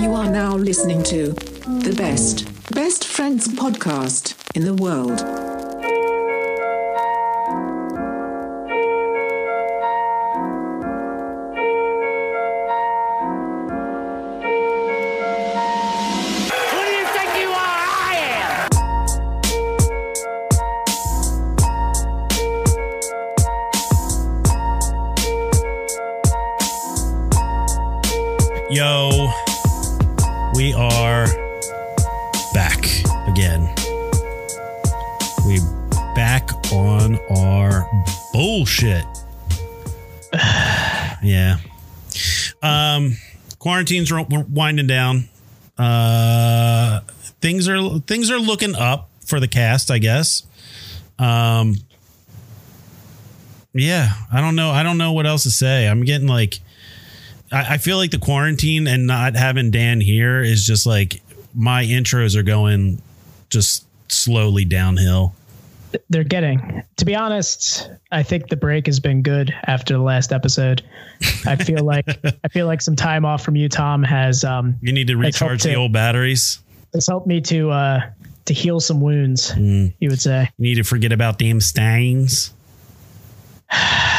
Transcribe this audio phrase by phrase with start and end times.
[0.00, 5.39] You are now listening to the best, best friends podcast in the world.
[43.90, 45.28] Quarantines winding down.
[45.78, 47.00] Uh,
[47.40, 50.44] things are things are looking up for the cast, I guess.
[51.18, 51.76] Um,
[53.72, 54.70] yeah, I don't know.
[54.70, 55.88] I don't know what else to say.
[55.88, 56.60] I'm getting like.
[57.52, 61.22] I, I feel like the quarantine and not having Dan here is just like
[61.54, 63.02] my intros are going
[63.48, 65.34] just slowly downhill.
[66.08, 66.82] They're getting.
[66.96, 70.82] To be honest, I think the break has been good after the last episode.
[71.46, 72.06] I feel like
[72.44, 75.62] I feel like some time off from you, Tom, has um You need to recharge
[75.62, 75.76] the too.
[75.76, 76.58] old batteries.
[76.94, 78.00] has helped me to uh
[78.46, 79.52] to heal some wounds.
[79.52, 79.92] Mm.
[80.00, 80.50] You would say.
[80.58, 82.52] You need to forget about damn stains.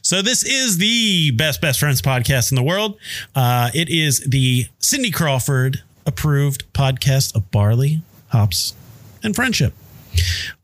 [0.00, 2.98] So this is the best best friends podcast in the world.
[3.34, 8.74] Uh, it is the Cindy Crawford approved podcast of barley, hops,
[9.22, 9.72] and friendship.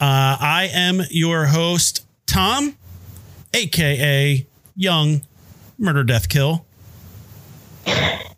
[0.00, 2.76] Uh, I am your host, Tom,
[3.54, 5.22] aka Young
[5.78, 6.64] Murder Death Kill.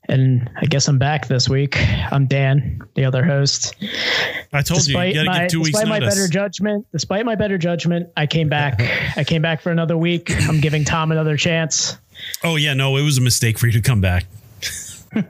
[0.09, 1.77] And I guess I'm back this week.
[2.11, 3.77] I'm Dan, the other host.
[4.53, 6.17] I told you, you to my, give two weeks despite my notice.
[6.17, 8.81] better judgment, despite my better judgment, I came back.
[9.17, 10.33] I came back for another week.
[10.49, 11.97] I'm giving Tom another chance.
[12.43, 14.27] Oh yeah, no, it was a mistake for you to come back.
[15.17, 15.23] All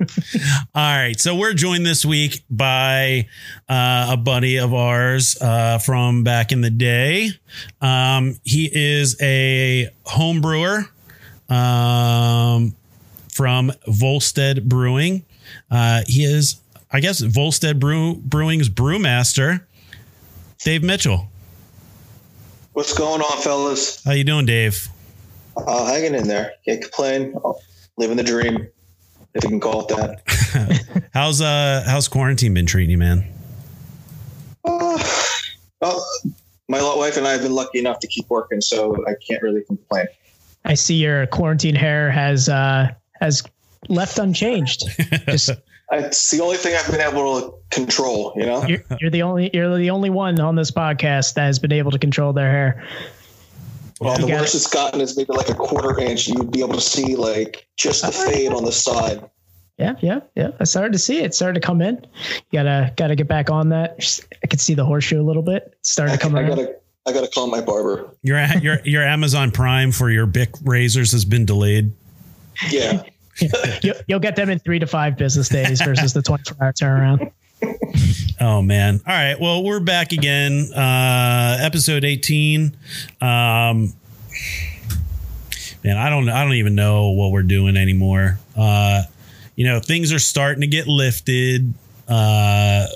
[0.74, 3.28] right, so we're joined this week by
[3.68, 7.30] uh, a buddy of ours uh, from back in the day.
[7.80, 10.84] Um, he is a home brewer
[11.48, 12.76] um,
[13.32, 15.24] from Volstead Brewing.
[15.70, 16.60] Uh, he is,
[16.92, 19.62] I guess, Volstead Brew, Brewing's brewmaster,
[20.62, 21.28] Dave Mitchell.
[22.74, 24.04] What's going on, fellas?
[24.04, 24.88] How you doing, Dave?
[25.56, 26.52] Uh, hanging in there.
[26.64, 27.34] Can't complain.
[27.96, 28.68] Living the dream,
[29.34, 31.10] if you can call it that.
[31.14, 33.24] How's uh how's quarantine been treating you, man?
[34.64, 35.02] Uh,
[35.80, 36.06] well,
[36.68, 39.62] my wife and I have been lucky enough to keep working, so I can't really
[39.62, 40.06] complain.
[40.64, 43.42] I see your quarantine hair has uh has
[43.88, 44.84] left unchanged.
[45.28, 45.50] Just
[45.92, 48.64] It's the only thing I've been able to control, you know?
[48.64, 51.90] you're, you're the only you're the only one on this podcast that has been able
[51.90, 52.88] to control their hair.
[54.00, 54.58] Well, You the worst it.
[54.58, 56.26] it's gotten is maybe like a quarter inch.
[56.26, 59.22] You'd be able to see like just the oh, fade on the side.
[59.76, 60.50] Yeah, yeah, yeah.
[60.58, 61.24] I started to see it.
[61.26, 62.04] It started to come in.
[62.50, 64.22] You gotta gotta get back on that.
[64.42, 65.64] I could see the horseshoe a little bit.
[65.66, 66.50] It started I, to come I around.
[66.56, 66.76] gotta,
[67.06, 68.14] I gotta call my barber.
[68.22, 71.92] Your your your Amazon Prime for your Bic razors has been delayed.
[72.70, 73.04] Yeah.
[73.82, 77.32] You'll, you'll get them in three to five business days versus the 24 hour turnaround.
[78.42, 79.02] Oh man.
[79.06, 79.38] All right.
[79.38, 80.70] Well, we're back again.
[80.74, 82.74] Uh episode 18.
[83.20, 83.92] Um
[85.84, 88.38] man, I don't I don't even know what we're doing anymore.
[88.56, 89.02] Uh
[89.56, 91.74] you know, things are starting to get lifted.
[92.08, 92.86] Uh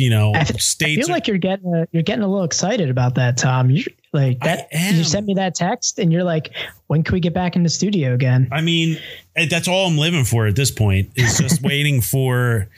[0.00, 2.28] you know, I, th- I states feel are- like you're getting a, you're getting a
[2.28, 3.70] little excited about that, Tom.
[3.70, 4.68] You like that.
[4.72, 6.50] You sent me that text, and you're like,
[6.88, 8.98] "When can we get back in the studio again?" I mean,
[9.36, 12.68] eh, that's all I'm living for at this point is just waiting for.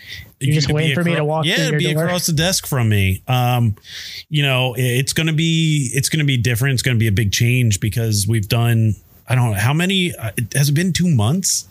[0.40, 2.04] You're just you waiting for me to walk Yeah, your be door?
[2.04, 3.22] across the desk from me.
[3.28, 3.76] Um,
[4.28, 6.74] you know, it's gonna be it's gonna be different.
[6.74, 8.94] It's gonna be a big change because we've done.
[9.28, 10.12] I don't know how many.
[10.16, 11.68] uh, Has it been two months?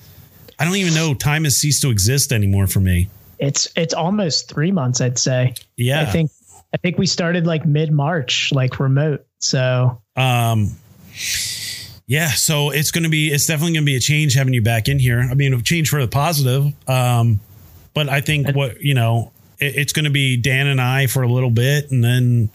[0.57, 1.13] I don't even know.
[1.13, 3.09] Time has ceased to exist anymore for me.
[3.41, 5.55] It's it's almost three months, I'd say.
[5.75, 6.31] Yeah, I think
[6.73, 9.25] I think we started like mid March, like remote.
[9.39, 10.71] So Um,
[12.07, 14.61] yeah, so it's going to be, it's definitely going to be a change having you
[14.61, 15.19] back in here.
[15.19, 16.73] I mean, a change for the positive.
[16.88, 17.39] Um,
[17.93, 21.23] but I think what, you know, it, it's going to be Dan and I for
[21.23, 22.49] a little bit and then,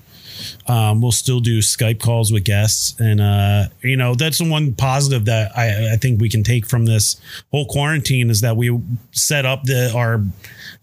[0.67, 3.00] um, we'll still do Skype calls with guests.
[3.00, 6.67] And, uh, you know, that's the one positive that I, I think we can take
[6.67, 7.19] from this
[7.50, 8.79] whole quarantine is that we
[9.12, 10.23] set up the, our,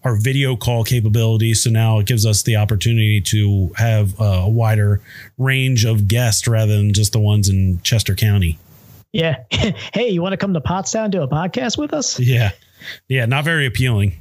[0.04, 1.54] our video call capability.
[1.54, 5.02] So now it gives us the opportunity to have a wider
[5.38, 8.60] range of guests rather than just the ones in Chester County.
[9.12, 9.44] yeah,
[9.94, 12.20] hey, you want to come to Pottstown do a podcast with us?
[12.20, 12.52] Yeah.
[13.08, 13.26] Yeah.
[13.26, 14.18] Not very appealing.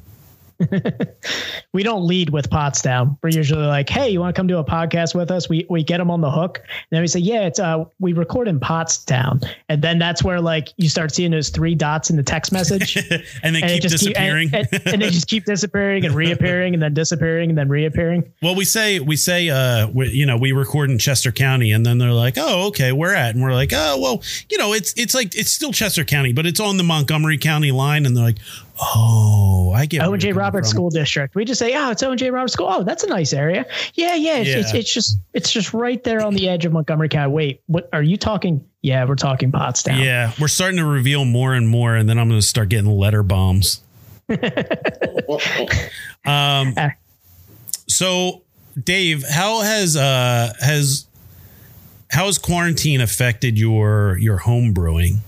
[1.73, 3.17] we don't lead with Pottstown.
[3.23, 5.82] We're usually like, "Hey, you want to come do a podcast with us?" We we
[5.82, 8.61] get them on the hook, and then we say, "Yeah, it's uh, we record in
[8.61, 12.53] Pottstown," and then that's where like you start seeing those three dots in the text
[12.53, 12.97] message,
[13.43, 14.50] and they and keep just disappearing.
[14.50, 17.69] Keep, and, and, and they just keep disappearing and reappearing, and then disappearing and then
[17.69, 18.31] reappearing.
[18.43, 21.85] well, we say we say uh, we, you know, we record in Chester County, and
[21.85, 24.94] then they're like, "Oh, okay, we're at?" And we're like, "Oh, well, you know, it's
[24.97, 28.25] it's like it's still Chester County, but it's on the Montgomery County line." And they're
[28.25, 28.38] like,
[28.80, 30.32] "Oh, I get where Owen J.
[30.32, 31.34] Roberts from." School District.
[31.34, 32.30] We just say, "Oh, it's Owen J.
[32.30, 32.66] Roberts School.
[32.70, 33.66] Oh, that's a nice area.
[33.94, 34.36] Yeah, yeah.
[34.38, 34.80] It's, It's, Yeah.
[34.80, 37.32] it's just it's just right there on the edge of Montgomery County.
[37.32, 38.64] Wait, what are you talking?
[38.82, 40.02] Yeah, we're talking Pottstown.
[40.04, 42.90] Yeah, we're starting to reveal more and more, and then I'm going to start getting
[42.90, 43.80] letter bombs.
[46.24, 46.90] Um, Ah.
[47.88, 48.42] so
[48.82, 51.06] Dave, how has uh has
[52.10, 55.19] how has quarantine affected your your home brewing?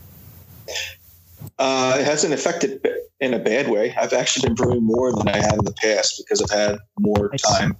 [1.58, 2.90] Uh, it hasn't affected b-
[3.24, 3.94] in a bad way.
[3.94, 7.30] I've actually been brewing more than I have in the past because I've had more
[7.30, 7.76] time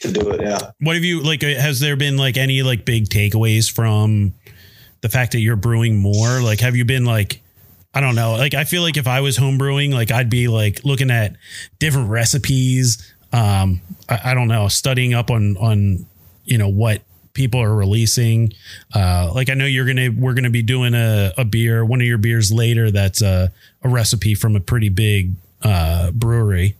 [0.00, 0.40] to do it.
[0.40, 0.70] Yeah.
[0.80, 1.42] What have you like?
[1.42, 4.34] uh, Has there been like any like big takeaways from
[5.00, 6.40] the fact that you're brewing more?
[6.40, 7.40] Like, have you been like,
[7.94, 8.32] I don't know.
[8.32, 11.36] Like, I feel like if I was home brewing, like I'd be like looking at
[11.78, 13.12] different recipes.
[13.32, 16.06] Um, I, I don't know, studying up on on
[16.44, 17.02] you know what
[17.38, 18.52] people are releasing.
[18.92, 22.06] Uh, like I know you're gonna we're gonna be doing a, a beer, one of
[22.06, 22.90] your beers later.
[22.90, 23.50] That's a
[23.82, 25.32] a recipe from a pretty big
[25.62, 26.74] uh, brewery.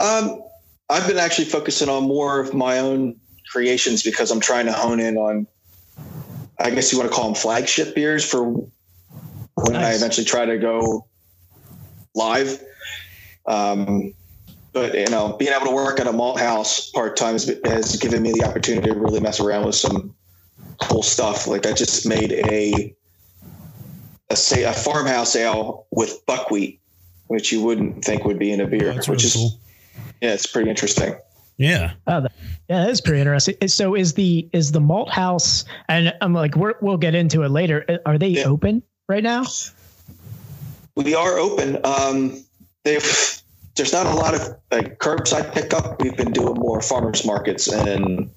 [0.00, 0.42] Um,
[0.90, 3.16] I've been actually focusing on more of my own
[3.50, 5.46] creations because I'm trying to hone in on,
[6.58, 10.58] I guess you want to call them flagship beers for when I eventually try to
[10.58, 11.06] go
[12.16, 12.60] live.
[13.46, 14.14] Um,
[14.72, 17.96] but you know, being able to work at a malt house part time has, has
[17.96, 20.14] given me the opportunity to really mess around with some
[20.80, 21.46] cool stuff.
[21.46, 22.94] Like I just made a
[24.30, 26.80] a say a farmhouse ale with buckwheat,
[27.26, 29.50] which you wouldn't think would be in a beer, That's which really is cool.
[30.22, 31.14] yeah, it's pretty interesting.
[31.58, 31.92] Yeah.
[32.06, 32.32] Oh, that,
[32.68, 33.56] yeah, that is pretty interesting.
[33.68, 35.64] So is the is the malt house?
[35.88, 38.00] And I'm like, we're, we'll get into it later.
[38.06, 38.44] Are they Yeah.
[38.44, 39.44] open right now?
[40.96, 41.78] We are open.
[41.84, 42.42] Um,
[42.84, 43.31] they've
[43.76, 46.02] there's not a lot of like curbside pickup.
[46.02, 48.30] We've been doing more farmers markets and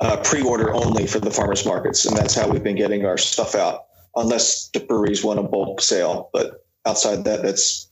[0.00, 3.54] uh, pre-order only for the farmers markets, and that's how we've been getting our stuff
[3.54, 3.86] out.
[4.16, 7.88] Unless the breweries want a bulk sale, but outside that, that's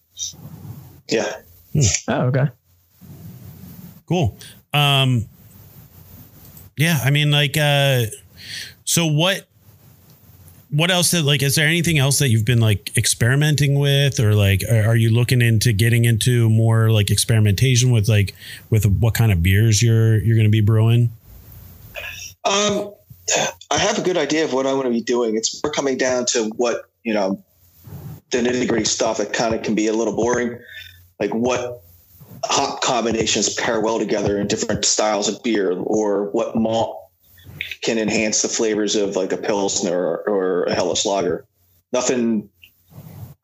[1.08, 1.36] yeah.
[2.08, 2.48] Oh, okay.
[4.06, 4.36] Cool.
[4.72, 5.26] Um
[6.76, 8.06] yeah, I mean like uh
[8.84, 9.49] so what
[10.70, 14.34] what else that like is there anything else that you've been like experimenting with or
[14.34, 18.34] like are, are you looking into getting into more like experimentation with like
[18.70, 21.10] with what kind of beers you're you're going to be brewing?
[22.44, 22.94] Um,
[23.70, 25.36] I have a good idea of what I want to be doing.
[25.36, 27.42] It's more coming down to what you know,
[28.30, 30.58] the nitty gritty stuff that kind of can be a little boring,
[31.18, 31.82] like what
[32.44, 37.09] hop combinations pair well together in different styles of beer, or what malt
[37.82, 41.44] can enhance the flavors of like a pilsner or, or a Helles lager.
[41.92, 42.48] Nothing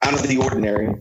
[0.02, 0.94] out of the ordinary.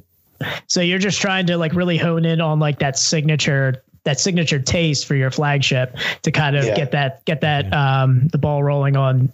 [0.67, 4.60] So you're just trying to like really hone in on like that signature that signature
[4.60, 6.75] taste for your flagship to kind of Yeah.
[6.75, 9.31] get that get that um the ball rolling on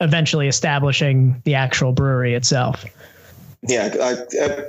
[0.00, 2.84] eventually establishing the actual brewery itself.
[3.62, 4.64] yeah, I, I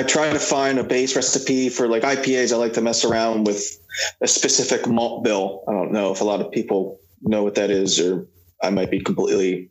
[0.00, 2.52] I try to find a base recipe for like IPAs.
[2.52, 3.78] I like to mess around with
[4.20, 5.62] a specific malt bill.
[5.68, 8.26] I don't know if a lot of people know what that is, or
[8.62, 9.70] I might be completely.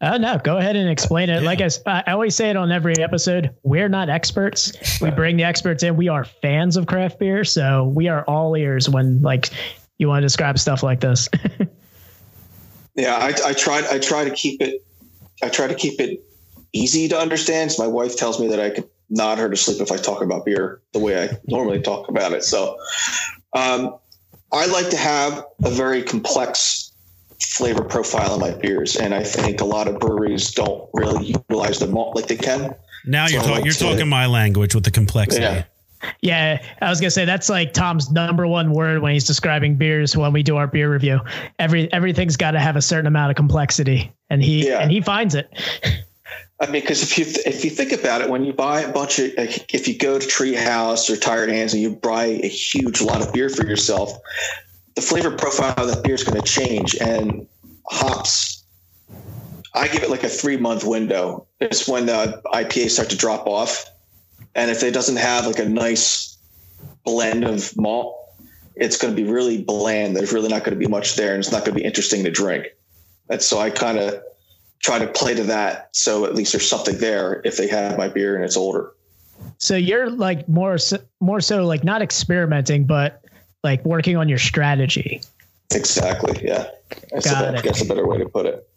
[0.00, 1.42] Oh no, go ahead and explain it.
[1.42, 1.46] Yeah.
[1.46, 5.00] Like I always say it on every episode, we're not experts.
[5.00, 5.96] We bring the experts in.
[5.96, 9.50] We are fans of craft beer, so we are all ears when like
[9.98, 11.28] you want to describe stuff like this.
[12.98, 13.86] Yeah, I, I try.
[13.88, 14.84] I try to keep it.
[15.40, 16.20] I try to keep it
[16.72, 17.70] easy to understand.
[17.70, 20.20] So my wife tells me that I could nod her to sleep if I talk
[20.20, 22.42] about beer the way I normally talk about it.
[22.42, 22.76] So
[23.54, 23.96] um,
[24.52, 26.92] I like to have a very complex
[27.40, 31.78] flavor profile in my beers, and I think a lot of breweries don't really utilize
[31.78, 32.74] the malt like they can.
[33.06, 35.42] Now you're So talking like you're to- talking my language with the complexity.
[35.44, 35.64] Yeah.
[36.20, 40.16] yeah, I was gonna say that's like Tom's number one word when he's describing beers
[40.16, 41.20] when we do our beer review.
[41.58, 44.78] Every everything's got to have a certain amount of complexity, and he Yeah.
[44.80, 45.48] and he finds it.
[46.60, 49.20] I mean, because if you if you think about it, when you buy a bunch
[49.20, 53.20] of if you go to Treehouse or Tired Hands and you buy a huge lot
[53.20, 54.12] of beer for yourself,
[54.96, 56.96] the flavor profile of that beer is going to change.
[56.96, 57.46] And
[57.86, 58.64] hops,
[59.72, 61.46] I give it like a three month window.
[61.60, 63.86] It's when the IPAs start to drop off,
[64.56, 66.38] and if it doesn't have like a nice
[67.04, 68.16] blend of malt,
[68.74, 70.16] it's going to be really bland.
[70.16, 72.24] There's really not going to be much there, and it's not going to be interesting
[72.24, 72.66] to drink.
[73.30, 74.22] And so I kind of
[74.82, 78.08] try to play to that so at least there's something there if they have my
[78.08, 78.92] beer and it's older
[79.58, 83.24] So you're like more so, more so like not experimenting, but
[83.64, 85.20] like working on your strategy.
[85.74, 86.40] Exactly.
[86.44, 86.70] Yeah.
[87.10, 87.64] That's Got a, it.
[87.64, 88.68] That's a better way to put it.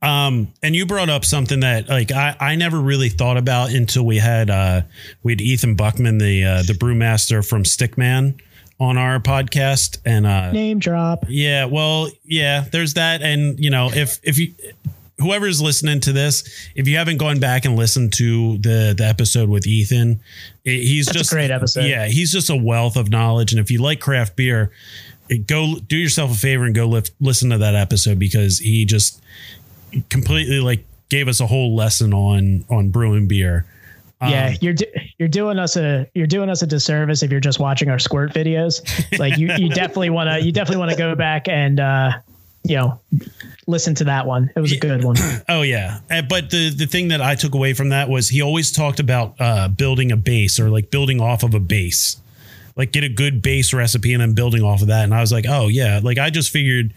[0.00, 4.04] Um, and you brought up something that like I, I never really thought about until
[4.04, 4.82] we had uh
[5.22, 8.40] we had Ethan Buckman, the uh the brewmaster from Stickman
[8.80, 9.98] on our podcast.
[10.04, 11.26] And uh Name drop.
[11.28, 13.22] yeah, well, yeah, there's that.
[13.22, 14.54] And you know, if if you
[15.18, 16.42] whoever's listening to this,
[16.74, 20.20] if you haven't gone back and listened to the the episode with Ethan,
[20.64, 21.84] he's That's a just great episode.
[21.84, 23.52] Yeah, he's just a wealth of knowledge.
[23.52, 24.72] And if you like craft beer,
[25.46, 29.22] go do yourself a favor and go lift, listen to that episode because he just
[30.08, 33.66] completely like gave us a whole lesson on on brewing beer.
[34.22, 34.86] yeah, Um, you're do,
[35.18, 38.32] you're doing us a you're doing us a disservice if you're just watching our squirt
[38.32, 38.80] videos.
[39.18, 42.12] Like you you definitely want to you definitely want to go back and uh
[42.64, 43.00] you know
[43.66, 44.50] listen to that one.
[44.54, 45.16] It was a good one.
[45.48, 48.40] Oh yeah, Uh, but the the thing that I took away from that was he
[48.42, 52.16] always talked about uh, building a base or like building off of a base,
[52.76, 55.04] like get a good base recipe and then building off of that.
[55.04, 56.94] And I was like, oh yeah, like I just figured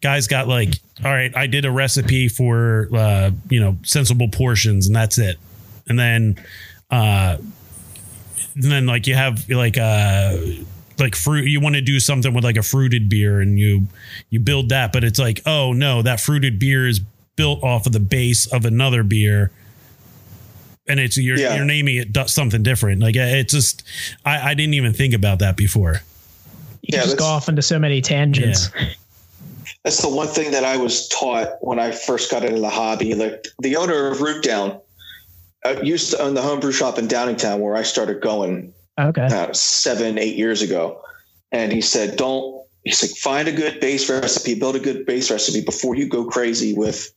[0.00, 4.86] guys got like, all right, I did a recipe for uh, you know sensible portions
[4.86, 5.38] and that's it,
[5.88, 6.36] and then
[6.90, 7.36] uh,
[8.54, 10.36] and then like you have like uh
[10.98, 13.86] like fruit you want to do something with like a fruited beer and you
[14.30, 17.00] you build that but it's like oh no that fruited beer is
[17.36, 19.50] built off of the base of another beer
[20.88, 21.56] and it's you're Yeah.
[21.56, 23.82] you're naming it something different like it's just
[24.24, 26.00] i i didn't even think about that before
[26.82, 28.70] You Yeah, just go off into so many tangents.
[29.82, 33.14] That's the one thing that I was taught when I first got into the hobby.
[33.14, 34.80] Like the owner of Root Down
[35.64, 39.26] uh, used to own the homebrew shop in Downingtown where I started going Okay.
[39.26, 41.02] uh, seven, eight years ago.
[41.52, 45.30] And he said, don't, he's like, find a good base recipe, build a good base
[45.30, 47.12] recipe before you go crazy with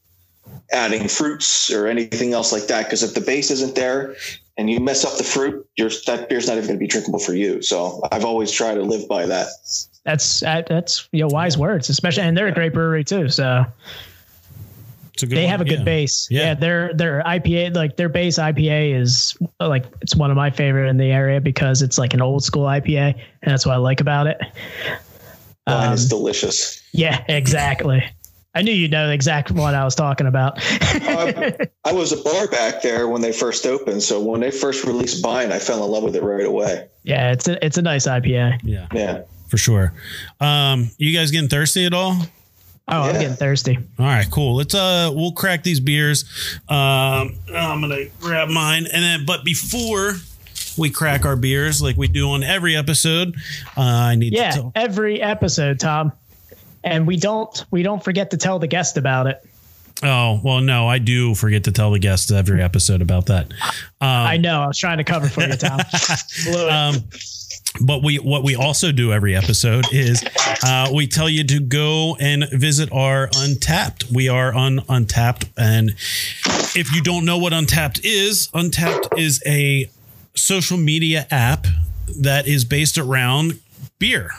[0.71, 2.86] adding fruits or anything else like that.
[2.86, 4.15] Because if the base isn't there
[4.57, 7.33] and you mess up the fruit, that beer's not even going to be drinkable for
[7.33, 7.62] you.
[7.62, 9.48] So I've always tried to live by that.
[10.05, 13.29] That's that's you know wise words, especially and they're a great brewery too.
[13.29, 14.18] So it's a good
[15.27, 15.49] they one.
[15.51, 15.85] have a good Yeah.
[15.85, 16.27] base.
[16.29, 16.41] Yeah.
[16.41, 16.53] Yeah.
[16.55, 20.97] their their IPA like their base IPA is like it's one of my favorite in
[20.97, 24.27] the area because it's like an old school IPA and that's what I like about
[24.27, 24.38] it.
[25.67, 26.81] Mine Um, is delicious.
[26.93, 28.03] yeah, exactly.
[28.55, 30.57] I knew you'd know the exact one I was talking about.
[31.07, 31.33] Um,
[31.85, 34.01] I was a bar back there when they first opened.
[34.01, 36.88] So when they first released Vine, I fell in love with it right away.
[37.03, 38.59] yeah, it's a it's a nice IPA.
[38.63, 39.21] yeah Yeah.
[39.47, 39.93] for sure
[40.39, 42.17] um you guys getting thirsty at all
[42.91, 43.77] Oh, I'm getting thirsty.
[44.00, 44.55] All right, cool.
[44.55, 46.25] Let's uh we'll crack these beers.
[46.67, 50.13] Um I'm gonna grab mine and then but before
[50.77, 53.36] we crack our beers like we do on every episode,
[53.77, 56.13] uh, I need Yeah, to tell every episode, Tom.
[56.84, 59.46] And we don't we don't forget to tell the guest about it.
[60.01, 63.51] Oh, well no, I do forget to tell the guests every episode about that.
[64.00, 64.62] Um, I know.
[64.62, 65.79] I was trying to cover for you, Tom.
[66.69, 67.03] Um
[67.81, 70.23] but we what we also do every episode is
[70.63, 74.11] uh, we tell you to go and visit our Untappd.
[74.11, 75.49] We are on Untappd.
[75.57, 75.91] And
[76.75, 79.89] if you don't know what Untappd is Untappd is a
[80.35, 81.67] social media app
[82.19, 83.59] that is based around
[83.99, 84.31] beer.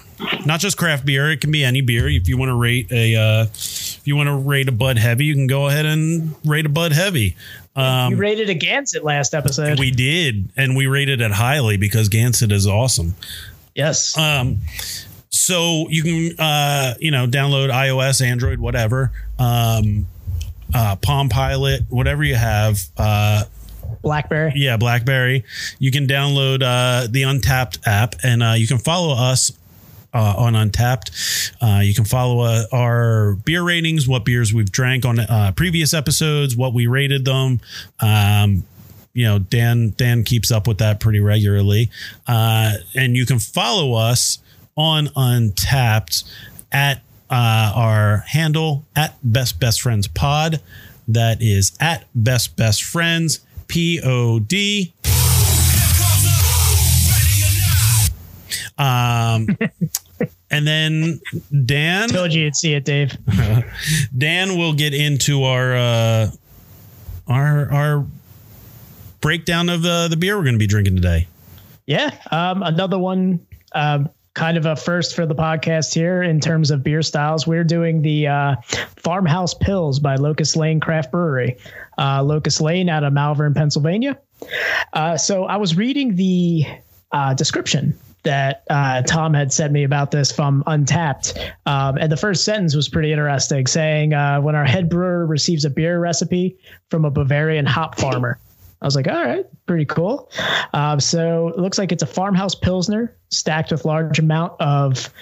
[0.44, 1.30] Not just craft beer.
[1.30, 2.08] It can be any beer.
[2.08, 3.46] If you want to rate a uh,
[4.00, 6.70] if you want to rate a bud heavy you can go ahead and rate a
[6.70, 7.37] bud heavy
[7.76, 9.78] um, you rated a Gansett last episode.
[9.78, 13.14] we did and we rated it highly because gansett is awesome
[13.74, 14.16] yes.
[14.18, 14.58] um,
[15.30, 20.06] so you can, uh, you know, download iOS, Android, whatever, um,
[20.74, 22.80] uh, Palm Pilot, whatever you have.
[22.96, 23.44] Uh,
[24.02, 24.52] Blackberry.
[24.54, 25.44] yeah, BlackBerry.
[25.78, 29.52] You can download uh, the Untappd app, and uh, you can follow us
[30.12, 31.52] uh, on Untappd.
[31.61, 35.95] Uh, you can follow uh, our beer ratings, what beers we've drank on uh, previous
[35.95, 37.61] episodes, what we rated them.
[38.00, 38.64] Um,
[39.12, 41.90] you know, Dan Dan keeps up with that pretty regularly,
[42.26, 44.38] uh, and you can follow us
[44.76, 46.25] on Untappd
[46.71, 50.61] at uh, our handle at Best Best Friends Pod.
[51.09, 54.93] That is at Best Best Friends P O D.
[58.79, 59.49] Um,
[60.50, 61.20] and then
[61.64, 63.16] Dan Told you you'd see it, Dave.
[64.16, 66.30] Dan will get into our uh,
[67.26, 68.06] our our
[69.20, 71.26] breakdown of uh, the beer we're going to be drinking today.
[71.86, 72.16] Yeah.
[72.30, 76.82] Um, another one, um, kind of a first for the podcast here in terms of
[76.82, 77.46] beer styles.
[77.46, 78.56] We're doing the uh,
[78.96, 81.56] Farmhouse Pils by Locust Lane Craft Brewery.
[81.98, 84.18] Uh, Locust Lane out of Malvern, Pennsylvania.
[84.92, 86.64] Uh, so I was reading the
[87.12, 91.52] uh, description that uh, Tom had sent me about this from Untappd.
[91.66, 95.64] Um, and the first sentence was pretty interesting, saying, uh, When our head brewer receives
[95.64, 96.56] a beer recipe
[96.90, 98.38] from a Bavarian hop farmer.
[98.82, 100.30] I was like, all right, pretty cool.
[100.72, 105.12] Um, so it looks like it's a farmhouse pilsner stacked with large amount of.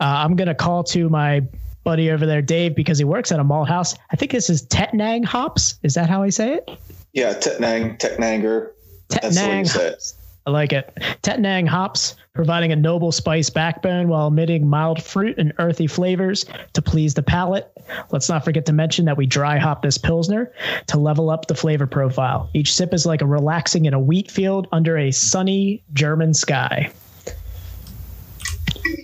[0.00, 1.42] Uh, I'm gonna call to my
[1.84, 3.94] buddy over there, Dave, because he works at a malt house.
[4.10, 5.78] I think this is Tettnang hops.
[5.82, 6.70] Is that how I say it?
[7.12, 8.70] Yeah, Tettnang, Tettnanger.
[9.10, 10.14] That's the way you say it.
[10.46, 10.92] I like it.
[11.22, 16.82] Tettnang hops, providing a noble spice backbone while emitting mild fruit and earthy flavors to
[16.82, 17.70] please the palate.
[18.10, 20.52] Let's not forget to mention that we dry hop this Pilsner
[20.88, 22.50] to level up the flavor profile.
[22.52, 26.92] Each sip is like a relaxing in a wheat field under a sunny German sky.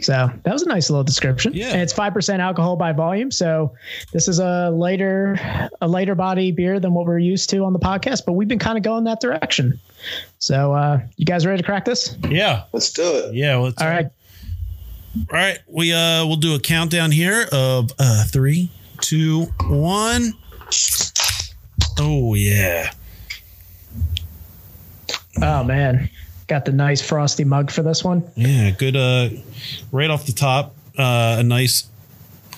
[0.02, 1.52] So that was a nice little description.
[1.54, 1.68] Yeah.
[1.68, 3.30] And it's five percent alcohol by volume.
[3.30, 3.72] So
[4.12, 5.38] this is a lighter,
[5.80, 8.58] a lighter body beer than what we're used to on the podcast, but we've been
[8.58, 9.78] kind of going that direction.
[10.38, 12.16] So uh you guys ready to crack this?
[12.28, 12.64] Yeah.
[12.72, 13.34] Let's do it.
[13.34, 13.56] Yeah.
[13.56, 14.06] Let's, All right.
[14.06, 15.58] All right.
[15.66, 18.70] We uh we'll do a countdown here of uh three,
[19.00, 20.32] two, one.
[21.98, 22.92] Oh yeah.
[25.42, 26.10] Oh man.
[26.50, 28.24] Got the nice frosty mug for this one.
[28.34, 28.72] Yeah.
[28.72, 29.28] Good uh
[29.92, 31.84] right off the top, uh a nice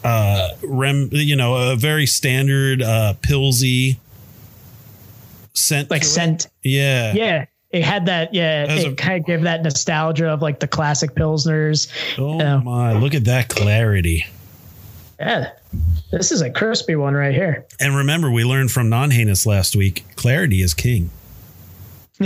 [0.03, 3.99] uh rem you know, a very standard uh pilsy
[5.53, 5.91] scent.
[5.91, 6.11] Like to it.
[6.11, 6.47] scent.
[6.63, 7.13] Yeah.
[7.13, 7.45] Yeah.
[7.71, 10.69] It had that, yeah, As it a- kind of gave that nostalgia of like the
[10.69, 11.89] classic Pilsners.
[12.19, 12.59] Oh Yeah.
[12.59, 14.25] my, look at that clarity.
[15.21, 15.51] Yeah.
[16.11, 17.67] This is a crispy one right here.
[17.79, 20.05] And remember, we learned from non heinous last week.
[20.17, 21.11] Clarity is king.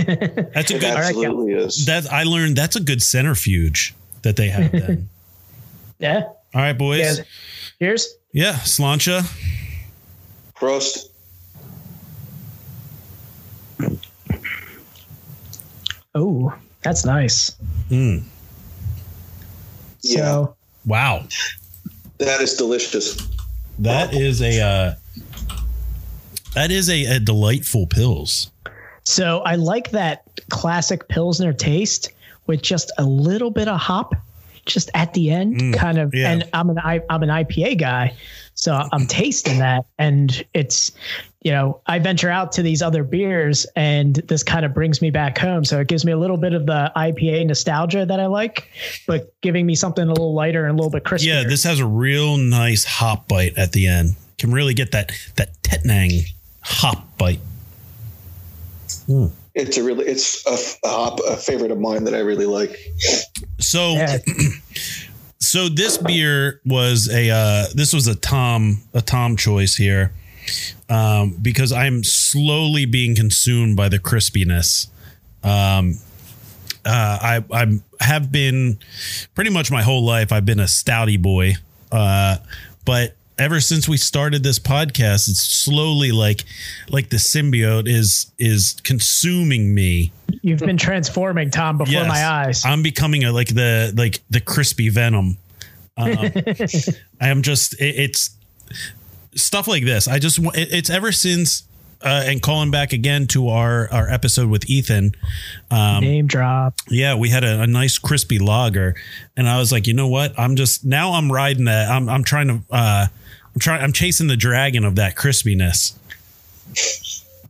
[0.05, 0.83] That's a It good.
[0.83, 1.85] absolutely is.
[1.85, 2.55] That I learned.
[2.55, 4.71] That's a good centrifuge that they have.
[4.71, 5.09] Then.
[5.99, 6.21] Yeah.
[6.53, 7.17] All right, boys.
[7.19, 7.23] Yeah.
[7.79, 8.07] Cheers.
[8.31, 9.23] Yeah, Here's sláinte.
[10.55, 11.07] Prost.
[16.15, 17.55] oh, that's nice.
[17.89, 18.23] Mm.
[20.01, 20.17] Yeah.
[20.17, 20.55] So
[20.85, 21.25] Wow,
[22.19, 23.17] That is delicious.
[23.79, 24.61] that is a.
[24.61, 24.93] Uh,
[26.53, 28.49] that is a, a delightful pils.
[29.07, 32.11] So I like that classic Pilsner taste
[32.45, 34.13] with just a little bit of hop
[34.65, 36.29] just at the end, mm, kind of yeah.
[36.29, 38.13] and I'm an I, I'm an IPA guy.
[38.55, 39.05] So I'm mm-hmm.
[39.07, 40.91] tasting that and it's
[41.41, 45.09] you know, I venture out to these other beers and this kind of brings me
[45.09, 45.63] back home.
[45.63, 48.69] So it gives me a little bit of the IPA nostalgia that I like,
[49.07, 51.27] but giving me something a little lighter and a little bit crispier.
[51.27, 54.17] Yeah, this has a real nice hop bite at the end.
[54.37, 56.27] Can really get that that Tettnang
[56.61, 57.39] hop bite.
[59.55, 62.77] It's a really, it's a, hop, a favorite of mine that I really like.
[63.59, 64.17] So Yeah.
[65.39, 70.11] so this beer was a uh, this was a Tom a Tom choice here
[70.89, 74.87] um, because I'm slowly being consumed by the crispiness.
[75.43, 75.99] Um,
[76.85, 78.79] uh, I I have been
[79.35, 80.31] pretty much my whole life.
[80.31, 81.55] I've been a stouty boy,
[81.91, 82.37] uh,
[82.85, 86.43] but ever since we started this podcast, it's slowly like
[86.89, 90.11] like the symbiote is is consuming me.
[90.41, 92.07] You've been transforming Tom before Yes.
[92.07, 92.65] my eyes.
[92.65, 95.37] I'm becoming a like the like the crispy venom.
[95.97, 96.09] Um,
[97.21, 98.29] I am just it, it's
[99.35, 100.07] stuff like this.
[100.07, 101.63] I just it, it's ever since
[102.03, 105.13] uh, and calling back again to our our episode with Ethan.
[105.71, 106.75] Um, Name drop.
[106.89, 108.95] yeah, we had a, a nice crispy lager,
[109.35, 110.37] and I was like, you know what?
[110.39, 111.89] I'm just now I'm riding that.
[111.89, 113.07] I'm I'm trying to uh,
[113.57, 115.95] I'm trying I'm chasing the dragon of that crispiness.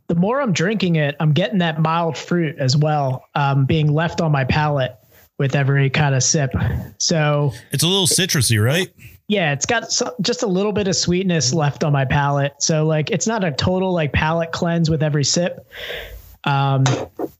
[0.08, 4.22] the more I'm drinking it, I'm getting that mild fruit as well, um, being left
[4.22, 4.96] on my palate
[5.38, 6.54] with every kind of sip.
[6.98, 8.89] So It's a little citrusy, right?
[9.28, 12.54] yeah, it's got so, just a little bit of sweetness left on my palate.
[12.60, 15.70] So like, it's not a total like palate cleanse with every sip.
[16.46, 16.86] Um,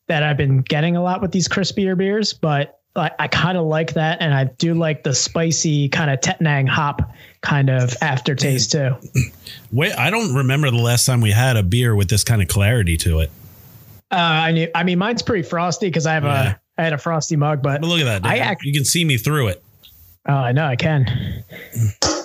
[0.08, 3.66] that I've been getting a lot with these crispier beers, but I, I kind of
[3.66, 8.72] like that, and I do like the spicy kind of Tettnang hop kind of aftertaste
[8.72, 8.96] too.
[9.72, 12.48] Wait, I don't remember the last time we had a beer with this kind of
[12.48, 13.32] clarity to it.
[14.12, 16.52] Uh, I knew, I mean, mine's pretty frosty because I have Yeah.
[16.52, 18.26] a I had a frosty mug, but But look at that.
[18.26, 19.64] I act- you can see me through it.
[20.30, 21.44] Oh, I know I can.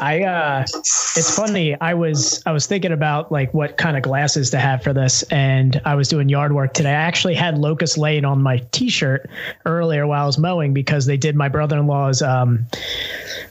[0.01, 1.81] I uh it's funny.
[1.81, 5.23] I was I was thinking about like what kind of glasses to have for this
[5.25, 6.91] and I was doing yard work today.
[6.91, 9.31] I actually had Locust Lane on my t-shirt
[9.67, 12.67] earlier while I was mowing because they did my brother-in-law's um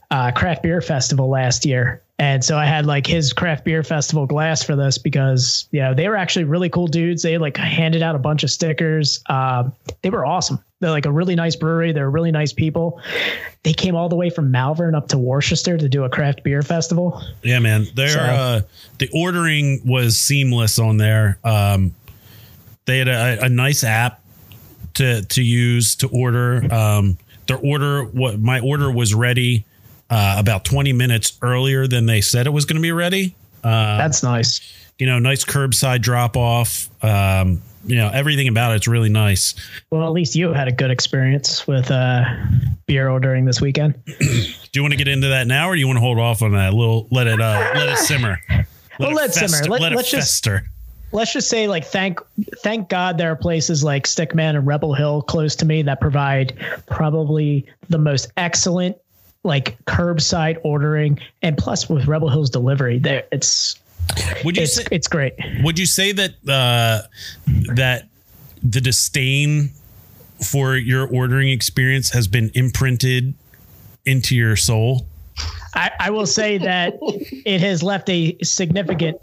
[0.10, 2.02] uh craft beer festival last year.
[2.21, 5.95] And so I had like his craft beer festival glass for this because you know
[5.95, 7.23] they were actually really cool dudes.
[7.23, 9.23] They like handed out a bunch of stickers.
[9.27, 10.60] Um, they were awesome.
[10.81, 11.93] They're like a really nice brewery.
[11.93, 13.01] They're really nice people.
[13.63, 16.62] They came all the way from Malvern up to Worcester to do a craft beer
[16.62, 17.23] festival.
[17.41, 17.88] Yeah, man.
[17.95, 18.62] There, So- uh,
[18.99, 21.39] the ordering was seamless on there.
[21.43, 21.95] Um,
[22.86, 24.21] they had a, a nice app
[24.93, 26.71] to to use to order.
[26.71, 29.65] Um, their order, what my order was ready
[30.12, 33.34] uh, about twenty minutes earlier than they said it was going to be ready.
[33.63, 34.60] That's nice.
[35.00, 36.88] You know, nice curbside drop off.
[37.04, 39.56] Um, you know everything about it's really nice.
[39.89, 42.24] Well, at least you had a good experience with uh,
[42.86, 43.95] beer ordering this weekend.
[44.19, 44.24] Do
[44.76, 46.52] you want to get into that now, or do you want to hold off on
[46.52, 46.74] that?
[46.74, 48.38] A little let it uh, let it simmer.
[48.50, 48.65] Let
[49.00, 49.47] Well, it let it simmer.
[49.47, 50.63] fester- Let- let it let's just- fester.
[51.13, 52.19] Let's just say, like, thank
[52.60, 56.54] thank God there are places like Stickman and Rebel Hill close to me that provide
[56.88, 58.95] probably the most excellent
[59.43, 63.75] like curbside ordering, and plus with Rebel Hill's delivery, there it's
[64.45, 65.34] Would you it's say, it's great.
[65.63, 67.01] would you say that uh,
[67.75, 68.08] that
[68.63, 69.71] the disdain
[70.51, 73.34] for your ordering experience has been imprinted
[74.06, 75.06] into your soul?
[75.73, 79.17] I, I will say that it has left a significant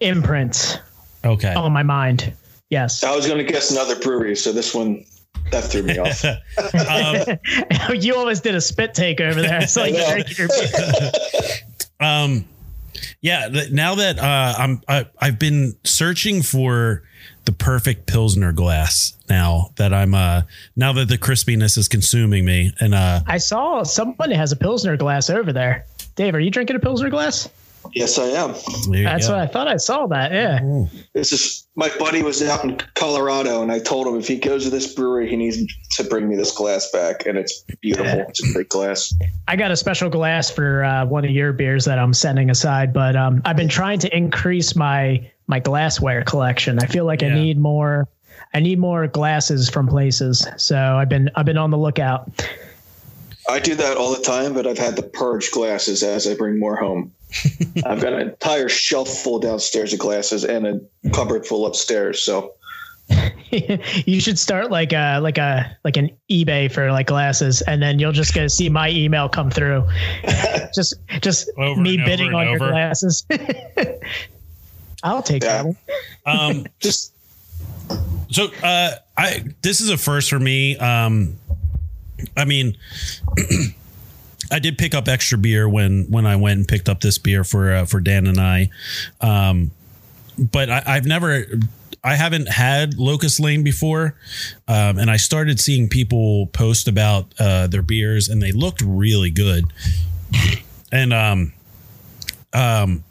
[0.00, 0.80] imprint
[1.24, 1.52] Okay.
[1.54, 2.32] on my mind.
[2.70, 3.02] Yes.
[3.02, 5.04] I was going to guess another brewery, so this one
[5.50, 6.24] that threw me off.
[7.94, 9.62] um, you almost did a spit take over there.
[9.62, 10.48] It's like I your
[12.00, 12.44] um,
[13.20, 13.48] yeah.
[13.48, 17.02] th- Now that uh, I'm, I, I've been searching for
[17.44, 19.16] the perfect pilsner glass.
[19.28, 20.42] Now that I'm, uh,
[20.76, 24.96] now that the crispiness is consuming me, and uh, I saw someone has a Pilsner
[24.96, 25.86] glass over there.
[26.16, 27.48] Dave, are you drinking a Pilsner glass?
[27.92, 28.52] Yes, I am.
[29.04, 29.34] That's go.
[29.34, 30.32] what I thought I saw that.
[30.32, 30.86] Yeah.
[31.14, 34.64] This is my buddy was out in Colorado, and I told him if he goes
[34.64, 35.58] to this brewery, he needs
[35.92, 38.26] to bring me this glass back, and it's beautiful.
[38.28, 39.14] It's a great glass.
[39.48, 42.92] I got a special glass for uh, one of your beers that I'm sending aside,
[42.92, 46.78] but um, I've been trying to increase my my glassware collection.
[46.78, 48.08] I feel like I need more.
[48.54, 50.46] I need more glasses from places.
[50.56, 52.30] So I've been I've been on the lookout.
[53.48, 56.58] I do that all the time, but I've had to purge glasses as I bring
[56.58, 57.12] more home.
[57.84, 60.80] I've got an entire shelf full downstairs of glasses and a
[61.12, 62.22] cupboard full upstairs.
[62.22, 62.54] So
[63.50, 67.98] you should start like a like a like an eBay for like glasses, and then
[67.98, 69.86] you'll just get to see my email come through.
[70.74, 73.24] just just Over me bidding on your glasses.
[75.02, 75.62] I'll take Yeah.
[75.62, 75.76] that one.
[76.26, 77.12] um, just
[78.30, 80.76] so uh, I this is a first for me.
[80.76, 81.36] Um,
[82.36, 82.76] I mean,
[84.50, 87.44] I did pick up extra beer when when I went and picked up this beer
[87.44, 88.70] for uh, for Dan and I,
[89.20, 89.70] um,
[90.38, 91.46] but I, I've never.
[92.02, 94.14] I haven't had Locust Lane before,
[94.66, 99.30] um, and I started seeing people post about uh, their beers, and they looked really
[99.30, 99.70] good.
[100.90, 101.52] And um,
[102.54, 103.04] um,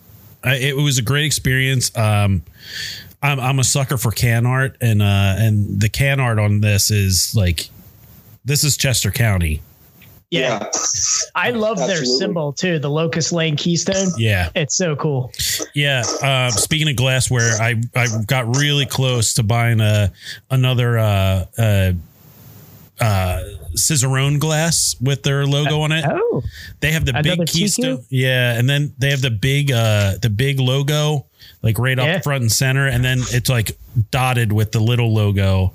[0.44, 1.96] I, it was a great experience.
[1.96, 2.42] Um,
[3.22, 6.90] I'm I'm a sucker for can art, and uh, and the can art on this
[6.90, 7.70] is like,
[8.44, 9.62] this is Chester County.
[10.32, 10.70] Yeah, yeah.
[11.34, 14.10] I love their symbol too, the Locust Lane Keystone.
[14.18, 15.32] Yeah, It's so cool.
[15.74, 16.04] yeah.
[16.22, 20.12] Uh, speaking of glassware, I I got really close to buying a
[20.52, 21.92] another uh, uh,
[23.00, 23.44] uh,
[23.76, 26.06] Cicerone glass with their logo on it.
[26.08, 26.44] Oh,
[26.80, 27.98] They have the Another big keystone.
[28.00, 28.06] TQ?
[28.10, 31.26] Yeah, and then they have the big uh the big logo
[31.64, 32.18] like right Yeah.
[32.18, 33.78] up front and center, and then it's like
[34.12, 35.74] dotted with the little logo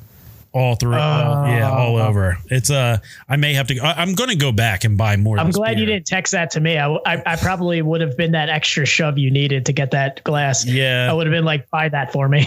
[0.55, 0.95] all through.
[0.95, 2.07] all- yeah, all Oh.
[2.07, 2.39] over.
[2.49, 3.79] It's uh I may have to.
[3.81, 5.39] I, I'm going to go back and buy more.
[5.39, 6.79] I'm glad you didn't text that to me.
[6.79, 10.23] I, I, I probably would have been that extra shove you needed to get that
[10.25, 10.65] glass.
[10.65, 11.09] Yeah.
[11.11, 12.47] I would have been like, buy that for me.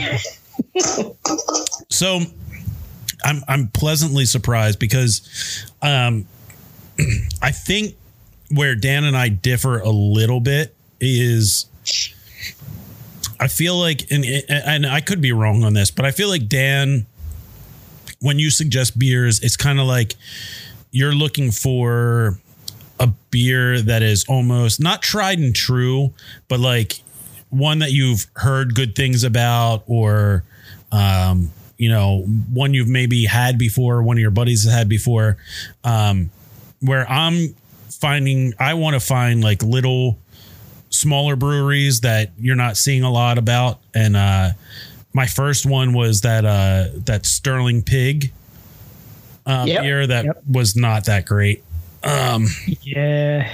[1.89, 2.21] So
[3.23, 6.25] I'm I'm pleasantly surprised because um
[7.41, 7.95] I think
[8.51, 11.65] where Dan and I differ a little bit is
[13.39, 16.47] I feel like and and I could be wrong on this, but I feel like
[16.47, 17.05] Dan
[18.19, 20.15] when you suggest beers, it's kind of like
[20.91, 22.39] you're looking for
[22.99, 26.13] a beer that is almost not tried and true,
[26.47, 27.01] but like
[27.49, 30.43] one that you've heard good things about or
[30.91, 35.37] um, you know, one you've maybe had before, one of your buddies has had before.
[35.83, 36.31] Um,
[36.79, 37.55] where I'm
[37.89, 40.17] finding, I want to find like little
[40.89, 43.79] smaller breweries that you're not seeing a lot about.
[43.93, 44.49] And uh,
[45.17, 48.31] my first one was that uh, that Sterling Pig
[49.47, 49.81] uh, Yep.
[49.81, 50.43] beer that Yep.
[50.47, 51.63] was not that great.
[52.03, 52.45] Um,
[52.83, 53.49] yeah.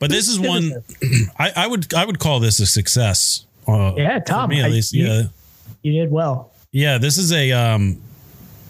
[0.00, 0.72] but this is one
[1.38, 3.46] I, I would I would call this a success.
[3.68, 4.92] Uh, Yeah, for Tom, me at I- least.
[4.92, 5.22] you- yeah,
[5.82, 6.50] You did well.
[6.72, 6.98] yeah.
[6.98, 8.02] This is a um,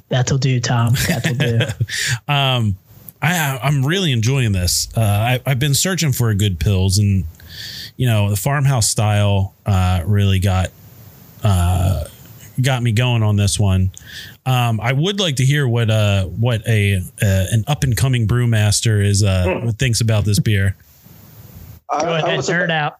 [0.08, 0.94] That'll do, Tom.
[1.08, 1.58] That'll do.
[2.28, 2.76] um,
[3.22, 4.86] I, I'm really enjoying this.
[4.96, 7.24] Uh, I, I've been searching for a good pils, and
[7.96, 10.68] you know, the farmhouse style uh, really got
[11.42, 12.04] uh,
[12.60, 13.90] got me going on this one.
[14.44, 17.00] Um, I would like to hear what uh, what a uh,
[17.50, 20.76] an up and coming brewmaster is uh, thinks about this beer.
[21.90, 22.98] I, Go ahead, was nerd about,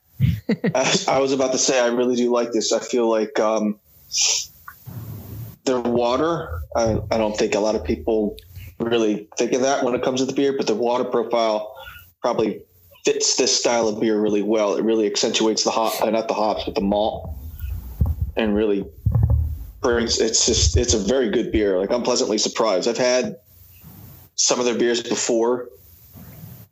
[0.75, 1.09] out.
[1.09, 2.73] I was about to say I really do like this.
[2.73, 3.79] I feel like um,
[5.65, 6.61] their water.
[6.75, 8.37] I, I don't think a lot of people
[8.79, 11.75] really think of that when it comes to the beer, but the water profile
[12.21, 12.63] probably
[13.05, 14.75] fits this style of beer really well.
[14.75, 17.31] It really accentuates the hop, uh, not the hops, but the malt,
[18.37, 18.85] and really
[19.87, 21.79] brings it's just it's a very good beer.
[21.79, 22.89] Like I'm pleasantly surprised.
[22.89, 23.37] I've had
[24.35, 25.69] some of their beers before,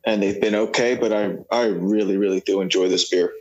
[0.05, 3.31] and they've been okay, but I I really really do enjoy this beer.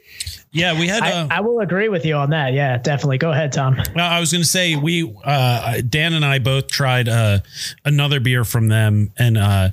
[0.52, 1.02] Yeah, we had.
[1.02, 2.52] I, Uh, I will agree with you on that.
[2.52, 3.18] Yeah, definitely.
[3.18, 3.76] Go ahead, Tom.
[3.96, 7.40] well, I was going to say we uh, Dan and I both tried uh,
[7.84, 9.70] another beer from them, and uh,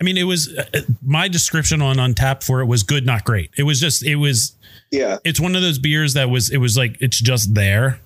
[0.00, 3.50] I mean it was uh, my description on Untappd for it was good, not great.
[3.56, 4.56] It was just it was
[4.90, 8.00] Yeah, it's one of those beers that was it was like it's just there,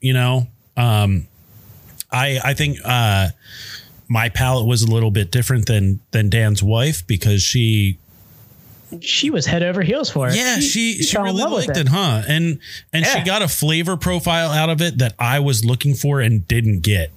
[0.00, 0.46] you know.
[0.76, 1.26] Um,
[2.12, 3.28] I I think uh,
[4.08, 7.98] my palate was a little bit different than than Dan's wife because she
[9.00, 10.36] She was head over heels for it.
[10.36, 11.88] yeah she she in really liked it.
[11.88, 12.60] huh and
[12.92, 16.46] and she got a flavor profile out of it that I was looking for and
[16.46, 17.10] didn't get.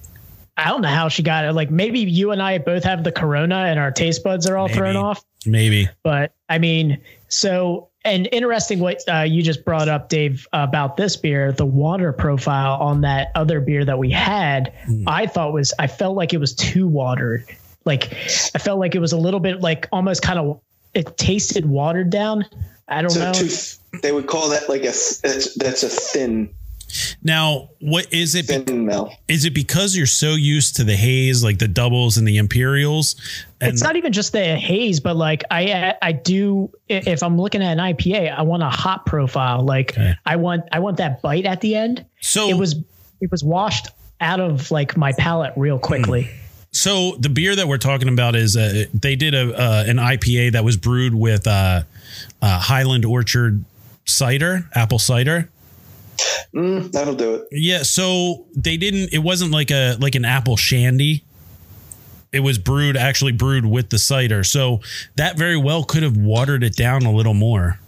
[0.56, 1.52] I don't know how she got it.
[1.52, 4.68] Like maybe you and I both have the corona and our taste buds are all
[4.68, 5.24] thrown off.
[5.46, 10.96] Maybe But I mean, so and interesting what uh, you just brought up, Dave, about
[10.96, 15.04] this beer, the water profile on that other beer that we had, Hmm.
[15.06, 17.44] I thought was I felt like it was too watered.
[17.84, 18.12] Like
[18.54, 20.60] I felt like it was a little bit like almost kind of
[20.94, 22.46] it tasted watered down.
[22.88, 23.32] I don't so know.
[23.32, 23.48] too,
[24.02, 26.52] they would call that like a, that's, that's a thin
[27.22, 28.48] now what is it?
[28.48, 28.88] be-
[29.28, 33.16] Is it because you're so used to the haze, like the doubles and the imperials?
[33.60, 37.62] And it's not even just the haze, but like I I do if I'm looking
[37.62, 39.62] at an IPA, I want a hot profile.
[39.62, 40.14] Like Okay.
[40.24, 42.04] I want I want that bite at the end.
[42.20, 42.76] so It was
[43.20, 43.88] it was washed
[44.20, 46.28] out of like my palate real quickly.
[46.72, 50.52] So the beer that we're talking about is uh, they did a uh, an IPA
[50.52, 51.82] that was brewed with uh,
[52.40, 53.64] uh, Highland Orchard
[54.04, 55.50] cider, apple cider.
[56.54, 57.48] Mm, that'll do it.
[57.52, 59.12] Yeah, so they didn't.
[59.12, 61.24] It wasn't like a like an apple shandy.
[62.32, 64.80] It was brewed actually brewed with the cider, so
[65.16, 67.78] that very well could have watered it down a little more.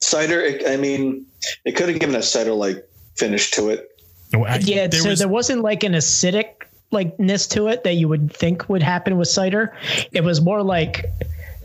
[0.00, 0.40] Cider.
[0.40, 1.26] It, I mean,
[1.64, 3.88] it could have given a cider like finish to it.
[4.32, 7.94] No, I- Yeah, there so was- there wasn't like an acidic likeness to it that
[7.94, 9.76] you would think would happen with cider.
[10.12, 11.06] It was more like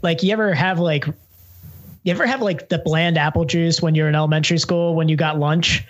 [0.01, 1.05] like you ever have like
[2.05, 5.17] you ever have like the bland apple juice when you're in elementary school when you
[5.17, 5.83] got lunch?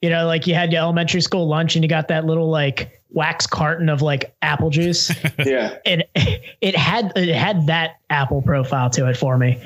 [0.00, 3.02] You know, like you had your elementary school lunch and you got that little like
[3.10, 5.10] wax carton of like apple juice.
[5.44, 5.76] Yeah.
[5.84, 9.62] and it had it had that apple profile to it for me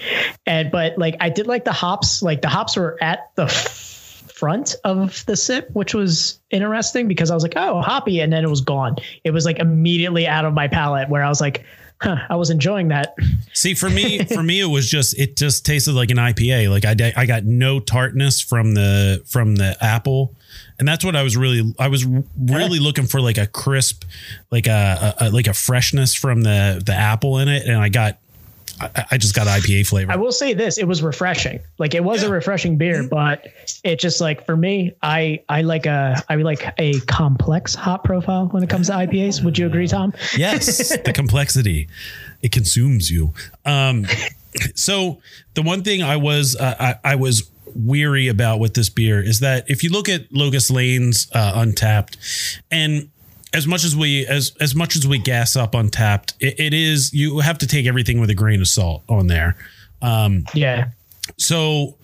[0.46, 4.76] and but like i did like the hops like the hops were at the front
[4.84, 8.50] of the sip which was interesting because i was like oh hoppy and then it
[8.50, 11.64] was gone it was like immediately out of my palate where i was like
[12.02, 13.14] huh, i was enjoying that.
[13.52, 16.70] See, for me, for me, it was just it just tasted like an IPA.
[16.70, 20.34] Like I, I got no tartness from the from the apple,
[20.78, 24.04] and that's what I was really I was really looking for, like a crisp,
[24.50, 27.88] like a, a, a like a freshness from the the apple in it, and I
[27.88, 28.18] got
[28.82, 30.12] I, I just got IPA flavor.
[30.12, 31.60] i will say this it was refreshing.
[31.78, 33.46] Like it was a refreshing beer but
[33.84, 38.46] it just like for me i i like a i like a complex hot profile
[38.48, 39.42] when it comes to ipas.
[39.44, 40.12] Would you agree tom?
[40.36, 41.88] Yes, the complexity.
[42.42, 43.32] It consumes you.
[43.64, 44.06] Um,
[44.74, 45.20] so
[45.54, 49.40] the one thing I was uh, I, I was weary about with this beer is
[49.40, 52.16] that if you look at Locust Lane's uh, Untappd,
[52.70, 53.10] and
[53.54, 57.12] as much as we as as much as we gas up Untappd, it, it is
[57.12, 59.56] you have to take everything with a grain of salt on there.
[60.00, 60.88] Um, yeah
[61.38, 61.96] So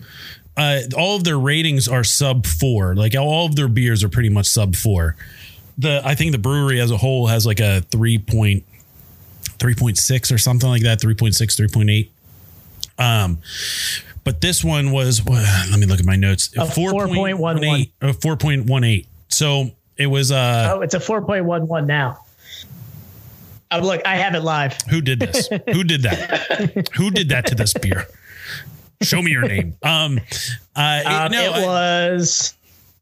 [0.55, 2.95] uh, all of their ratings are sub four.
[2.95, 5.15] Like all of their beers are pretty much sub four.
[5.77, 8.63] The I think the brewery as a whole has like a three point
[9.59, 12.09] three point six or something like that, 3.6, 3.8.
[12.97, 13.39] Um,
[14.23, 16.53] but this one was well, let me look at my notes.
[16.57, 17.91] A 4.11.
[18.01, 19.05] Uh, 4.18.
[19.29, 22.19] So it was uh Oh, it's a 4.11 now.
[23.71, 24.75] Oh, look, I have it live.
[24.89, 25.47] Who did this?
[25.71, 26.87] Who did that?
[26.95, 28.07] Who did that to this beer?
[29.03, 29.75] Show me your name.
[29.83, 30.19] Um,
[30.75, 32.55] uh, Um, no, it I- was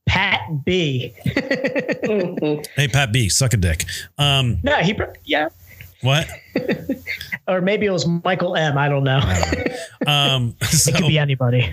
[0.06, 1.14] Pat B.
[1.26, 3.86] hey Pat B, suck a dick.
[4.18, 4.94] Um, No, he,
[5.26, 5.50] yeah.
[6.02, 6.28] what?
[7.50, 8.78] Or maybe it was Michael M.
[8.78, 9.20] I don't know.
[10.06, 11.72] Um, so, It could be anybody.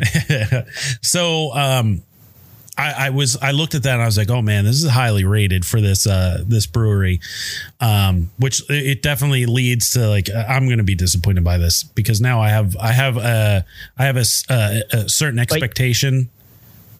[1.03, 2.01] so um,
[2.77, 4.91] I, I was I looked at that and I was like, oh man, this is
[4.91, 7.21] highly rated for this uh this brewery,
[7.81, 12.21] um, which it definitely leads to like I'm going to be disappointed by this because
[12.21, 13.65] now I have I have a
[13.99, 16.29] I have a, s- a- a certain expectation.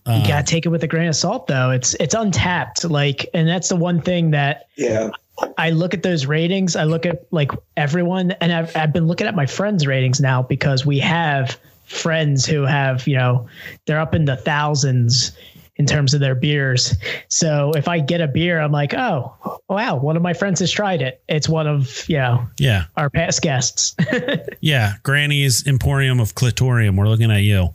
[0.07, 1.71] you gotta take it with a grain of salt, though.
[1.71, 5.11] It's it's Untappd, like, and that's the one thing that Yeah.
[5.59, 6.77] I look at those ratings.
[6.77, 10.43] I look at like everyone, and I've, I've been looking at my friends' ratings now
[10.43, 13.49] because we have friends who have, you know,
[13.87, 15.33] they're up in the thousands
[15.77, 16.95] in terms of their beers.
[17.29, 19.35] So if I get a beer, I'm like, oh,
[19.69, 21.21] wow, one of my friends has tried it.
[21.29, 23.97] It's one of, you know, Yeah, our past guests.
[24.61, 24.95] yeah.
[25.03, 26.97] Granny's Emporium of Clitorium.
[26.97, 27.75] We're looking at you.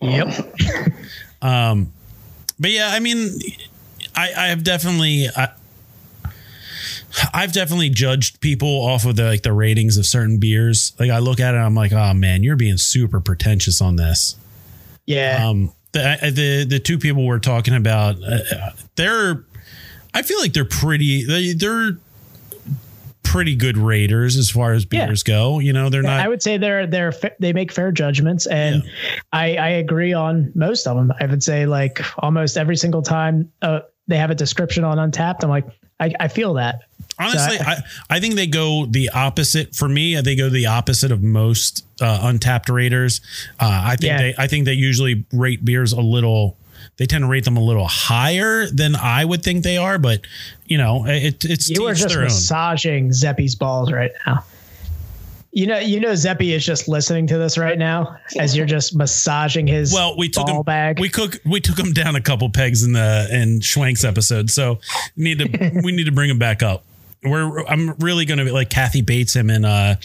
[0.00, 0.28] yep.
[1.40, 1.92] Um,
[2.60, 3.30] but yeah, I mean,
[4.14, 5.28] I, I have definitely.
[5.34, 5.48] I,
[7.32, 10.92] I've definitely judged people off of the like the ratings of certain beers.
[10.98, 14.36] Like I look at it, I'm like, oh man, you're being super pretentious on this.
[15.06, 15.48] Yeah.
[15.48, 19.44] Um, the the the two people we're talking about, uh, they're,
[20.14, 21.24] I feel like they're pretty.
[21.24, 21.96] They, they're
[23.22, 25.06] pretty good raters as far as Yeah.
[25.06, 25.58] beers go.
[25.58, 26.20] You know, they're not.
[26.20, 28.82] I would say they're they're they make fair judgments, and
[29.32, 31.12] I I agree on most of them.
[31.20, 35.42] I would say like almost every single time uh, they have a description on Untappd,
[35.44, 35.66] I'm like
[36.00, 36.82] I, I feel that.
[37.18, 37.76] Honestly, So I,
[38.10, 40.20] I think they go the opposite for me.
[40.20, 43.20] They go the opposite of most uh, Untappd raters.
[43.60, 44.18] Uh, I think Yeah.
[44.18, 46.56] they I think they usually rate beers a little.
[46.96, 50.20] They tend to rate them a little higher than I would think they are, but
[50.66, 54.44] you know, it, it's You are just massaging Zeppi's balls right now.
[55.50, 58.94] You know, you know, Zeppi is just listening to this right now as you're just
[58.94, 60.62] massaging his Well, we took ball him.
[60.62, 61.00] bag.
[61.00, 61.38] We cook.
[61.44, 64.78] We took him down a couple pegs in the in Schwank's episode, so
[65.16, 66.84] need to we need to bring him back up.
[67.24, 69.96] We're I'm really gonna be like Kathy Bates him and uh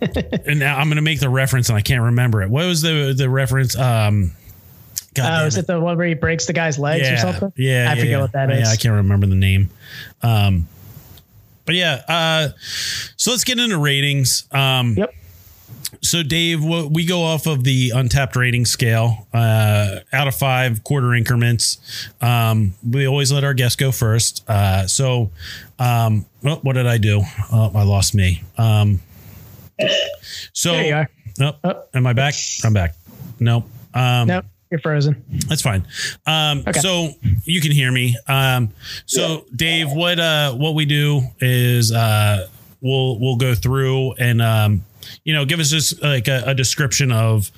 [0.46, 2.50] and now I'm gonna make the reference and I can't remember it.
[2.50, 3.76] What was the the reference?
[3.76, 4.32] Um,
[5.14, 7.16] God Oh, damn is it the one where he breaks the guy's legs yeah, or
[7.16, 7.52] something?
[7.56, 8.20] Yeah, I yeah, forget yeah.
[8.20, 8.60] what that is.
[8.68, 9.70] Yeah, I can't remember the name.
[10.22, 10.68] Um,
[11.64, 12.48] but yeah, uh,
[13.16, 14.44] so let's get into ratings.
[14.52, 15.14] Um, Yep.
[16.00, 20.84] So Dave, what we go off of the Untappd rating scale, uh, out of five
[20.84, 21.78] quarter increments.
[22.20, 24.44] Um, we always let our guests go first.
[24.48, 25.30] Uh, so,
[25.78, 27.22] um, oh, what did I do?
[27.52, 28.42] Oh, I lost me.
[28.56, 29.00] Um,
[30.52, 31.10] so, There.
[31.38, 31.56] Nope.
[31.64, 31.82] Oh.
[31.94, 32.34] Am I back?
[32.64, 32.94] I'm back.
[33.38, 33.64] Nope.
[33.94, 35.22] Um, Nope, you're frozen.
[35.48, 35.86] that's fine.
[36.26, 36.80] Um, Okay.
[36.80, 37.10] so
[37.44, 38.16] you can hear me.
[38.26, 38.70] Um,
[39.06, 42.48] so Dave, what, uh, what we do is, uh,
[42.80, 44.84] we'll, we'll go through and, um,
[45.24, 47.50] you know, give us just like a, a description of,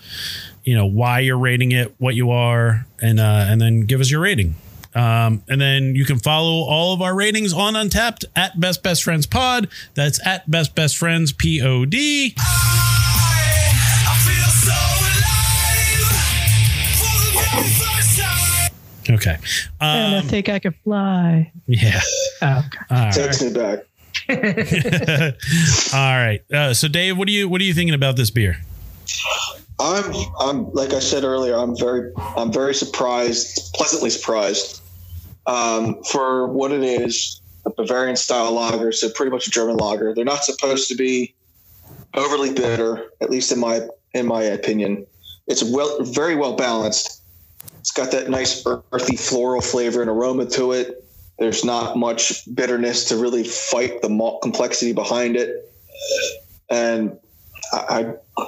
[0.64, 4.10] you know, why you're rating it, what you are, and, uh, and then give us
[4.10, 4.54] your rating.
[4.94, 9.04] Um, and then you can follow all of our ratings on Untappd at Best Best
[9.04, 9.68] Friends Pod.
[9.94, 12.34] That's at Best Best Friends P O D.
[19.08, 19.36] Okay.
[19.80, 21.50] and I Um, think I can fly.
[21.66, 22.00] yeah.
[22.42, 22.78] Oh, okay.
[22.90, 23.12] All right.
[23.12, 23.80] Takes me back.
[25.94, 26.42] All right.
[26.52, 28.58] Uh, so Dave, what do you what are you thinking about this beer?
[29.78, 34.82] I'm I'm like I said earlier, I'm very I'm very surprised, pleasantly surprised.
[35.46, 40.14] Um, for what it is, a Bavarian style lager, so pretty much a German lager.
[40.14, 41.34] They're not supposed to be
[42.14, 43.80] overly bitter, at least in my
[44.12, 45.06] in my opinion.
[45.46, 47.22] It's well very well balanced.
[47.80, 50.99] It's got that nice earthy floral flavor and aroma to it.
[51.40, 55.72] There's not much bitterness to really fight the complexity behind it.
[56.68, 57.18] And
[57.72, 58.46] I, I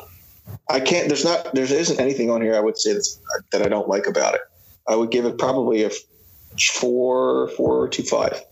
[0.68, 1.08] I can't.
[1.08, 1.54] There's not.
[1.54, 2.54] There isn't anything on here.
[2.54, 3.18] I would say that's,
[3.50, 4.42] that I don't like about it.
[4.86, 5.90] I would give it probably a
[6.74, 8.42] four, four two five.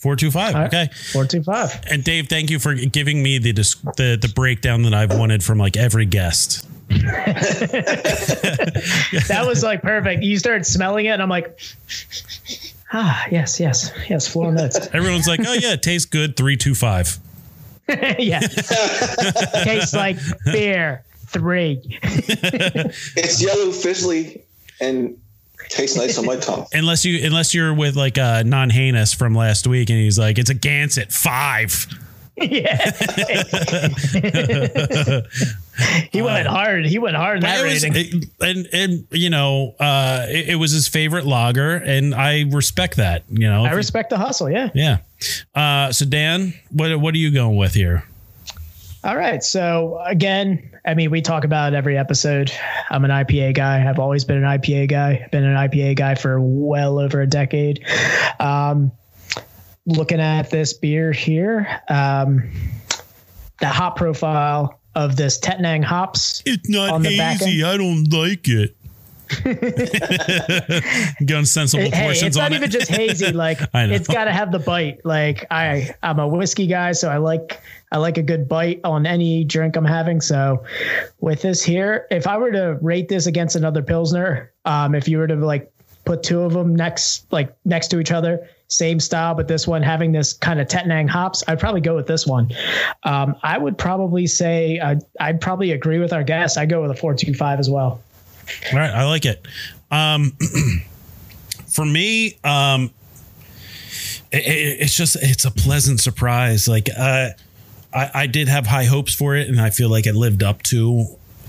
[0.00, 0.54] Four two five.
[0.54, 0.66] All right.
[0.66, 0.90] Okay.
[1.12, 1.80] Four two five.
[1.90, 5.42] And Dave, thank you for giving me the dis- the the breakdown that I've wanted
[5.42, 6.66] from like every guest.
[9.28, 10.22] That was like perfect.
[10.22, 11.58] You started smelling it, and I'm like,
[12.92, 14.78] ah, yes, yes, yes, floral notes.
[14.92, 16.36] Everyone's like, oh yeah, it tastes good.
[16.36, 17.18] Three two five.
[18.18, 21.04] yeah, tastes like beer.
[21.26, 21.80] Three.
[23.16, 24.42] It's yellow, fizzly,
[24.80, 25.18] and
[25.68, 26.66] tastes nice on my tongue.
[26.72, 30.38] Unless you unless you're with like a non heinous from last week, and he's like,
[30.38, 31.86] it's a Gansett five.
[32.36, 32.90] Yeah.
[36.12, 36.86] he went hard.
[36.86, 37.94] He went hard in that was- rating.
[37.96, 42.96] it- and and you know, uh, it, it was his favorite lager, and I respect
[42.96, 43.24] that.
[43.28, 44.50] You know, I respect the hustle.
[44.50, 44.70] Yeah.
[44.74, 44.98] Yeah.
[45.54, 48.04] Uh, so Dan, what what are you going with here?
[49.04, 49.42] All right.
[49.42, 52.50] So again, I mean, we talk about every episode.
[52.88, 53.88] I'm an IPA guy.
[53.88, 55.20] I've always been an IPA guy.
[55.24, 57.84] I've been an IPA guy for well over a decade.
[58.40, 58.92] Um,
[59.86, 62.50] looking at this beer here, um,
[63.60, 66.42] the hop profile of this Tettnang hops.
[66.46, 67.64] It's not On the back hazy.
[67.64, 68.76] I don't like it.
[71.26, 72.72] Going sensible Hey, portions it's not even it.
[72.72, 73.24] just hazy.
[73.32, 75.04] Like it's got to have the bite.
[75.04, 77.60] Like I, I'm a whiskey guy, so I like
[77.90, 80.20] I like a good bite on any drink I'm having.
[80.20, 80.64] So
[81.20, 85.18] with this here, if I were to rate this against another pilsner, um, if you
[85.18, 85.72] were to like
[86.04, 89.82] put two of them next like next to each other, same style, but this one
[89.82, 92.50] having this kind of Tettnang hops, I'd probably go with this one.
[93.04, 96.58] Um, I would probably say I'd, I'd probably agree with our guest.
[96.58, 98.02] I go with a four two five as well.
[98.72, 99.46] All right, I like it.
[99.90, 100.36] Um,
[101.68, 102.90] for me, um,
[104.32, 106.68] it, it- it's just it's a pleasant surprise.
[106.68, 107.30] Like uh,
[107.94, 110.62] I, I did have high hopes for it, and I feel like it lived up
[110.64, 111.06] to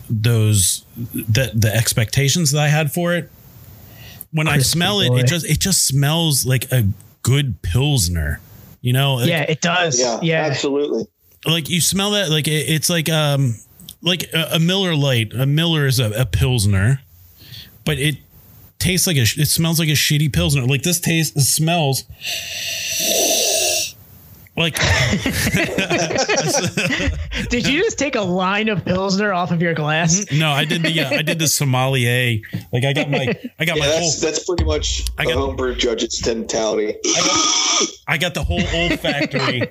[0.09, 3.29] those the the expectations that I had for it.
[4.35, 5.19] When I smell it, boy.
[5.19, 6.87] it just it just smells like a
[7.21, 8.39] good pilsner.
[8.81, 9.99] You know, like, yeah, it does.
[9.99, 10.45] Yeah, Yeah.
[10.45, 11.05] absolutely.
[11.45, 13.55] like you smell that like it, it's like um
[14.01, 15.33] like a, a Miller Lite.
[15.33, 16.99] A Miller is a, a pilsner,
[17.85, 18.17] but it
[18.77, 20.65] tastes like a it smells like a shitty pilsner.
[20.65, 22.03] Like this taste it smells
[24.57, 24.75] like
[27.49, 30.25] Did you just take a line of Pilsner off of your glass?
[30.31, 32.39] no, I did the uh, I did the sommelier.
[32.71, 35.25] Like I got my I got Yeah, my whole that's that's pretty much I a
[35.27, 36.95] got- homebrew judge's mentality.
[38.07, 39.61] I got the whole olfactory,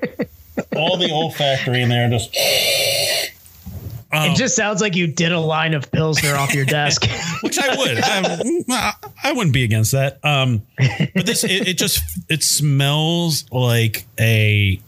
[0.77, 2.09] all the olfactory in there.
[2.11, 2.37] Just
[4.15, 7.05] Um, It just sounds like you did a line of Pilsner off your desk.
[7.43, 7.99] which I would.
[8.71, 8.93] I,
[9.23, 10.19] I wouldn't be against that.
[10.25, 10.63] Um,
[11.15, 14.81] but this, it, it just it smells like a.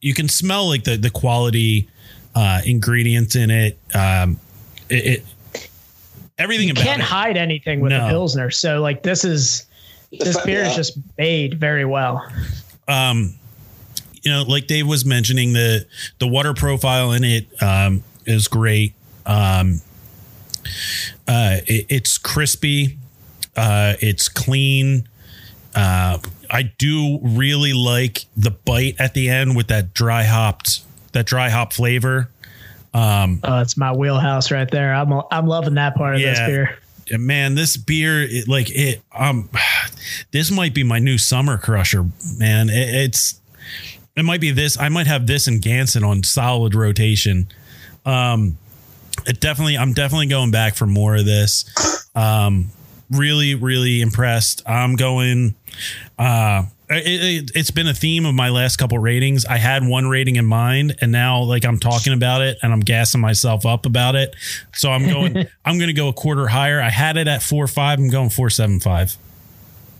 [0.00, 1.88] You can smell like the the quality
[2.34, 3.78] uh, ingredients in it.
[3.94, 4.38] Um,
[4.88, 5.22] it,
[5.54, 5.68] it
[6.38, 7.04] everything you about can't it.
[7.04, 8.06] hide anything with No.
[8.06, 8.50] a Pilsner.
[8.50, 9.66] So like this is
[10.12, 10.70] this fa- beer yeah.
[10.70, 12.26] is just made very well.
[12.86, 13.34] um,
[14.22, 15.86] you know, like Dave was mentioning, the
[16.18, 18.94] the water profile in it um, is great.
[19.26, 19.80] Um,
[21.26, 22.98] uh, it- it's crispy.
[23.56, 25.08] Uh, it's clean.
[25.74, 26.18] Uh,
[26.50, 30.80] I do really like the bite at the end with that dry hopped
[31.12, 32.28] that dry hop flavor.
[33.44, 34.94] Oh, it's my wheelhouse right there.
[34.94, 36.78] I'm I'm loving that part of this beer.
[37.18, 39.48] Man, this beer, it, like it, um,
[40.30, 42.04] this might be my new summer crusher,
[42.36, 42.68] man.
[42.68, 43.40] It, it's,
[44.16, 44.78] it might be this.
[44.78, 47.48] I might have this and Gansett on solid rotation.
[48.08, 48.56] Um,
[49.26, 52.06] it definitely, I'm definitely going back for more of this.
[52.14, 52.70] Um,
[53.10, 54.62] really, really impressed.
[54.66, 55.54] I'm going.
[56.18, 59.44] Uh, it, it, it's been a theme of my last couple ratings.
[59.44, 62.80] I had one rating in mind, and now like I'm talking about it, and I'm
[62.80, 64.34] gassing myself up about it.
[64.74, 65.46] So I'm going.
[65.64, 66.80] I'm going to go a quarter higher.
[66.80, 67.98] I had it at four five.
[67.98, 69.16] I'm going four seven five.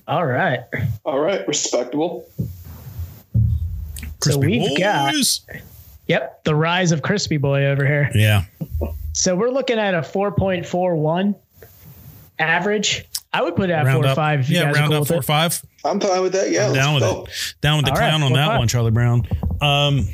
[0.06, 0.60] All right.
[1.04, 2.26] All right, respectable.
[4.22, 5.42] So we've got Boys.
[6.08, 8.10] Yep the rise of Crispy Boy over here.
[8.14, 8.44] Yeah.
[9.12, 11.34] So we're looking at a 4.41
[12.38, 13.04] average.
[13.32, 14.16] I would put it at Round four or up.
[14.16, 14.48] five.
[14.48, 15.24] Yeah, round cool up with four it.
[15.24, 15.62] five.
[15.84, 16.50] I'm fine with that.
[16.50, 17.24] Yeah, I'm down with go.
[17.24, 17.54] it.
[17.60, 18.58] Down with the All right, clown on that five.
[18.58, 19.26] one, Charlie Brown.
[19.60, 20.06] Um,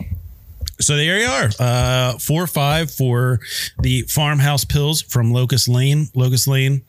[0.81, 1.51] so there you are.
[1.61, 3.39] Uh, four five for
[3.79, 6.09] the farmhouse Pils from Locust Lane.
[6.15, 6.83] Locust Lane.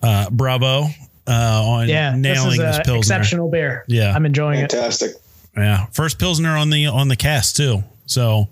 [0.00, 0.84] Uh, bravo.
[1.26, 1.30] Uh,
[1.64, 2.98] on Yeah, nailing this this, is a pilsner.
[2.98, 3.84] exceptional beer.
[3.88, 4.12] Yeah.
[4.14, 4.70] I'm enjoying it.
[4.70, 5.12] Fantastic.
[5.56, 7.82] Yeah, first pilsner on the on the cast too.
[8.06, 8.48] So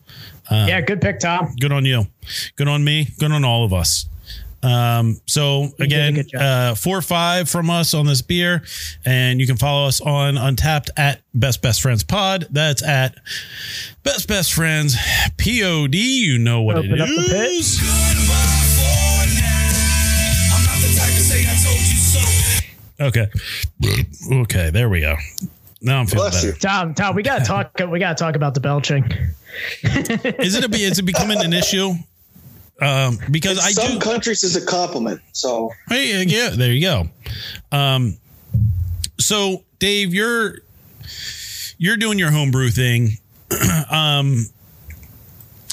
[0.51, 1.55] Yeah, good pick, Tom.
[1.61, 2.07] good on you.
[2.57, 3.09] Good on me.
[3.19, 4.07] Good on all of us.
[4.63, 6.41] Um, so did again, good job.
[6.43, 8.63] uh, four five from us on this beer,
[9.07, 12.47] and you can follow us on Untappd at Best Best Friends Pod.
[12.51, 13.15] That's at
[14.03, 14.97] Best Best Friends
[15.39, 15.95] Pod.
[15.95, 17.81] You know what Open it up is.
[23.01, 23.29] Okay.
[24.31, 24.71] Okay.
[24.71, 25.17] There we go.
[25.83, 26.55] Now I'm feeling Bless better.
[26.55, 26.61] you.
[26.61, 27.79] Tom, Tom, we gotta talk.
[27.91, 29.05] We gotta talk about the belching.
[29.83, 31.93] Is it a, is it becoming an issue?
[32.81, 33.99] Um, because I Some do.
[33.99, 35.21] countries is a compliment.
[35.33, 37.09] So Hey, yeah, there you go.
[37.73, 38.17] Um,
[39.19, 40.59] so Dave, you're
[41.79, 43.19] you're doing your homebrew thing.
[43.91, 44.47] um,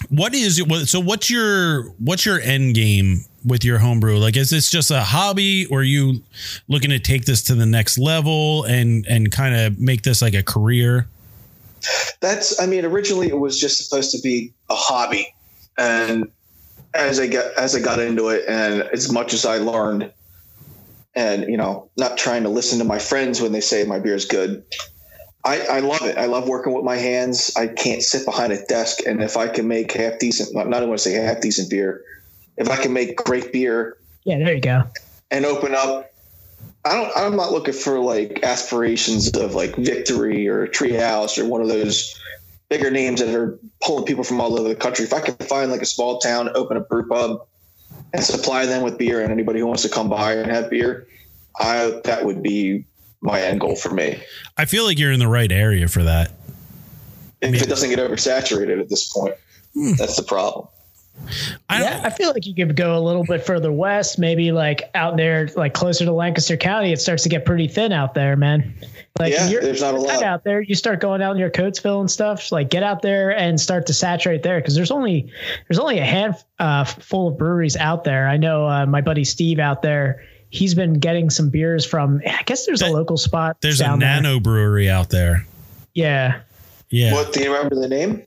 [0.10, 0.88] what is it?
[0.88, 4.18] So what's your what's your end game with your homebrew?
[4.18, 6.22] Like, is this just a hobby, or are you
[6.68, 10.34] looking to take this to the next level and and kind of make this like
[10.34, 11.08] a career?
[12.20, 15.34] that's I mean, originally it was just supposed to be a hobby.
[15.78, 16.32] And
[16.94, 20.12] as I got as I got into it and as much as I learned
[21.16, 24.16] and you know, not trying to listen to my friends when they say my beer
[24.16, 24.64] is good.
[25.46, 26.18] I, I love it.
[26.18, 27.54] I love working with my hands.
[27.56, 30.86] I can't sit behind a desk, and if I can make half decent, not I
[30.86, 32.04] want to say half decent beer,
[32.58, 34.84] if I can make great beer Yeah, there you go.
[35.32, 36.12] and open up.
[36.86, 37.12] I don't.
[37.16, 42.18] I'm not looking for like aspirations of like Victory or Treehouse or one of those
[42.70, 45.06] bigger names that are pulling people from all over the country.
[45.06, 47.46] If I can find like a small town, open a brew pub,
[48.14, 51.08] and supply them with beer, and anybody who wants to come by and have beer,
[51.60, 52.86] I that would be
[53.22, 54.22] my end goal for me.
[54.56, 56.32] I feel like you're in the right area for that.
[57.42, 59.36] If it doesn't get oversaturated at this point,
[59.74, 59.94] hmm.
[59.94, 60.68] that's the problem.
[61.70, 64.90] I Yeah, I feel like you could go a little bit further west, maybe like
[64.96, 66.92] out there, like closer to Lancaster County.
[66.92, 68.74] It starts to get pretty thin out there, man.
[69.20, 70.24] Like Yeah, you're, there's not a lot.
[70.24, 70.62] out there.
[70.62, 72.52] You start going out in your Coatesville and stuff.
[72.52, 75.32] Like get out there and start to saturate there because there's only
[75.68, 78.28] there's only a handful uh, full of breweries out there.
[78.28, 80.24] I know uh, my buddy Steve out there.
[80.50, 82.22] He's been getting some beers from.
[82.26, 83.58] I guess there's a local spot.
[83.62, 84.22] there's a down there.
[84.22, 85.46] nano brewery out there.
[85.94, 86.42] Yeah.
[86.90, 87.14] Yeah.
[87.14, 88.24] What do you remember the name?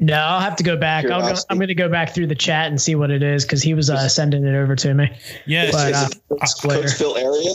[0.00, 1.06] No, I'll have to go back.
[1.06, 3.44] I'll go, I'm going to go back through the chat and see what it is
[3.44, 5.10] because he was uh, sending it over to me.
[5.46, 5.70] Yeah.
[5.70, 6.88] But, Is uh, it later.
[6.88, 7.54] Coatesville area?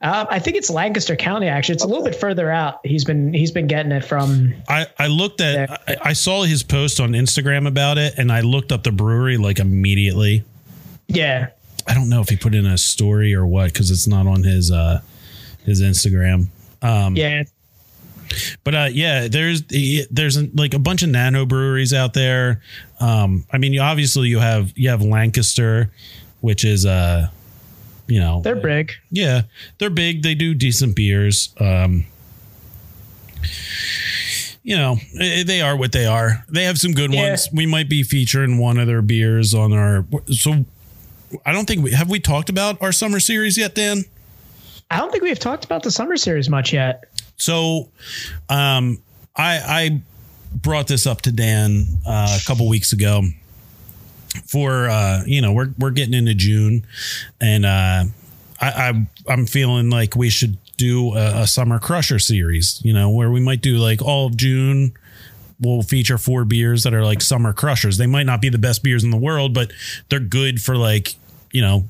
[0.00, 1.48] Uh, I think it's Lancaster County.
[1.48, 2.80] Actually, it's a little bit further out.
[2.84, 4.54] He's been he's been getting it from.
[4.68, 8.42] I, I looked at I, I saw his post on Instagram about it and I
[8.42, 10.44] looked up the brewery like immediately.
[11.08, 11.48] Yeah,
[11.86, 14.44] I don't know if he put in a story or what because it's not on
[14.44, 15.00] his uh
[15.64, 16.46] his Instagram.
[16.82, 17.42] Um yeah.
[18.64, 19.62] But uh yeah, there's
[20.10, 22.60] there's like a bunch of nano breweries out there.
[23.00, 25.90] Um I mean you obviously you have you have Lancaster
[26.40, 27.28] which is uh
[28.08, 28.92] you know They're big.
[29.10, 29.42] yeah,
[29.78, 30.22] they're big.
[30.22, 31.52] They do decent beers.
[31.58, 32.06] Um,
[34.62, 36.44] you know, eh, they are what they are.
[36.48, 37.28] They have some good Yeah.
[37.30, 37.48] ones.
[37.52, 40.04] We might be featuring one of their beers on our.
[40.30, 40.64] So,
[41.44, 44.04] I don't think we have we talked about our summer series yet, Dan.
[44.90, 47.04] I don't think we've talked about the summer series much yet.
[47.36, 47.88] So,
[48.48, 49.02] um,
[49.36, 50.02] I I
[50.54, 53.22] brought this up to Dan uh, a couple weeks ago.
[54.46, 56.86] For uh, you know, we're we're getting into June,
[57.40, 58.04] and uh,
[58.60, 62.80] I, I I'm feeling like we should do a, a summer crusher series.
[62.84, 64.92] You know, where we might do like all of June.
[65.58, 67.96] We'll feature four beers that are like summer crushers.
[67.96, 69.72] They might not be the best beers in the world, but
[70.10, 71.14] they're good for like
[71.50, 71.84] you know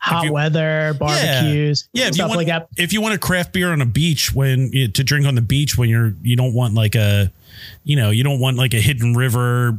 [0.00, 2.68] Hot you- weather, barbecues, yeah, if you stuff want, like that.
[2.76, 5.42] If you want a craft beer on a beach when you, to drink on the
[5.42, 7.32] beach when you're you don't want like a
[7.84, 9.76] you know you don't want like a hidden river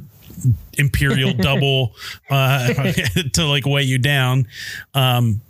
[0.77, 1.95] imperial double
[2.29, 2.73] uh
[3.33, 4.47] to like weigh you down.
[4.93, 5.41] Um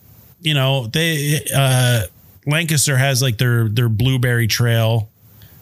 [0.41, 2.03] you know they uh
[2.45, 5.09] lancaster has like their their blueberry trail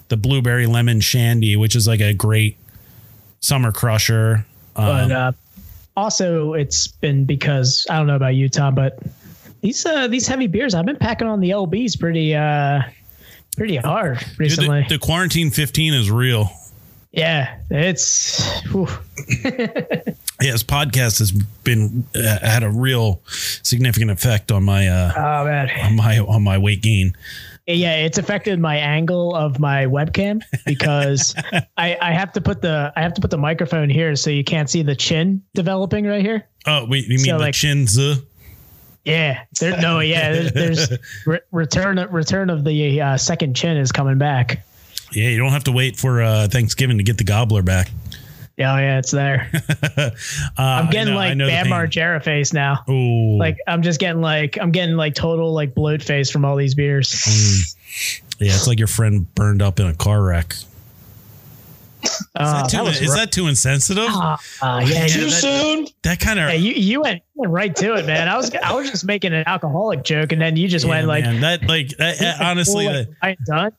[0.09, 2.57] the blueberry lemon shandy which is like a great
[3.39, 4.45] summer crusher.
[4.75, 5.31] Um, But uh,
[5.97, 8.99] also, it's been because I don't know about you, Tom, but
[9.61, 12.81] these uh, these heavy beers, I've been packing on the LBs pretty uh,
[13.57, 14.83] pretty hard dude, recently.
[14.83, 16.49] the, the quarantine 15 is real
[17.17, 18.61] yeah, it's.
[20.39, 23.21] Yeah, his podcast has been uh, had a real
[23.63, 25.71] significant effect on my uh, oh man.
[25.83, 27.17] on my on my weight gain.
[27.67, 31.35] Yeah, it's affected my angle of my webcam because
[31.77, 34.45] I, I have to put the I have to put the microphone here so you
[34.45, 36.47] can't see the chin developing right here.
[36.65, 37.97] Oh, wait, you mean So, the like- chins?
[37.99, 38.15] uh?
[39.03, 40.91] Yeah, there, no, yeah, there's, there's
[41.25, 44.65] re- return return of the uh, second chin is coming back.
[45.13, 47.89] Yeah, you don't have to wait for uh, Thanksgiving to get the gobbler back.
[48.57, 49.51] Yeah, oh, yeah, it's there.
[50.59, 52.83] Uh, I'm getting like Bam Margera face now.
[52.87, 52.93] Oh,
[53.37, 56.73] Like I'm just getting like I'm getting like total like bloat face from all these
[56.73, 57.75] beers.
[58.39, 60.55] yeah, it's like your friend burned up in a car wreck.
[62.03, 63.17] Uh, Is, that, too, that was is rough.
[63.17, 64.09] that too insensitive?
[64.09, 65.87] Uh, uh, yeah, Too you, soon?
[66.03, 68.27] that kind of yeah, you you went, went right to it, man.
[68.27, 71.23] I was I was just making an alcoholic joke, and then you just went like,
[71.25, 73.71] man, that like that, that- honestly, like, I ain't done.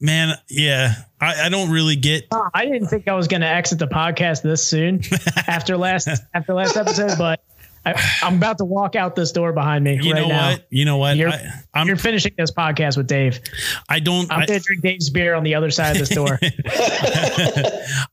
[0.00, 2.26] Man, yeah, I, I don't really get.
[2.30, 5.02] Uh, I didn't think I was going to exit the podcast this soon
[5.46, 7.40] after last after last episode, but
[7.84, 10.50] I, I'm about to walk out this door behind me You right know now.
[10.50, 10.66] what?
[10.70, 11.16] You know what?
[11.16, 11.86] You're, I, I'm.
[11.86, 13.40] you're finishing this podcast with Dave.
[13.88, 14.30] I don't.
[14.30, 16.38] I'm I, going to drink Dave's beer on the other side of this door.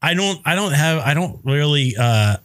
[0.02, 2.38] I don't I don't have I don't really uh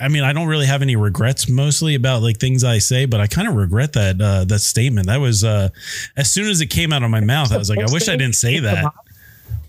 [0.00, 3.20] I mean I don't really have any regrets mostly about like things I say, but
[3.20, 5.06] I kind of regret that uh that statement.
[5.08, 5.68] That was uh
[6.16, 8.16] as soon as it came out of my mouth, I was like, I wish I
[8.16, 8.92] didn't say that.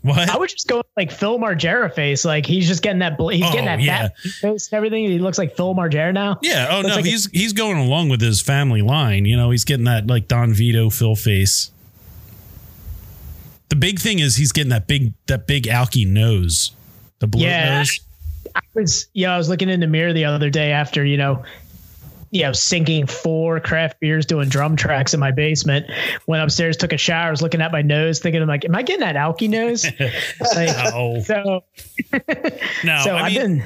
[0.01, 0.29] What?
[0.29, 2.23] I would just go like Phil Margera face.
[2.23, 3.17] Like he's just getting that.
[3.17, 4.07] bl- He's Oh, getting that yeah.
[4.39, 5.03] face and everything.
[5.09, 6.39] He looks like Phil Margera now.
[6.41, 9.25] yeah, oh no, like a- he's he's going along with his family line.
[9.25, 11.71] You know, he's getting that like Don Vito Phil face.
[13.69, 16.71] The big thing is he's getting that big that big alky nose.
[17.19, 17.79] The blue Yeah.
[17.79, 17.99] nose.
[18.59, 19.33] I was yeah.
[19.33, 21.43] I was looking in the mirror the other day after you know.
[22.31, 25.87] You know, sinking four craft beers doing drum tracks in my basement.
[26.27, 28.75] Went upstairs, took a shower, I was looking at my nose, thinking, I'm like, am
[28.75, 29.83] I getting that alky nose?
[30.55, 31.23] Like, No.
[31.25, 31.63] so
[32.83, 33.63] No, so I I've mean, been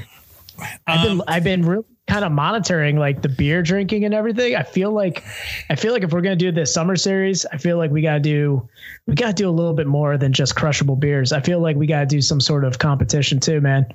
[0.88, 4.56] I've been um, I've been really kind of monitoring like the beer drinking and everything.
[4.56, 5.26] I feel like
[5.70, 8.22] I feel like if we're gonna do this summer series, I feel like we gotta
[8.22, 8.66] do
[9.08, 11.34] we gotta do a little bit more than just crushable beers.
[11.34, 13.86] I feel like we gotta do some sort of competition too, man.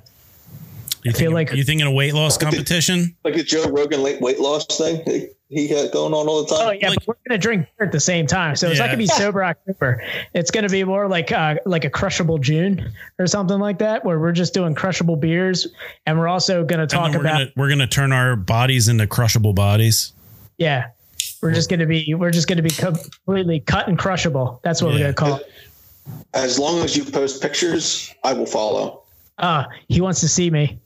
[1.03, 3.15] You feel like- you thinking a weight loss competition?
[3.23, 6.49] Like the Joe Rogan late weight loss thing he, he had going on all the
[6.55, 6.67] time.
[6.67, 8.87] Oh yeah, Like- but we're gonna drink beer at the same time, so it's not
[8.87, 10.03] gonna be sober October.
[10.33, 14.19] It's gonna be more like uh, like a crushable June or something like that, where
[14.19, 15.67] we're just doing crushable beers,
[16.05, 19.53] and we're also gonna talk we're about gonna we're gonna turn our bodies into crushable
[19.53, 20.13] bodies.
[20.57, 20.87] Yeah.
[21.41, 24.59] We're just gonna be we're just gonna be completely cut and crushable.
[24.63, 25.07] That's what Yeah.
[25.07, 25.49] we're gonna call it.
[26.33, 29.03] As long as you post pictures, I will follow.
[29.37, 30.77] Uh he wants to see me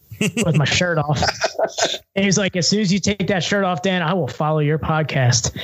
[0.45, 1.21] with my shirt off.
[2.15, 4.59] And he's like, as soon as you take that shirt off, Dan, I will follow
[4.59, 5.57] your podcast.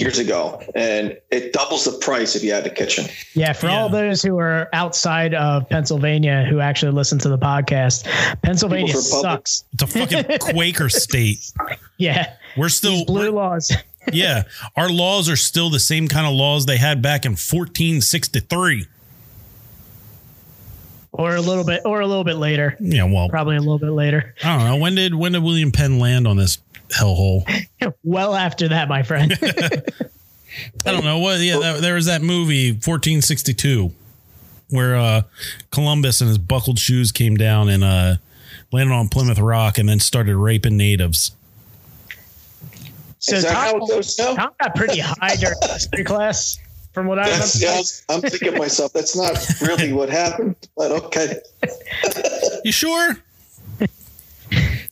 [0.00, 3.06] years ago, and it doubles the price if you add a kitchen.
[3.34, 8.04] Yeah, for all those who are outside of Pennsylvania who actually listen to the podcast,
[8.42, 9.64] Pennsylvania sucks.
[9.72, 11.50] it's a fucking Quaker state.
[11.98, 13.72] Yeah, We're still these blue we're- laws.
[14.12, 14.42] yeah,
[14.76, 18.86] our laws are still the same kind of laws they had back in 1463.
[21.14, 22.76] Or a little bit, or a little bit later.
[22.80, 24.34] Yeah, well, Probably a little bit later.
[24.42, 24.76] I don't know.
[24.76, 26.58] When did when did William Penn land on this
[26.88, 27.48] hellhole?
[28.02, 29.36] Well after that, my friend.
[30.86, 31.18] I don't know.
[31.18, 31.40] What?
[31.40, 33.92] Yeah, that, there was that movie 1462
[34.70, 35.22] where uh,
[35.70, 38.16] Columbus and his buckled shoes came down and uh,
[38.72, 41.32] landed on Plymouth Rock and then started raping natives.
[43.18, 44.34] So Is that Tom, it goes now?
[44.34, 46.58] Tom got pretty high during history class,
[46.94, 47.44] from what I remember.
[47.44, 47.60] That's,
[48.08, 51.40] yeah, I'm thinking myself, that's not really what happened, but okay.
[52.64, 53.18] You sure?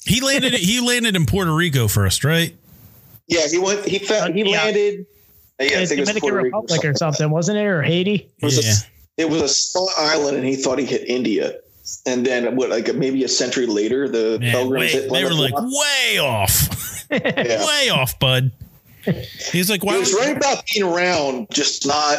[0.05, 0.53] he landed.
[0.55, 2.55] He landed in Puerto Rico first, right?
[3.29, 3.87] Yeah, he went.
[3.87, 4.33] He found.
[4.33, 4.63] Uh, he Yeah.
[4.65, 5.07] landed.
[5.61, 6.97] Yeah, I It's think it was Dominican Puerto Rico or Republic or something.
[6.97, 8.29] something, wasn't it, or Haiti?
[8.41, 8.73] It was, Yeah.
[8.73, 11.55] a, it was a small island, and he thought he hit India.
[12.07, 15.31] And then, what, like maybe a century later, the Man, pilgrims wait, hit they were
[15.35, 15.65] like Rock.
[15.67, 17.65] way off, Yeah.
[17.67, 18.51] way off, bud.
[19.53, 19.95] He's like, why?
[19.95, 22.19] He was would- right about being around, just not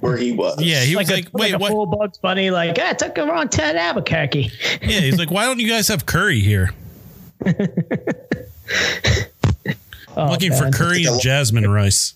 [0.00, 0.62] where he was.
[0.62, 1.72] Yeah, he was a, like, wait, a what?
[1.72, 4.50] full Bugs Bunny, like, I took him on Ted Albuquerque.
[4.82, 6.70] Yeah, he's like, why don't you guys have curry here?
[10.14, 12.14] Oh, Looking for curry and jasmine rice.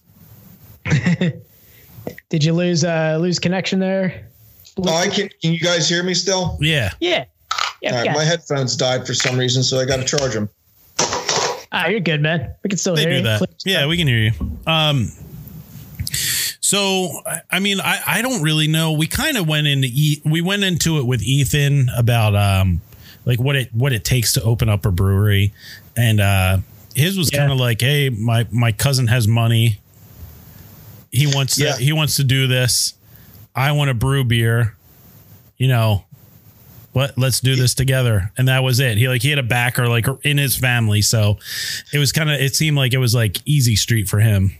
[2.28, 4.28] Did you lose uh lose connection there?
[4.76, 5.30] Oh, I can.
[5.40, 6.58] Can you guys hear me still?
[6.60, 7.24] Yeah, Yeah.
[7.80, 8.12] Yeah, All right, yeah.
[8.12, 10.48] my headphones died for some reason, so I got to charge them.
[11.72, 12.54] Ah, you're good, man.
[12.62, 13.22] We can still they hear do you.
[13.24, 13.42] that.
[13.64, 14.32] Yeah, we can hear you.
[14.66, 15.10] Um,
[16.60, 18.92] so I- I mean, I I don't really know.
[18.92, 22.80] We kind of went into e- we went into it with Ethan about um
[23.24, 25.52] like what it what it takes to open up a brewery,
[25.96, 26.58] and uh
[26.94, 27.40] his was Yeah.
[27.40, 29.78] kind of like, hey, my my cousin has money.
[31.12, 31.76] He wants to Yeah.
[31.78, 32.94] he wants to do this.
[33.54, 34.74] I want to brew beer.
[35.58, 36.04] You know,
[36.96, 39.86] what let's do this together and that was it he like he had a backer
[39.86, 41.36] like in his family so
[41.92, 44.56] it was kind of it seemed like it was like easy street for him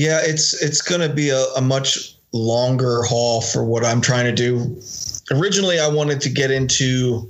[0.00, 4.24] Yeah, it's it's going to be a, a much longer haul for what I'm trying
[4.24, 4.80] to do.
[5.30, 7.28] Originally, I wanted to get into.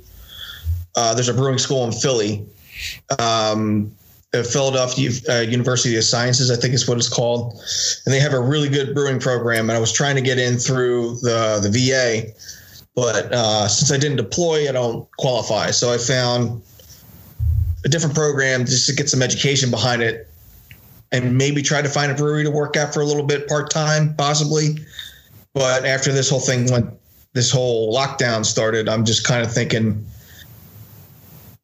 [0.95, 2.45] Uh, there's a brewing school in Philly,
[3.17, 3.91] um,
[4.33, 7.61] uh, Philadelphia uh, University of Sciences, I think is what it's called,
[8.05, 9.69] and they have a really good brewing program.
[9.69, 12.31] And I was trying to get in through the the VA,
[12.95, 15.71] but uh, since I didn't deploy, I don't qualify.
[15.71, 16.61] So I found
[17.85, 20.27] a different program just to get some education behind it
[21.11, 23.69] and maybe try to find a brewery to work at for a little bit part
[23.69, 24.77] time, possibly.
[25.53, 26.89] But after this whole thing went,
[27.33, 30.05] this whole lockdown started, I'm just kind of thinking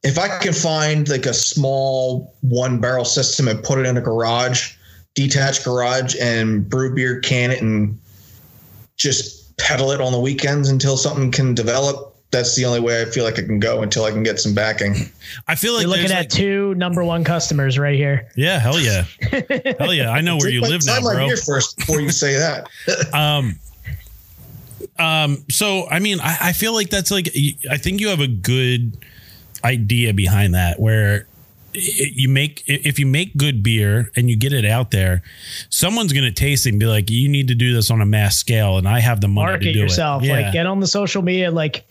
[0.03, 4.01] if I can find like a small one barrel system and put it in a
[4.01, 4.75] garage,
[5.15, 7.99] detached garage, and brew beer, can it, and
[8.95, 12.13] just peddle it on the weekends until something can develop.
[12.31, 14.53] That's the only way I feel like I can go until I can get some
[14.53, 14.95] backing.
[15.47, 18.27] i feel like You're looking at like- two number one customers right here.
[18.35, 19.03] yeah hell yeah
[19.79, 22.67] hell yeah i know where you live now bro here first before you say that.
[23.13, 23.57] um
[24.99, 27.29] um so i mean I, I feel like that's like
[27.71, 28.97] i think you have a good
[29.63, 31.36] idea behind that where i-
[31.77, 35.21] you make if you make good beer and you get it out there
[35.69, 38.05] someone's going to taste it and be like you need to do this on a
[38.05, 40.23] mass scale and i have the money to Market do yourself.
[40.23, 41.87] it Like get on the social media, like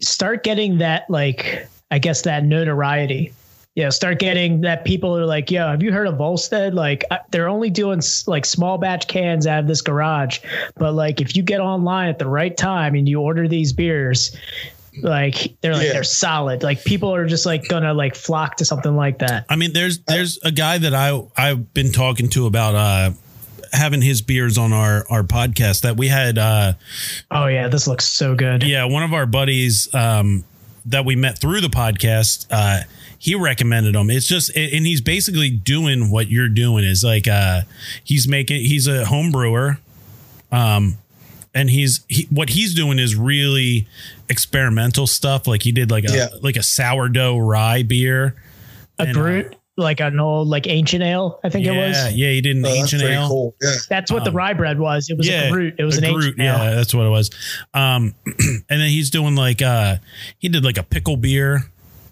[0.00, 3.32] start getting that like I guess that notoriety.
[3.74, 6.72] Yeah, start getting that people are like, yo, have you heard of Volstead?
[6.72, 10.38] Like, they're only doing like small batch cans out of this garage,
[10.76, 14.34] but like if you get online at the right time and you order these beers,
[15.02, 15.92] like they're like Yeah.
[15.94, 16.62] they're solid.
[16.62, 19.46] Like people are just like gonna like flock to something like that.
[19.48, 23.10] I mean, there's there's a guy that I I've been talking to about uh
[23.72, 26.72] having his beers on our our podcast that we had uh
[27.30, 28.62] Oh yeah, this looks so good.
[28.62, 30.44] yeah one of our buddies um
[30.86, 32.80] that we met through the podcast uh
[33.18, 37.62] he recommended them it's just and he's basically doing what you're doing is like uh
[38.04, 39.78] he's making he's a home brewer
[40.52, 40.96] um
[41.56, 43.88] and he's he, what he's doing is really
[44.28, 46.28] experimental stuff like he did like a Yeah.
[46.42, 48.36] like a sourdough rye beer
[48.98, 52.12] A And, uh, brute, like an old like ancient ale, I think yeah it was.
[52.14, 53.54] yeah he did an Oh, ancient pretty ale cool.
[53.62, 53.72] Yeah.
[53.88, 55.08] That's what the rye bread was.
[55.10, 55.74] It was a brute.
[55.78, 56.58] It was an gruit, ancient ale.
[56.64, 57.30] Yeah, that's what it was.
[57.74, 59.96] Um, and then he's doing like uh,
[60.38, 61.64] he did like a pickle beer.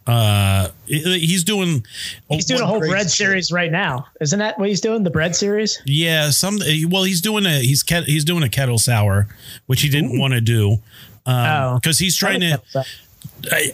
[0.07, 1.85] Uh, he's doing
[2.29, 4.07] He's doing a whole bread series right now.
[4.21, 5.03] Isn't that what he's doing?
[5.03, 5.81] The bread series?
[5.87, 9.29] yeah some well he's doing a he's he's doing a kettle sour,
[9.67, 10.73] which he didn't want to do.
[11.27, 11.79] Um, Oh.
[11.81, 12.61] because he's trying to.
[13.51, 13.73] I,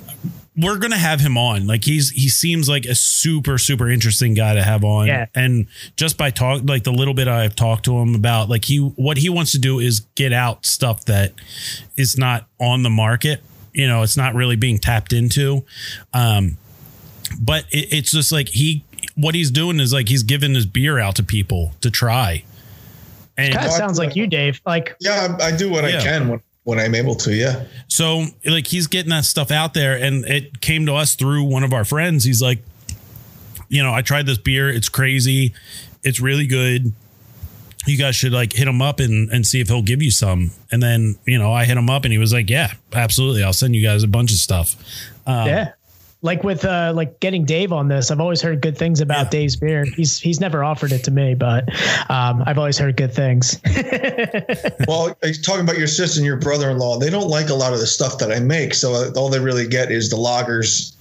[0.57, 1.67] we're gonna have him on.
[1.67, 5.07] Like he's he seems like a super super interesting guy to have on.
[5.09, 5.27] Yeah.
[5.35, 5.67] And
[5.97, 9.17] just by talk like the little bit I've talked to him about, like he what
[9.17, 11.33] he wants to do is get out stuff that
[11.97, 13.43] is not on the market.
[13.73, 15.65] You know, it's not really being tapped into.
[16.13, 16.59] Um,
[17.39, 18.85] but it, it's just like he
[19.17, 22.45] what he's doing is like he's giving his beer out to people to try.
[23.37, 24.61] And Kind of sounds like you, Dave.
[24.67, 25.99] Like Yeah, I, I do what Yeah.
[25.99, 27.35] I can when, when I'm able to.
[27.35, 27.65] Yeah.
[27.89, 31.65] So like he's getting that stuff out there and it came to us through one
[31.65, 32.25] of our friends.
[32.25, 32.61] He's like,
[33.69, 34.69] you know, I tried this beer.
[34.69, 35.55] It's crazy.
[36.03, 36.93] It's really good.
[37.87, 40.51] You guys should like hit him up and, and see if he'll give you some.
[40.71, 43.43] And then, you know, I hit him up and he was like, yeah, absolutely.
[43.43, 44.77] I'll send you guys a bunch of stuff.
[45.27, 45.73] Um, yeah.
[46.23, 49.31] Like with uh like getting Dave on this, I've always heard good things about Yeah.
[49.31, 49.87] Dave's beer.
[49.87, 51.65] He's he's never offered it to me, but
[52.11, 53.59] um I've always heard good things.
[54.87, 56.99] Well, talking about your sister and your brother-in-law.
[56.99, 59.39] They don't like a lot of the stuff that I make, so uh, all they
[59.41, 60.93] really get is the lagers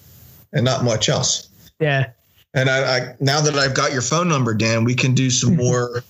[0.53, 1.49] and not much else.
[1.79, 2.11] yeah.
[2.53, 5.55] And I, I now that I've got your phone number, Dan, we can do some
[5.65, 6.03] more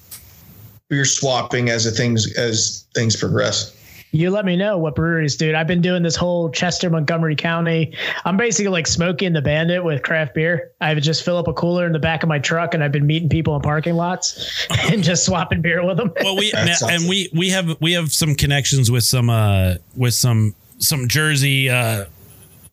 [0.89, 3.75] beer swapping as the things as things progress.
[4.11, 5.53] You let me know what breweries, dude.
[5.53, 7.95] I've been doing this whole Chester, Montgomery County.
[8.25, 10.71] I'm basically like Smokey and the Bandit with craft beer.
[10.81, 12.91] I would just fill up a cooler in the back of my truck, and I've
[12.91, 16.11] been meeting people in parking lots and just swapping beer with them.
[16.23, 19.29] Well, we That now- sounds- and we we have we have some connections with some
[19.29, 22.05] uh with some some Jersey uh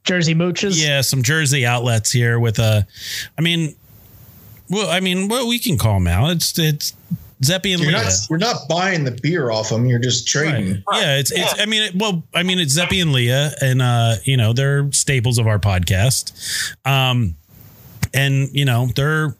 [0.04, 0.82] Jersey mooches.
[0.82, 2.80] yeah some Jersey outlets here with uh
[3.36, 3.74] I mean
[4.70, 6.94] well I mean well we can call them out it's it's
[7.42, 9.86] Zeppy and You're Leah not you're not buying the beer off them.
[9.86, 10.82] You're just trading.
[10.92, 14.14] yeah it's it's I mean it, well I mean it's Zeppy and Leah and uh
[14.24, 16.32] you know they're staples of our podcast
[16.86, 17.36] um
[18.14, 19.34] and you know they're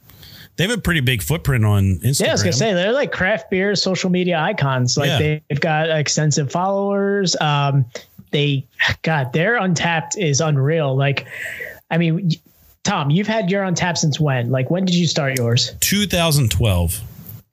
[0.57, 3.13] they have a pretty big footprint on Instagram Yeah, I was gonna say they're like
[3.13, 4.97] craft beer social media icons.
[4.97, 5.39] Like Yeah.
[5.49, 7.37] they've got extensive followers.
[7.41, 7.85] Um,
[8.31, 8.67] they,
[9.03, 10.97] God, their Untappd is unreal.
[10.97, 11.27] Like,
[11.91, 12.31] I mean,
[12.85, 14.51] Tom, you've had your Untappd since when?
[14.51, 15.73] Like, when did you start yours?
[15.81, 17.01] 2012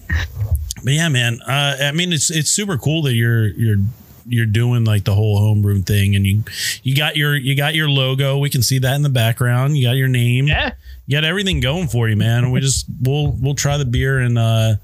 [0.85, 1.41] but yeah, man.
[1.43, 3.79] Uh, I mean, it's it's super cool that you're you're
[4.27, 6.45] you're doing like the whole homebrew thing, and you
[6.83, 8.39] you got your you got your logo.
[8.39, 9.77] We can see that in the background.
[9.77, 10.47] You got your name.
[10.47, 10.73] Yeah.
[11.07, 12.51] You got everything going for you, man.
[12.51, 14.75] We just we'll we'll try the beer and uh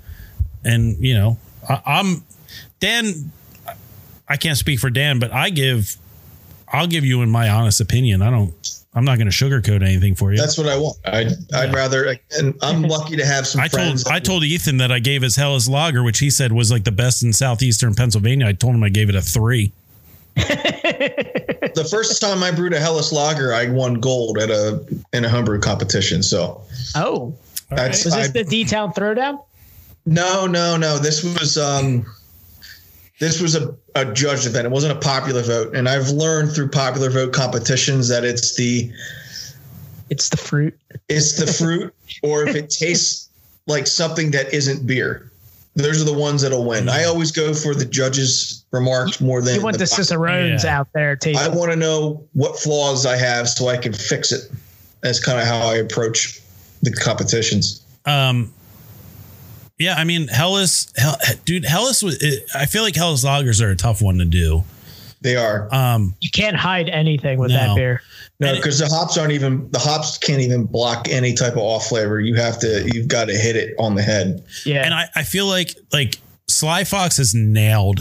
[0.65, 1.39] and you know
[1.69, 2.25] I, I'm
[2.81, 3.33] Dan.
[4.29, 5.97] I can't speak for Dan, but I give
[6.69, 8.23] I'll give you in my honest opinion.
[8.23, 8.53] I don't.
[8.97, 10.39] I'm not going to sugarcoat anything for you.
[10.39, 10.97] That's what I want.
[11.05, 14.07] I'd, I'd rather, and I'm lucky to have some I told friends.
[14.07, 16.93] I told Ethan that I gave his Helles Lager, which he said was like the
[16.93, 18.47] best in southeastern Pennsylvania.
[18.47, 19.73] I told him I gave it a three.
[20.37, 25.29] the first time I brewed a Helles Lager, I won gold at a in a
[25.29, 26.23] homebrew competition.
[26.23, 26.62] So
[26.95, 27.35] Oh,
[27.71, 29.43] that's was I, this the D Town Throwdown?
[30.07, 30.99] No, no, no.
[30.99, 32.05] This was um,
[33.21, 34.67] this was a, a judged event.
[34.67, 38.93] It wasn't a popular vote, and I've learned through popular vote competitions that it's the
[40.11, 40.79] It's the fruit.
[41.09, 43.29] it's the fruit, or if it tastes
[43.67, 45.31] like something that isn't beer.
[45.77, 46.89] Those are the ones that'll win.
[46.89, 50.79] I always go for the judges' remarks more than You want the cicerones Yeah.
[50.79, 54.49] out there I want to know what flaws I have so I can fix it.
[55.01, 56.41] That's kind of how I approach
[56.83, 57.83] the competitions.
[58.07, 58.53] Um,
[59.85, 62.22] yeah, I mean Helles, Hell, dude, Helles was.
[62.22, 64.64] It, I feel like Helles lagers are a tough one to do.
[65.20, 67.57] They are Um, You can't hide anything with No.
[67.57, 68.03] that beer.
[68.41, 71.87] no because the hops aren't even the hops can't even block any type of off
[71.89, 72.20] flavor.
[72.20, 74.43] You have to you've got to hit it on the head.
[74.66, 74.85] Yeah.
[74.85, 76.18] and I, I feel like like
[76.49, 78.01] Sly Fox has nailed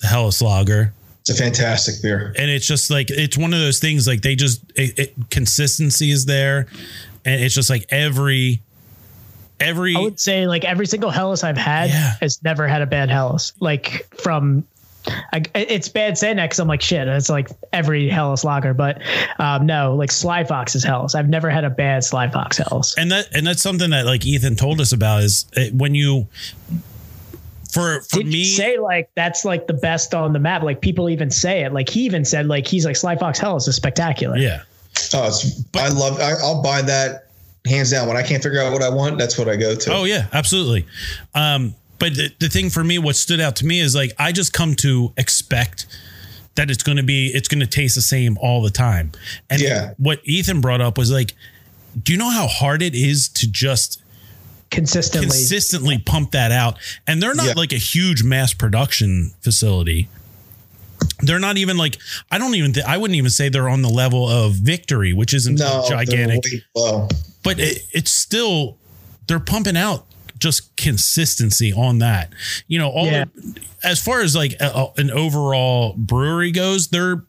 [0.00, 0.94] the Helles lager.
[1.20, 2.34] It's a fantastic beer.
[2.38, 6.10] and it's just like it's one of those things like they just it, it, consistency
[6.10, 6.66] is there
[7.24, 8.62] and it's just like every
[9.62, 12.14] every I would say like every single Helles I've had Yeah.
[12.20, 13.52] has never had a bad Helles.
[13.60, 14.64] Like from,
[15.32, 17.08] I, it's bad saying that because I'm like shit.
[17.08, 19.00] It's like every Helles lager, but
[19.38, 21.14] um, no, like Sly Fox's Helles.
[21.14, 22.94] I've never had a bad Sly Fox Helles.
[22.96, 26.28] and that and that's something that like Ethan told us about is it, when you
[27.72, 30.62] for for Did me you say like that's like the best on the map?
[30.62, 31.72] Like people even say it.
[31.72, 34.36] Like he even said like he's like Sly Fox Helles is spectacular.
[34.36, 34.62] yeah
[35.14, 36.20] Oh, it's I love.
[36.20, 37.28] I, I'll buy that
[37.66, 38.08] hands down.
[38.08, 39.92] When I can't figure out what I want, that's what I go to.
[39.92, 40.86] oh yeah absolutely
[41.34, 44.32] um but the, the thing for me what stood out to me is like I
[44.32, 45.86] just come to expect
[46.56, 49.12] that it's going to be it's going to taste the same all the time
[49.48, 49.94] and Yeah.
[49.98, 51.34] what Ethan brought up was like
[52.02, 54.00] do you know how hard it is to just
[54.70, 55.28] Consistently.
[55.28, 56.78] consistently pump that out.
[57.06, 57.52] And they're not Yeah.
[57.56, 60.08] like a huge mass production facility.
[61.20, 61.98] They're not even like
[62.30, 65.34] I don't even th- I wouldn't even say they're on the level of Victory, which
[65.34, 67.08] isn't no, gigantic, way low.
[67.42, 68.78] But it, it's still
[69.28, 70.06] they're pumping out
[70.38, 72.32] just consistency on that.
[72.66, 73.24] You know, all Yeah.
[73.34, 77.22] the, as far as like a, an overall brewery goes, they're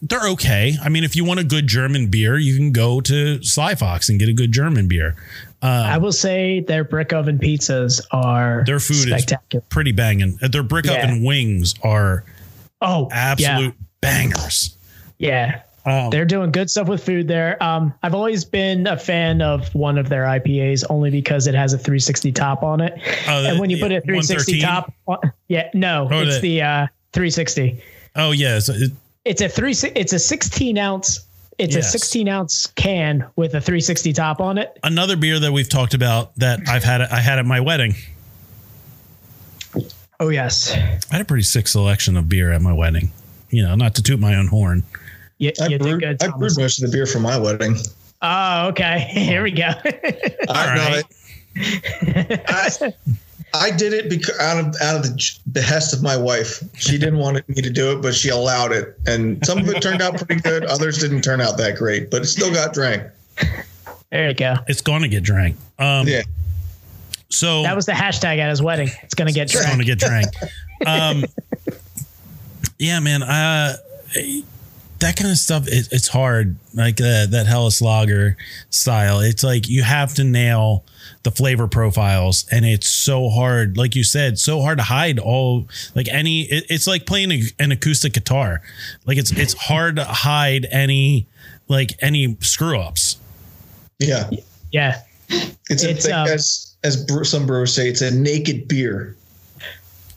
[0.00, 0.76] they're okay.
[0.82, 4.08] I mean, if you want a good German beer, you can go to Sly Fox
[4.08, 5.16] and get a good German beer.
[5.60, 9.26] I um, will say their brick oven pizzas are Their food is
[9.70, 10.38] pretty banging.
[10.40, 11.02] Uh, their brick Yeah.
[11.02, 12.24] oven wings are
[12.80, 14.76] oh, absolute bangers.
[15.18, 15.62] Yeah.
[15.88, 17.62] Um, They're doing good stuff with food there.
[17.62, 21.72] Um, I've always been a fan of one of their IPAs only because it has
[21.72, 22.94] a 360 top on it.
[23.28, 25.18] Oh, and when you put a 360 top, on,
[25.48, 27.80] yeah, no, Oh, it's the- the uh, 360.
[28.16, 28.92] oh yeah, so it,
[29.24, 29.72] It's a three.
[29.94, 31.20] It's a 16 ounce.
[31.58, 31.88] It's Yes.
[31.88, 34.78] a 16 ounce can with a 360 top on it.
[34.84, 37.00] another beer that we've talked about that I've had.
[37.02, 37.94] I had at my wedding.
[40.20, 43.10] Oh yes, I had a pretty sick selection of beer at my wedding.
[43.50, 44.82] You know, not to toot my own horn.
[45.38, 46.04] You, I you did brewed.
[46.22, 47.76] I brewed most of the beer for my wedding.
[48.22, 48.98] Oh, okay.
[49.10, 49.68] Here we go.
[50.48, 51.04] I, right.
[52.48, 52.92] I,
[53.54, 56.62] I did it because out of out of the behest of my wife.
[56.76, 59.80] She didn't want me to do it, but she allowed it, and some of it
[59.80, 60.64] turned out pretty good.
[60.64, 63.04] Others didn't turn out that great, but it still got drank.
[64.10, 64.56] there you go.
[64.66, 65.56] It's going to get drank.
[65.78, 66.22] Um, Yeah,
[67.30, 68.90] So That was the hashtag at his wedding.
[69.02, 70.26] It's gonna get it's going to get drank.
[70.86, 71.24] Um,
[72.78, 73.22] yeah, man.
[73.22, 73.76] Uh,
[75.00, 75.66] that kind of stuff.
[75.68, 76.56] It, it's hard.
[76.74, 78.36] Like uh, that Helles Lager
[78.70, 79.20] style.
[79.20, 80.84] It's like you have to nail
[81.22, 83.76] the flavor profiles, and it's so hard.
[83.76, 85.66] Like you said, so hard to hide all.
[85.94, 86.42] Like any.
[86.42, 88.62] It, it's like playing a, an acoustic guitar.
[89.06, 91.26] Like it's it's hard to hide any
[91.68, 93.18] like any screw ups.
[93.98, 94.30] yeah.
[94.70, 95.00] Yeah.
[95.70, 99.16] It's, It's, thing, um, as as some brewers say, it's a naked beer.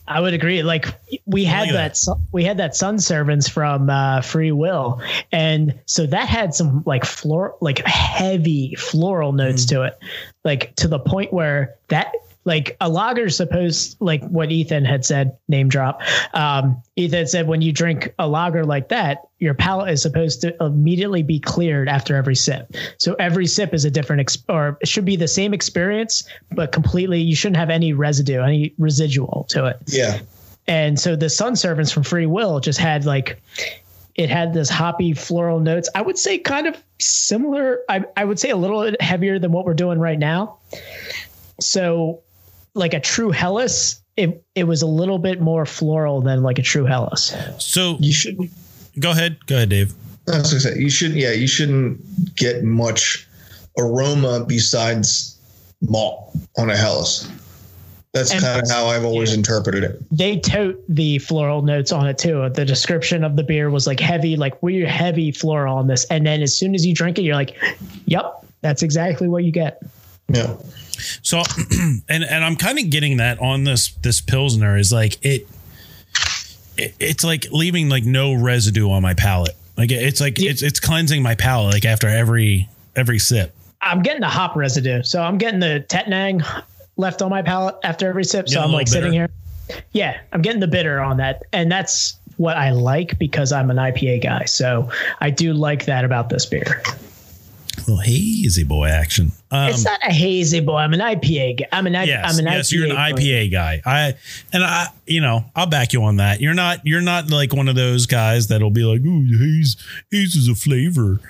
[0.06, 0.62] I would agree.
[0.62, 0.86] Like
[1.26, 5.00] we had Look at that, we had that Sun Servants from uh, Free Will,
[5.30, 9.68] and so that had some like floor, like heavy floral notes Mm.
[9.68, 9.98] to it,
[10.44, 12.12] like to the point where that
[12.44, 16.02] like a lager is supposed like what Ethan had said, name drop.
[16.34, 20.56] Um, Ethan said when you drink a lager like that, your palate is supposed to
[20.62, 22.74] immediately be cleared after every sip.
[22.98, 26.72] So every sip is a different ex- or it should be the same experience, but
[26.72, 29.76] completely you shouldn't have any residue, any residual to it.
[29.86, 30.20] Yeah.
[30.66, 33.40] And so the Sun Servants from Free Will just had like
[34.14, 35.88] it had this hoppy floral notes.
[35.94, 37.80] I would say kind of similar.
[37.88, 40.58] I, I would say a little heavier than what we're doing right now.
[41.60, 42.20] So
[42.74, 46.62] like a true Helles, it it was a little bit more floral than like a
[46.62, 47.34] true Helles.
[47.58, 48.36] So You should.
[48.98, 49.36] go ahead.
[49.46, 49.92] Go ahead, Dave.
[50.32, 51.18] I was gonna say you shouldn't.
[51.18, 53.26] Yeah, you shouldn't get much
[53.78, 55.36] aroma besides
[55.80, 57.28] malt on a Helles.
[58.12, 59.98] That's And- kind of how I've always interpreted it.
[60.10, 62.50] They tote the floral notes on it too.
[62.50, 66.04] The description of the beer was like heavy, like we're heavy floral on this.
[66.10, 67.56] And then as soon as you drink it, you're like,
[68.04, 69.82] Yep, that's exactly what you get.
[70.28, 70.54] Yeah.
[71.22, 71.42] So,
[72.08, 75.46] and and I'm kind of getting that on this this pilsner is like it,
[76.76, 79.56] it it's like leaving like no residue on my palate.
[79.76, 80.50] Like it's like Yeah.
[80.50, 83.54] it's it's cleansing my palate like after every every sip.
[83.80, 85.02] I'm getting the hop residue.
[85.02, 86.44] So I'm getting the Tettnang
[86.96, 88.48] left on my palate after every sip.
[88.48, 89.28] So Getting I'm like little sitting here.
[89.92, 91.42] Yeah, I'm getting the bitter on that.
[91.52, 94.44] And that's what I like because I'm an IPA guy.
[94.44, 94.90] So
[95.20, 96.82] I do like that about this beer.
[97.78, 99.32] Little hazy boy action.
[99.50, 100.76] Um, it's not a hazy boy.
[100.76, 101.66] I'm an IPA guy.
[101.72, 102.72] I'm an, I- yes, I'm an yes, IPA.
[102.74, 103.12] you're an guy.
[103.12, 103.82] IPA guy.
[103.86, 104.14] I
[104.52, 106.40] and I, you know, I'll back you on that.
[106.40, 109.76] You're not, you're not like one of those guys that'll be like, oh, haze,
[110.10, 111.20] haze is a flavor."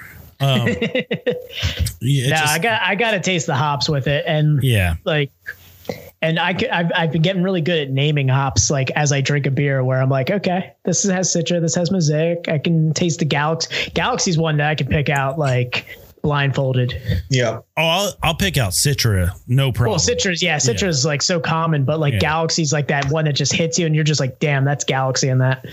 [0.40, 0.66] Um,
[2.00, 4.96] yeah, No, just- I got I got to taste the hops with it, and yeah.
[5.04, 5.30] like,
[6.20, 8.70] and I could, I've I've been getting really good at naming hops.
[8.70, 11.90] Like as I drink a beer, where I'm like, okay, this has Citra, this has
[11.90, 12.48] Mosaic.
[12.48, 13.90] I can taste the Galaxy.
[13.94, 15.86] Galaxy's one that I can pick out like
[16.22, 16.94] blindfolded.
[17.28, 17.58] Yeah.
[17.76, 19.90] Oh, I'll, I'll pick out Citra, no problem.
[19.90, 22.20] Well, Citra's yeah, Citra's like so common, but like Yeah.
[22.20, 25.28] Galaxy's like that one that just hits you, and you're just like, damn, that's Galaxy
[25.28, 25.66] in that.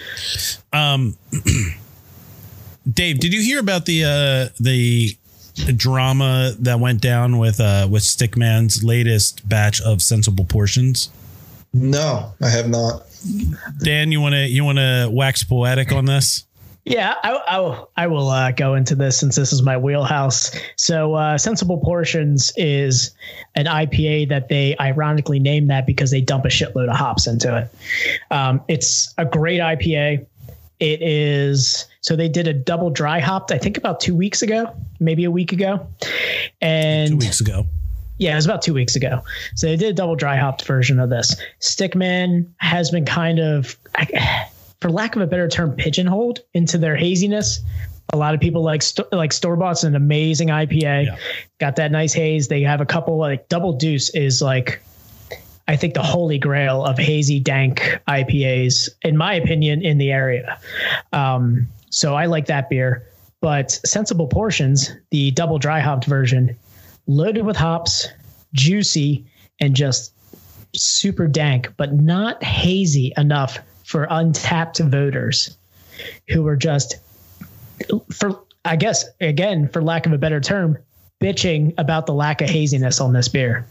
[0.73, 1.15] Um,
[2.91, 5.15] Dave, did you hear about the uh, the
[5.75, 11.09] drama that went down with uh, with Stickman's latest batch of sensible portions?
[11.73, 13.03] No, I have not.
[13.83, 16.45] Dan, you want to you want to wax poetic on this?
[16.89, 17.91] Yeah, I, I will.
[17.97, 20.51] I will uh, go into this since this is my wheelhouse.
[20.75, 23.11] So, uh, Sensible Portions is
[23.53, 27.55] an IPA that they ironically named that because they dump a shitload of hops into
[27.55, 28.33] it.
[28.33, 30.25] Um, it's a great IPA.
[30.79, 33.51] It is so they did a double dry hopped.
[33.51, 35.85] I think about two weeks ago, maybe a week ago,
[36.59, 37.67] and Two weeks ago.
[38.17, 39.21] yeah, it was about two weeks ago.
[39.55, 41.35] So they did a double dry hopped version of this.
[41.59, 43.77] Stickman has been kind of,
[44.81, 47.59] for lack of a better term, pigeonholed into their haziness.
[48.11, 51.05] A lot of people like like store bought's an amazing IPA.
[51.05, 51.17] Yeah.
[51.59, 52.47] Got that nice haze.
[52.47, 54.81] They have a couple like Double Deuce is like,
[55.67, 60.59] I think the holy grail of hazy dank IPAs, in my opinion, in the area.
[61.13, 63.05] Um, so I like that beer.
[63.41, 66.57] But Sensible Portions, the double dry hopped version,
[67.07, 68.07] loaded with hops,
[68.53, 69.25] juicy,
[69.61, 70.13] and just
[70.75, 73.59] super dank, but not hazy enough
[73.89, 75.57] for Untappd voters
[76.29, 76.97] who were just,
[78.13, 80.77] for I guess, again, for lack of a better term,
[81.19, 83.65] bitching about the lack of haziness on this beer.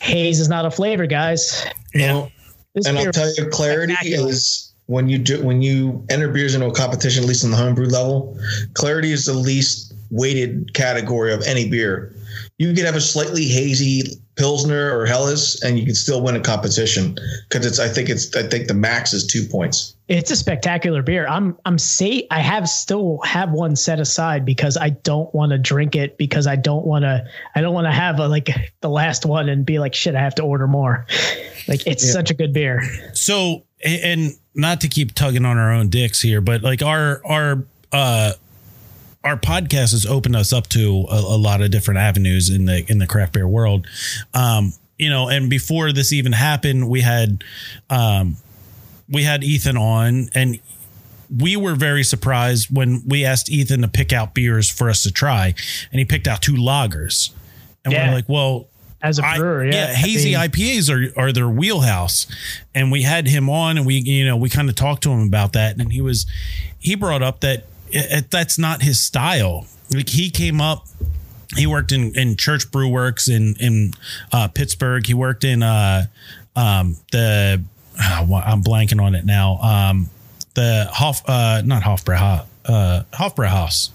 [0.00, 1.64] Haze is not a flavor, guys.
[1.94, 2.32] Well,
[2.74, 6.56] This and beer I'll tell you, clarity is when you do when you enter beers
[6.56, 8.36] into a competition, at least on the homebrew level,
[8.74, 12.12] clarity is the least weighted category of any beer.
[12.58, 14.02] You could have a slightly hazy
[14.36, 17.16] pilsner or Helles, and you can still win a competition
[17.48, 17.80] because it's.
[17.80, 18.34] I think it's.
[18.36, 19.96] I think the max is two points.
[20.06, 21.26] It's a spectacular beer.
[21.26, 25.58] I'm I'm say I have still have one set aside because I don't want to
[25.58, 27.26] drink it because I don't want to
[27.56, 28.50] I don't want to have a, like
[28.82, 31.06] the last one and be like shit I have to order more.
[31.66, 32.12] Like it's Yeah.
[32.12, 32.82] such a good beer.
[33.14, 37.64] So, and not to keep tugging on our own dicks here, but like our our
[37.90, 38.32] uh
[39.24, 42.84] our podcast has opened us up to a, a lot of different avenues in the
[42.90, 43.86] in the craft beer world.
[44.34, 47.42] Um, you know, and before this even happened, we had
[47.90, 48.36] um
[49.08, 50.60] we had Ethan on and
[51.34, 55.10] we were very surprised when we asked Ethan to pick out beers for us to
[55.10, 55.54] try,
[55.90, 57.30] and he picked out two lagers.
[57.84, 58.08] And Yeah.
[58.08, 58.68] we're like, well,
[59.02, 59.92] As a brewer, yeah.
[59.94, 62.26] hazy I mean, IPAs are are their wheelhouse,
[62.74, 65.26] and we had him on, and we you know we kind of talked to him
[65.26, 66.26] about that, and he was
[66.78, 69.66] he brought up that it, it- that's not his style.
[69.92, 70.86] Like he came up,
[71.56, 73.92] he worked in in Church Brew Works in in
[74.32, 75.06] uh, Pittsburgh.
[75.06, 76.06] He worked in uh
[76.56, 77.62] um the
[78.00, 79.58] uh, I'm blanking on it now.
[79.60, 80.08] Um
[80.54, 83.90] the Hof uh not Hofbrauhaus uh Hofbrauhaus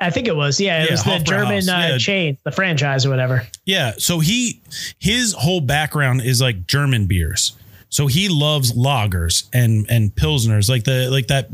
[0.00, 0.60] I think it was.
[0.60, 1.98] Yeah, it Yeah, was the German uh, yeah.
[1.98, 3.42] chain, the franchise or whatever.
[3.64, 3.94] Yeah.
[3.98, 4.60] So he
[5.00, 7.56] his whole background is like German beers.
[7.90, 11.48] So he loves lagers and and pilsners, like the like that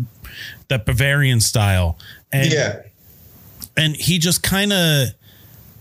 [0.68, 1.98] that Bavarian style.
[2.32, 2.82] And yeah.
[3.76, 5.08] and he just kind of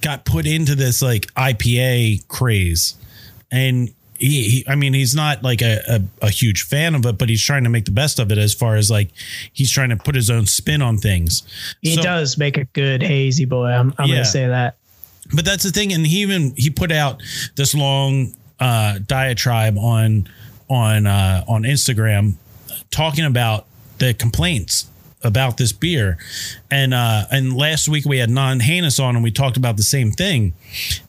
[0.02, 2.96] got put into this like IPA craze.
[3.52, 7.18] And he, he I mean, he's not like a, a, a huge fan of it,
[7.18, 9.10] but he's trying to make the best of it as far as like
[9.52, 11.44] he's trying to put his own spin on things.
[11.82, 13.68] He So- does make a good hazy boy.
[13.68, 14.16] I'm, I'm Yeah.
[14.16, 14.78] gonna say that.
[15.34, 17.22] but that's the thing and he even he put out
[17.56, 20.28] this long uh diatribe on
[20.70, 22.34] on uh on instagram
[22.92, 23.66] talking about
[24.04, 24.88] the complaints
[25.24, 26.18] about this beer
[26.70, 29.84] and uh and last week we had non Hanus on and we talked about the
[29.84, 30.54] same thing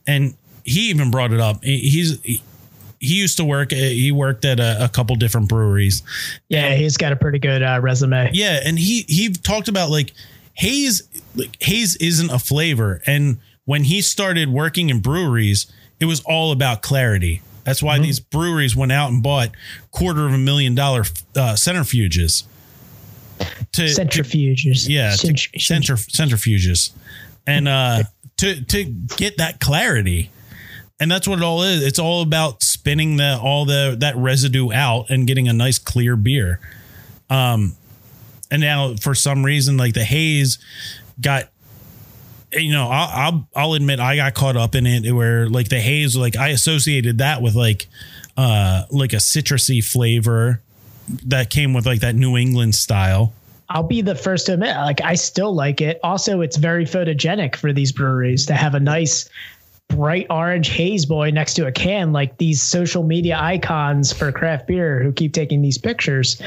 [0.06, 0.34] and
[0.64, 2.40] he even brought it up he's he,
[3.00, 6.02] used to work he worked at a, a couple different breweries
[6.48, 8.30] Yeah, he's got a pretty good uh, resume.
[8.32, 10.12] yeah, and he he talked about like
[10.54, 11.02] haze
[11.34, 15.66] like haze isn't a flavor and when he started working in breweries,
[15.98, 17.40] it was all about clarity.
[17.64, 19.50] That's why these breweries went out and bought
[19.90, 21.00] quarter of a million dollar
[21.34, 22.44] uh, centrifuges.
[23.72, 24.88] To, to Centrifuges.
[24.88, 26.92] yeah, to Centri- centri- centrifuges,
[27.46, 28.04] and uh,
[28.38, 30.30] to to get that clarity,
[31.00, 31.84] and that's what it all is.
[31.84, 36.16] It's all about spinning the all the that residue out and getting a nice clear
[36.16, 36.60] beer.
[37.30, 37.74] Um,
[38.50, 40.58] and now for some reason, like the haze
[41.20, 41.48] got.
[42.52, 45.80] You know, I'll, I'll I'll admit I got caught up in it where like the
[45.80, 47.88] haze, like I associated that with like
[48.36, 50.62] uh like a citrusy flavor
[51.26, 53.32] that came with like that New England style.
[53.68, 55.98] I'll be the first to admit, like I still like it.
[56.02, 59.28] Also, it's very photogenic for these breweries to have a nice
[59.88, 64.66] bright orange haze boy next to a can, like these social media icons for craft
[64.66, 66.40] beer who keep taking these pictures.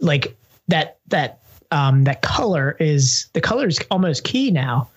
[0.00, 0.36] Like
[0.68, 1.40] that that
[1.70, 4.88] um that color is the color is almost key now.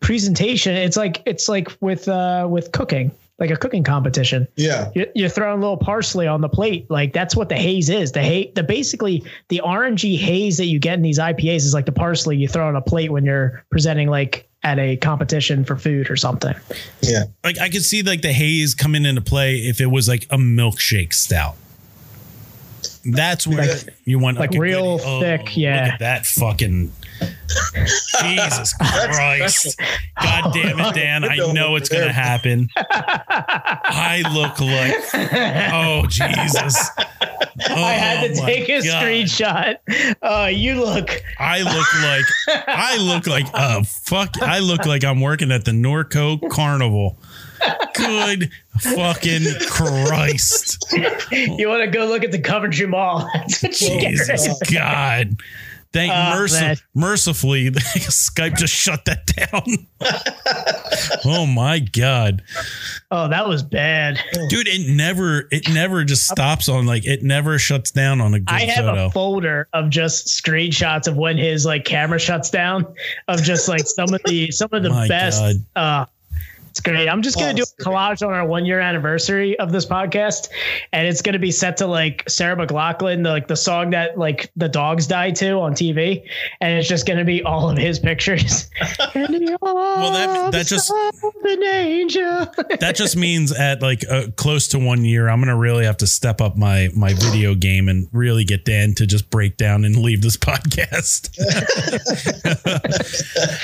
[0.00, 4.90] Presentation, it's like it's like with uh with cooking, like a cooking competition Yeah.
[4.94, 6.90] you're, you're throwing a little parsley on the plate.
[6.90, 8.12] Like that's what the haze is.
[8.12, 11.86] The haze, the basically the orangey haze that you get in these IPAs is like
[11.86, 15.74] the parsley you throw on a plate when you're presenting like at a competition for
[15.76, 16.54] food or something.
[17.00, 17.24] Yeah.
[17.42, 20.36] like I could see like the haze coming into play if it was like a
[20.36, 21.56] milkshake stout.
[23.04, 25.08] That's where Like- you want like okay, real goody.
[25.08, 25.84] Oh, thick, yeah.
[25.84, 26.92] Look at that fucking
[28.22, 29.80] Jesus Christ!
[30.22, 31.24] God damn it, Dan!
[31.24, 32.68] I know it's gonna happen.
[32.76, 34.94] I look like
[35.72, 36.90] oh Jesus!
[37.68, 39.02] I had to Oh, take a God.
[39.04, 39.76] screenshot.
[40.22, 42.24] Uh, you look I look like
[42.68, 47.18] I look like uh fuck I look like I'm working at the Norco Carnival.
[47.94, 50.86] Good fucking Christ.
[51.30, 53.28] you want to go look at the Coventry Mall.
[53.34, 54.72] That's what you get Jesus right.
[54.72, 55.36] God.
[55.92, 56.76] Thank Oh, merci- man.
[56.94, 59.88] mercifully Skype just shut that down.
[61.24, 62.42] oh my God.
[63.10, 64.18] Oh, that was bad.
[64.48, 68.38] Dude, it never it never just stops on like it never shuts down on a
[68.40, 69.06] good I have photo.
[69.06, 72.86] a folder of just screenshots of when his like camera shuts down
[73.28, 75.56] of just like some of the some of the My best God.
[75.74, 76.06] uh
[76.80, 77.08] it's great.
[77.08, 80.48] I'm just gonna do a collage on our one year anniversary of this podcast,
[80.92, 84.50] and it's gonna be set to like Sarah McLachlan, the, like the song that like
[84.56, 86.22] the dogs die to on TV,
[86.62, 88.70] and it's just gonna be all of his pictures.
[89.14, 92.46] well, that- that just- an angel.
[92.80, 96.06] that just means at like uh, close to one year, I'm gonna really have to
[96.06, 99.96] step up my my video game and really get Dan to just break down and
[99.96, 101.30] leave this podcast.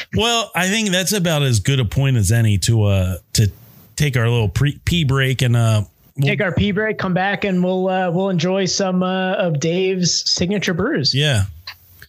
[0.14, 3.50] well, I think that's about as good a point as any to uh to
[3.96, 5.82] take our little pre pee break and uh
[6.16, 9.60] we'll- Take our pee break, come back, and we'll uh, we'll enjoy some uh, of
[9.60, 11.14] Dave's signature brews.
[11.14, 11.44] yeah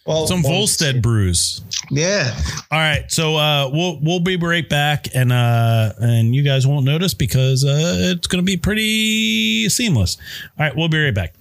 [0.06, 1.62] Well, some well, Volstead brews.
[1.92, 2.34] Yeah.
[2.72, 6.86] All right, so uh, we'll we'll be right back, and uh, and you guys won't
[6.86, 10.18] notice because uh, it's going to be pretty seamless.
[10.58, 11.34] All right, we'll be right back.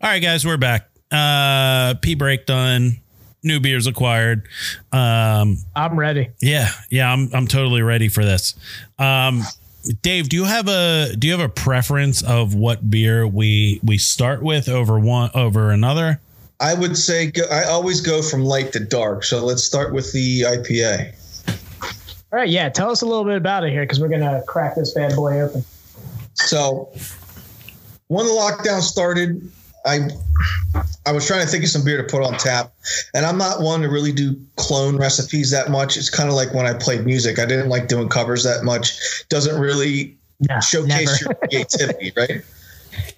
[0.00, 0.88] All right, guys, we're back.
[1.10, 2.98] Uh, P break done.
[3.42, 4.42] New beers acquired.
[4.92, 6.30] Um, I'm ready.
[6.40, 8.54] yeah, yeah, I'm I'm totally ready for this.
[8.98, 9.42] Um,
[10.02, 13.96] Dave, do you have a do you have a preference of what beer we we
[13.98, 16.20] start with over one over another?
[16.60, 19.22] I would say go, I always go from light to dark.
[19.22, 21.14] So let's start with the IPA.
[22.30, 22.68] All right, yeah.
[22.68, 25.40] Tell us a little bit about it here because we're gonna crack this bad boy
[25.40, 25.64] open.
[26.34, 26.90] So
[28.08, 29.50] when the lockdown started,
[29.88, 30.08] I
[31.06, 32.72] I was trying to think of some beer to put on tap,
[33.14, 35.96] and I'm not one to really do clone recipes that much.
[35.96, 37.38] It's kind of like when I played music.
[37.38, 39.26] I didn't like doing covers that much.
[39.28, 40.16] Doesn't really
[40.48, 42.42] No, showcase your creativity, right?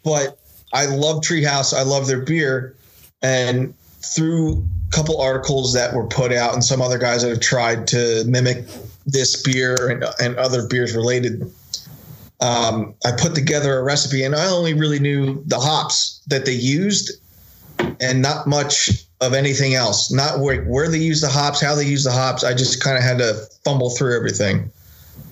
[0.05, 0.39] But
[0.73, 1.75] I love Treehouse.
[1.75, 2.75] I love their beer,
[3.23, 7.41] and through a couple articles that were put out and some other guys that have
[7.41, 8.65] tried to mimic
[9.07, 11.51] this beer and, and other beers related.
[12.41, 16.55] Um, I put together a recipe, and I only really knew the hops that they
[16.55, 17.13] used,
[18.01, 20.11] and not much of anything else.
[20.11, 22.43] Not where where they use the hops, how they use the hops.
[22.43, 23.35] I just kind of had to
[23.65, 24.71] fumble through everything.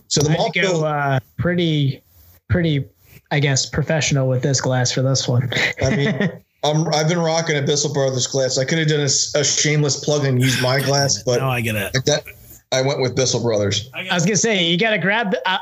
[0.08, 2.02] So the I malt to go bill, uh, pretty,
[2.48, 2.84] pretty,
[3.30, 5.50] I guess, professional with this glass for this one.
[5.82, 8.58] I mean, I'm, I've been rocking a Bissell Brothers glass.
[8.58, 11.76] I could have done a shameless plug and used my glass, but now I get
[11.76, 12.04] it.
[12.06, 12.24] that
[12.72, 13.88] I went with Bissell Brothers.
[13.94, 15.30] I was gonna say you got to grab.
[15.30, 15.58] The, uh,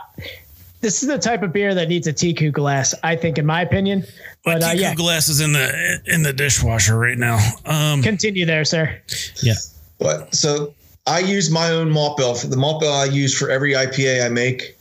[0.80, 3.62] this is the type of beer that needs a Teku glass, I think, in my
[3.62, 4.04] opinion.
[4.44, 7.38] But uh, My yeah, glass is in the in the dishwasher right now.
[7.64, 9.00] Um, continue there, sir.
[9.42, 9.54] yeah.
[9.98, 10.74] But so
[11.06, 12.34] I use my own malt bill.
[12.34, 14.76] For the malt bill I use for every IPA I make,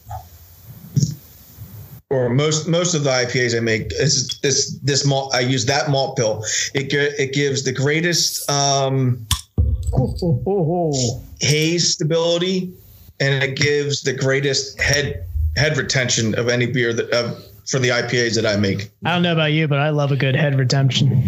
[2.09, 5.34] or most most of the IPAs I make is this this malt.
[5.34, 6.43] I use that malt bill.
[6.73, 9.26] It it gives the greatest um,
[9.97, 10.93] ooh.
[11.41, 12.72] haze stability,
[13.19, 15.26] and it gives the greatest head
[15.56, 18.91] head retention of any beer that of for the IPAs that I make.
[19.03, 21.23] I don't know about you, but I love a good head retention.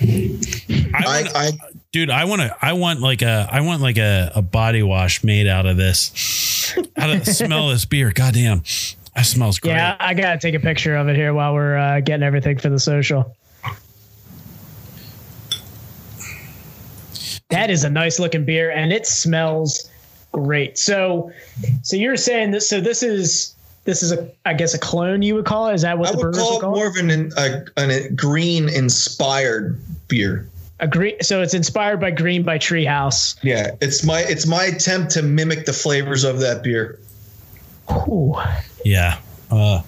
[0.00, 0.38] I,
[0.94, 1.50] I, wanna- I
[1.92, 2.56] dude, I want to.
[2.62, 3.48] I want like a.
[3.50, 6.74] I want like a, a body wash made out of this.
[6.96, 8.10] Out of the smell of this beer.
[8.12, 8.62] Goddamn,
[9.14, 9.72] that smells great.
[9.74, 12.68] Yeah, I gotta take a picture of it here while we're uh, getting everything for
[12.70, 13.36] the social.
[17.50, 19.88] That is a nice looking beer, and it smells
[20.32, 20.78] great.
[20.78, 21.30] So,
[21.82, 22.62] so you're saying that?
[22.62, 23.53] So this is
[23.84, 25.74] this is a I guess a clone you would call it.
[25.74, 27.64] Is that what I the would brewers call would it call more of an a,
[27.76, 30.48] an, a green inspired beer.
[30.80, 31.14] A green.
[31.22, 33.36] So it's inspired by Green by Treehouse.
[33.42, 36.98] Yeah, it's my it's my attempt to mimic the flavors of that beer.
[38.08, 38.34] Ooh.
[38.84, 39.18] Yeah.
[39.50, 39.82] Uh,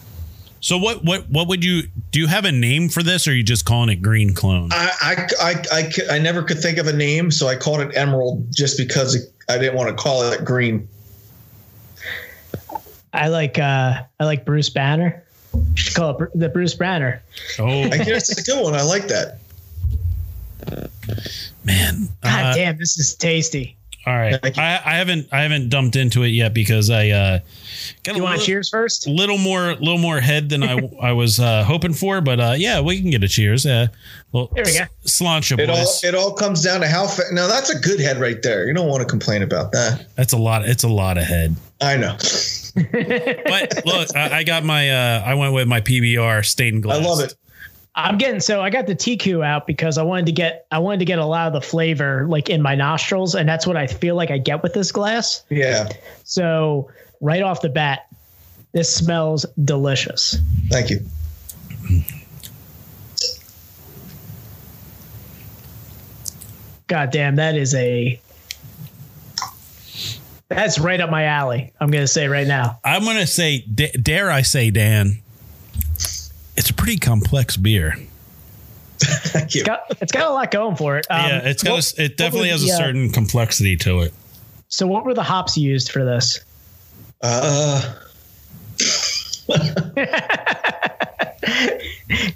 [0.60, 1.04] so what?
[1.04, 1.28] What?
[1.28, 1.84] What would you?
[2.12, 4.70] Do you have a name for this, or are you just calling it Green Clone?
[4.72, 8.46] I I I I never could think of a name, so I called it Emerald
[8.52, 10.88] just because it, I didn't want to call it green.
[13.16, 15.22] I like uh I like Bruce Banner.
[15.54, 17.22] You should call it the Bruce Banner.
[17.58, 18.74] oh I guess it's a good one.
[18.74, 19.38] I like that.
[21.64, 22.08] man.
[22.22, 23.76] God Uh, damn, this is tasty.
[24.06, 24.38] all right.
[24.58, 25.28] I, I haven't.
[25.32, 27.38] I haven't dumped into it yet because I uh,
[28.04, 29.06] got You a want little, cheers first?
[29.06, 32.20] little more, little more head than I I was uh, hoping for.
[32.20, 33.66] But uh, yeah, we can get a cheers.
[33.66, 33.88] Uh,
[34.32, 34.84] well, There we go.
[35.06, 37.06] Sláinte It all it all comes down to how.
[37.06, 38.66] Fa- now that's a good head right there.
[38.66, 40.06] You don't want to complain about that.
[40.16, 40.64] That's a lot.
[40.68, 41.56] It's a lot of head.
[41.80, 42.16] I know.
[42.76, 44.90] But look, I, I got my.
[44.90, 46.98] Uh, I went with my PBR stained glass.
[46.98, 47.34] I love it.
[47.94, 50.98] I'm getting so I got the Teku out because I wanted to get I wanted
[50.98, 53.86] to get a lot of the flavor like in my nostrils, and that's what I
[53.86, 55.42] feel like I get with this glass.
[55.48, 55.88] Yeah.
[56.24, 56.90] So
[57.22, 58.06] right off the bat,
[58.72, 60.36] this smells delicious.
[60.68, 61.00] Thank you.
[66.86, 68.20] God damn, that is a
[70.48, 71.72] that's right up my alley.
[71.80, 72.78] I'm gonna say right now.
[72.84, 75.18] I'm gonna say, d- dare I say, Dan,
[76.56, 77.94] it's a pretty complex beer.
[78.98, 79.60] Thank you.
[79.60, 81.06] It's got, it's got a lot going for it.
[81.10, 81.72] Um, yeah, it's got.
[81.72, 84.14] what- a, it definitely what has was a the, uh, certain complexity to it.
[84.68, 86.40] So what were the hops used for this?
[87.22, 87.94] Uh,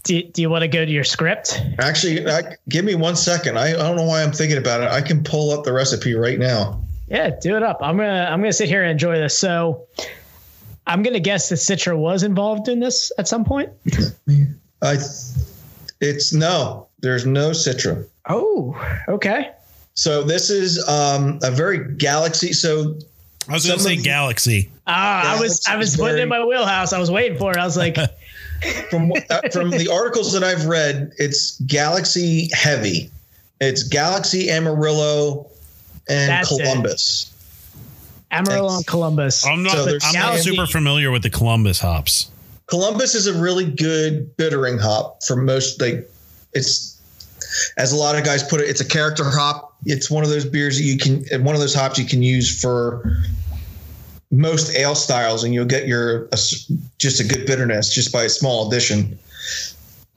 [0.04, 1.60] Do, do you want to go to your script?
[1.80, 3.58] actually, I, give me one second.
[3.58, 4.88] I, I don't know why I'm thinking about it.
[4.88, 6.82] I can pull up the recipe right now.
[7.10, 7.78] Yeah, do it up.
[7.82, 9.36] I'm gonna I'm gonna sit here and enjoy this.
[9.36, 9.86] So
[10.86, 13.70] I'm gonna guess that Citra was involved in this at some point.
[14.82, 14.96] I.
[16.00, 16.86] It's no.
[17.00, 18.06] There's no Citra.
[18.28, 18.74] Oh,
[19.08, 19.50] okay.
[19.94, 22.52] So this is um, a very galaxy.
[22.52, 22.96] So
[23.48, 24.70] I was gonna say the- Galaxy.
[24.86, 26.92] Ah, I was I was very- putting it in my wheelhouse.
[26.92, 27.56] I was waiting for it.
[27.56, 27.96] I was like,
[28.90, 33.10] from uh, from the articles that I've read, it's Galaxy heavy.
[33.60, 35.49] It's Galaxy Amarillo
[36.10, 36.62] and That's it.
[36.62, 37.32] Columbus.
[38.32, 38.78] Amarillo Thanks.
[38.78, 39.46] and Columbus.
[39.46, 39.72] I'm not.
[39.72, 42.30] So there's I'm not super familiar with the Columbus hops.
[42.66, 46.08] Columbus is a really good bittering hop for most like
[46.52, 47.00] it's
[47.78, 49.76] as a lot of guys put it, it's a character hop.
[49.84, 52.60] It's one of those beers that you can one of those hops you can use
[52.60, 53.16] for
[54.30, 58.24] most ale styles and you'll get your a s just a good bitterness just by
[58.24, 59.18] a small addition.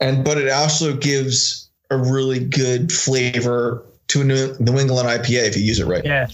[0.00, 5.48] And but it also gives a really good flavor to a New, New England IPA
[5.48, 6.04] if you use it right.
[6.04, 6.26] yeah.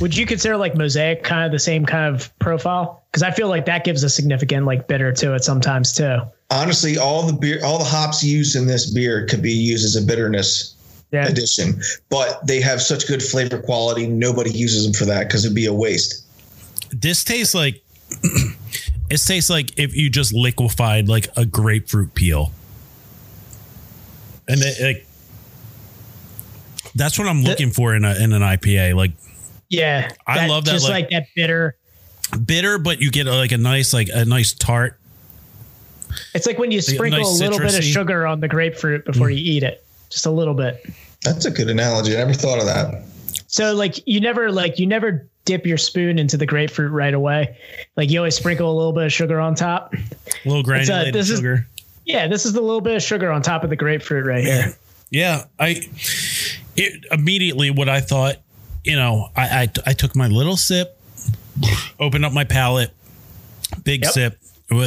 [0.00, 3.04] Would you consider like Mosaic kind of the same kind of profile?
[3.10, 6.18] Because I feel like that gives a significant like bitter to it sometimes too.
[6.50, 9.94] Honestly, all the beer all the hops used in this beer could be used as
[9.94, 10.74] a bitterness
[11.12, 11.28] Yeah.
[11.28, 14.08] addition, but they have such good flavor quality.
[14.08, 16.24] Nobody uses them for that because it'd be a waste.
[16.90, 17.80] This tastes like.
[19.10, 22.50] it tastes like if you just liquefied like a grapefruit peel.
[24.48, 25.06] And it, like
[26.94, 28.94] That's what I'm looking for in a in an IPA.
[28.94, 29.12] Like
[29.68, 31.76] Yeah, I love that, Just like- like, that bitter.
[32.44, 34.98] bitter, but you get uh, like a nice like a nice tart.
[36.34, 39.30] It's like when you sprinkle nice a little bit of sugar on the grapefruit before
[39.30, 40.84] you eat it, just a little bit.
[41.22, 42.14] That's a good analogy.
[42.14, 43.02] I never thought of that.
[43.48, 47.56] So like you never like you never dip your spoon into the grapefruit right away.
[47.96, 49.92] Like you always sprinkle a little bit of sugar on top.
[49.94, 49.98] A
[50.48, 51.66] little granulated this is- sugar.
[52.06, 54.76] Yeah, this is the little bit of sugar on top of the grapefruit right here.
[55.10, 55.80] Yeah, I
[56.76, 58.36] it, immediately what I thought,
[58.84, 60.98] you know, I, I I took my little sip,
[61.98, 62.90] opened up my palate,
[63.82, 64.12] big Yep.
[64.12, 64.38] sip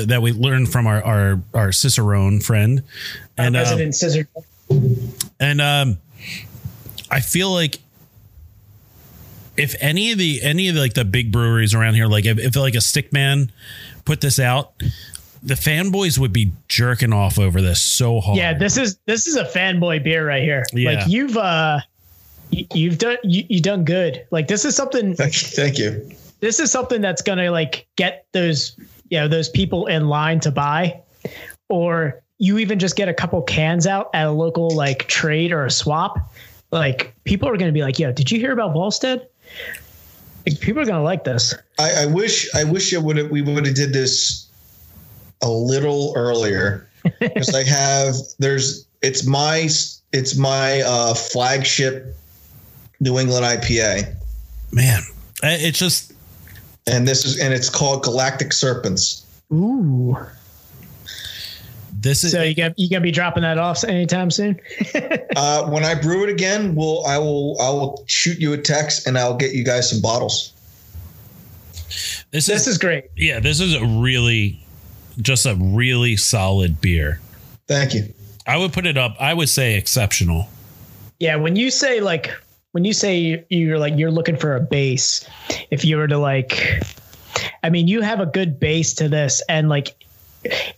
[0.07, 2.84] that we learned from our our, our Cicerone friend,
[3.38, 4.27] and um, Resident scissor.
[5.39, 5.97] and um,
[7.09, 7.80] I feel like
[9.55, 12.38] if any of the any of the, like the big breweries around here, like if,
[12.38, 13.49] if like a Stickman
[14.05, 14.73] put this out,
[15.47, 18.37] the fanboys would be jerking off over this so hard.
[18.37, 20.65] Yeah, this is this is a fanboy beer right here.
[20.73, 20.91] Yeah.
[20.91, 21.79] Like you've uh
[22.51, 24.27] you, you've done you, you done good.
[24.29, 26.11] Like this is something Thank, thank you.
[26.41, 28.77] this is something that's gonna like get those
[29.09, 30.99] you know those people in line to buy
[31.69, 35.65] or you even just get a couple cans out at a local like trade or
[35.65, 36.17] a swap
[36.71, 39.27] like people are gonna be like yo did you hear about volstead
[40.45, 43.65] like, people are gonna like this I, I wish I wish it would we would
[43.65, 44.46] have did this
[45.41, 46.88] a little earlier.
[47.19, 49.69] Because I have there's it's my
[50.11, 52.15] it's my uh, flagship
[52.99, 54.18] New England IPA
[54.72, 55.01] man,
[55.43, 56.14] it's just
[56.85, 59.26] and this is and it's called Galactic Serpents.
[59.51, 60.18] ooh.
[61.93, 64.59] this is so you got you gonna be dropping that off anytime soon?
[65.38, 69.05] Uh, when I brew it again, we'll I will I will shoot you a text
[69.05, 70.51] and I'll get you guys some bottles.
[72.31, 73.05] this, this is is great.
[73.15, 74.59] Yeah, this is a really
[75.22, 77.19] just a really solid beer.
[77.68, 78.14] Thank you.
[78.45, 79.15] I would put it up.
[79.19, 80.48] I would say exceptional.
[81.19, 82.31] Yeah, when you say like
[82.72, 85.27] when you say you're like you're looking for a base,
[85.72, 86.81] if you were to like
[87.64, 90.06] I mean, you have a good base to this and like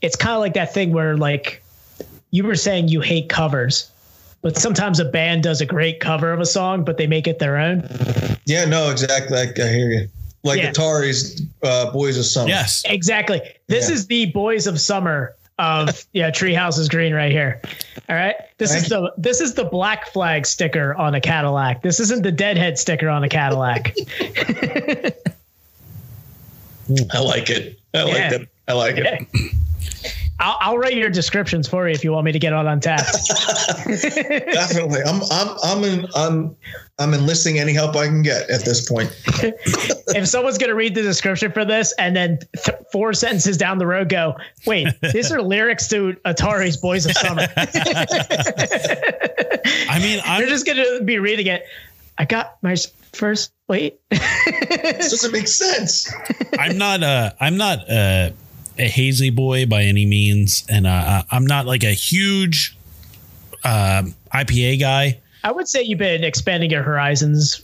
[0.01, 1.61] it's kind of like that thing where like
[2.31, 3.91] you were saying you hate covers.
[4.41, 7.39] But sometimes a band does a great cover of a song, but they make it
[7.39, 7.87] their own.
[8.45, 9.37] Yeah, no, exactly.
[9.37, 10.07] I, I hear you.
[10.43, 10.71] Like Yeah.
[10.71, 12.47] Atari's uh, Boys of Summer.
[12.49, 12.83] Yes.
[12.85, 13.41] Exactly.
[13.67, 13.95] This Yeah.
[13.95, 17.61] is the Boys of Summer of yeah, Treehouse is green right here.
[18.07, 18.35] All right.
[18.57, 21.81] This Thank is the this is the black flag sticker on a Cadillac.
[21.81, 23.93] This isn't the deadhead sticker on a Cadillac.
[27.13, 27.79] I like it.
[27.93, 28.33] I like Yeah.
[28.33, 28.49] it.
[28.67, 29.27] I like it.
[30.39, 30.47] Yeah.
[30.47, 33.27] I'll, I'll write your descriptions for you if you want me to get on Untappd.
[33.85, 35.01] Definitely.
[35.05, 36.55] I'm I'm I'm in I'm
[36.97, 39.09] I'm enlisting any help I can get at this point.
[39.27, 43.77] if someone's going to read the description for this and then th- four sentences down
[43.77, 44.35] the road go,
[44.65, 47.47] wait, these are lyrics to Atari's Boys of Summer.
[49.89, 51.65] I mean, I'm You're just going to be reading it.
[52.17, 52.75] I got my
[53.13, 53.99] first, wait.
[54.09, 56.13] This doesn't make sense.
[56.57, 58.31] I'm not uh I'm not uh,
[58.79, 62.75] a hazy boy by any means, and uh, I'm not like a huge
[63.63, 65.19] um IPA guy.
[65.43, 67.61] I would say you've been expanding your horizons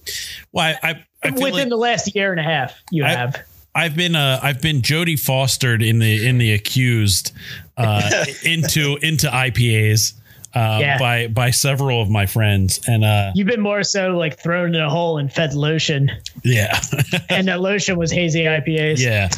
[0.51, 2.73] Well, I I, I feel within like the last year and a half.
[2.91, 3.41] You I- have.
[3.77, 7.33] I've been uh I've been Jodie Fostered in the in the accused
[7.77, 10.13] uh into into IPAs
[10.55, 10.97] uh Yeah.
[10.97, 14.81] by by several of my friends and uh You've been more so like thrown in
[14.81, 16.09] a hole and fed lotion,
[16.43, 16.79] yeah
[17.29, 18.99] and that lotion was hazy IPAs.
[18.99, 19.29] yeah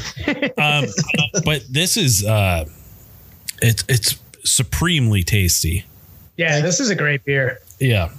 [0.57, 0.85] um
[1.43, 2.65] but this is uh
[3.61, 5.83] it's it's supremely tasty
[6.37, 7.59] Yeah, this is a great beer.
[7.79, 8.09] yeah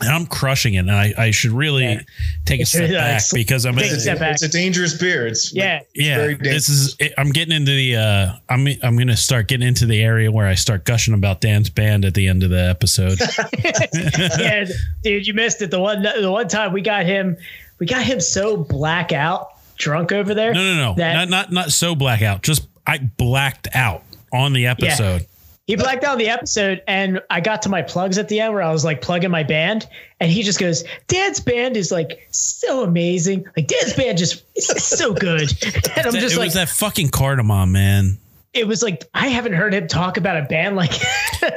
[0.00, 2.00] and I'm crushing it and I I should really Yeah.
[2.44, 4.32] take a step Yeah, back it's- because I'm take a step back.
[4.34, 5.26] It's a dangerous beer.
[5.26, 5.80] It's Yeah.
[5.94, 9.86] yeah very this is i'm getting into the uh i'm i'm gonna start getting into
[9.86, 13.18] the area where i start gushing about dan's band at the end of the episode
[14.38, 14.64] yeah,
[15.02, 15.70] dude, you missed it.
[15.70, 17.36] The one the one time we got him
[17.78, 20.52] we got him so blackout drunk over there.
[20.54, 24.02] no no no that not not not so blackout just i blacked out
[24.32, 25.26] on the episode
[25.68, 28.62] he blacked out the episode and I got to my plugs at the end where
[28.62, 29.86] I was like plugging my band
[30.18, 33.44] and he just goes, Dan's band is like so amazing.
[33.54, 35.52] Like Dan's band just is so good.
[35.96, 38.18] And I'm it just like was that fucking cardamom man
[38.54, 40.92] it was like I haven't heard him talk about a band like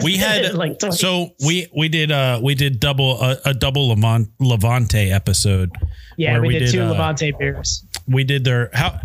[0.04, 3.90] we had like 20 so we we did uh we did double a, a double
[3.90, 5.72] Levant, levante episode
[6.18, 7.84] yeah, where we, we did, did, two uh, Levante beers.
[8.08, 9.00] we did their how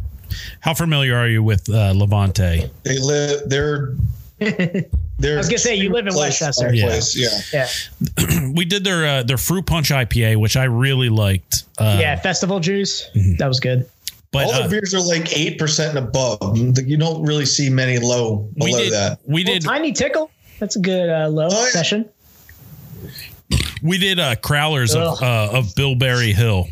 [0.60, 3.48] how familiar are you with uh levante they live.
[3.48, 3.94] They're.
[5.18, 5.34] They're.
[5.34, 6.66] I was gonna say, you live in Westchester.
[6.66, 7.00] our Yeah.
[7.14, 7.40] Yeah.
[7.52, 8.50] Yeah.
[8.54, 12.60] we did their uh, their fruit punch ipa which i really liked uh yeah, festival
[12.60, 13.08] juice.
[13.14, 13.36] Mm-hmm.
[13.36, 13.88] That was good.
[14.32, 16.56] but All uh, the beers are like eight percent and above.
[16.58, 19.18] You don't really see many low we below did that.
[19.24, 20.30] we Well, did Tiny Tickle.
[20.58, 21.70] That's a good uh, low Oh, yeah.
[21.70, 22.08] session.
[23.50, 25.22] we We did uh, crowlers of, Ugh.
[25.22, 26.68] uh, of Bilberry Hill,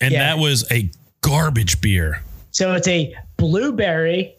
[0.00, 0.34] and Yeah.
[0.34, 0.90] that was a
[1.22, 2.22] garbage beer.
[2.50, 4.34] So it's a blueberry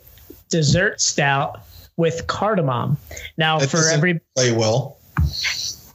[0.53, 1.61] dessert stout
[1.97, 2.97] with cardamom.
[3.37, 4.97] Now That for every play well.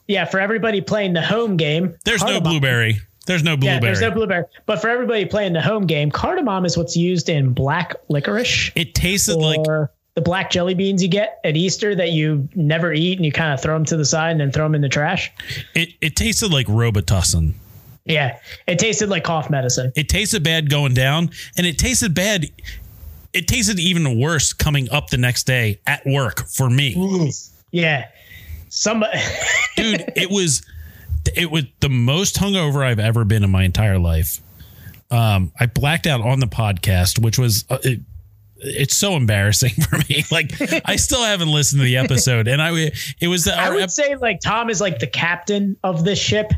[0.07, 2.99] yeah, for everybody playing the home game, There's no blueberry.
[3.27, 3.81] There's no Yeah, blueberry.
[3.83, 4.45] there's no blueberry.
[4.67, 8.95] But for everybody playing the home game, cardamom is what's used in black licorice it
[8.95, 13.19] tasted or like the black jelly beans you get at Easter that you never eat
[13.19, 14.89] and you kind of throw them to the side and then throw them in the
[14.89, 15.31] trash.
[15.75, 15.91] it.
[16.01, 17.55] It tasted like Robitussin.
[18.07, 19.93] Yeah, it tasted like cough medicine.
[19.95, 21.29] It tasted bad going down,
[21.59, 22.47] and it tasted bad.
[23.39, 27.31] It tasted even worse coming up the next day at work for me.
[27.71, 28.09] Yeah,
[28.69, 29.17] somebody.
[29.77, 30.63] dude it was
[31.37, 34.41] it was the most hungover i've ever been in my entire life.
[35.13, 38.01] Um i blacked out on the podcast which was uh, it,
[38.57, 40.25] it's so embarrassing for me.
[40.33, 40.53] Like
[40.85, 42.49] i still haven't listened to the episode.
[42.49, 42.91] And i
[43.21, 46.19] it was the I would ep- say like Tom is like the captain of this
[46.19, 46.53] ship,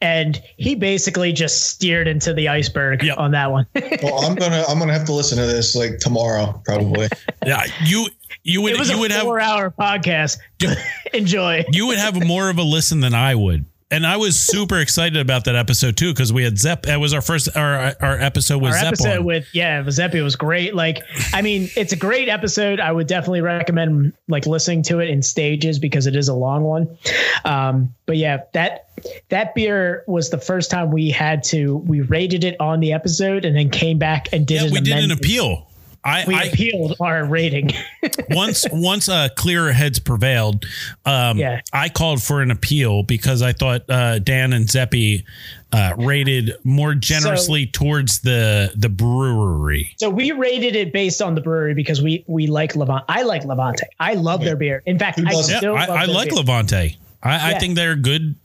[0.00, 3.18] and he basically just steered into the iceberg Yep.
[3.18, 3.66] on that one.
[4.02, 7.08] Well, I'm gonna I'm gonna have to listen to this like tomorrow probably.
[7.46, 8.06] yeah, you
[8.42, 10.38] you would it was you a would have four-hour podcast.
[11.14, 11.64] Enjoy.
[11.72, 15.16] you would have more of a listen than i would and I was super excited
[15.16, 16.82] about that episode too because we had Zepp.
[16.82, 19.24] That was our first our our episode with Our Zepp episode on.
[19.24, 20.74] with yeah, Mazeppi was great.
[20.74, 21.02] Like,
[21.32, 22.80] I mean, it's a great episode.
[22.80, 26.64] I would definitely recommend like listening to it in stages because it is a long
[26.64, 26.98] one.
[27.44, 28.88] Um, but yeah, that
[29.28, 33.44] that beer was the first time we had to we rated it on the episode
[33.44, 35.68] and then came back and did yeah, an we did an appeal.
[36.06, 37.70] I, We I appealed our rating.
[38.30, 40.64] once once uh, clearer heads prevailed,
[41.04, 41.60] um, Yeah.
[41.72, 45.24] I called for an appeal because I thought uh, Dan and Zeppi
[45.72, 49.92] uh, rated more generously towards the the brewery.
[49.96, 53.04] so we rated it based on the brewery because we we like Levante.
[53.08, 53.86] I like Levante.
[53.98, 54.82] I love their beer.
[54.86, 55.52] In fact, I doesn't?
[55.52, 56.38] Yeah, still I, I like beer.
[56.38, 56.96] Levante.
[57.22, 58.36] I, I think they're good.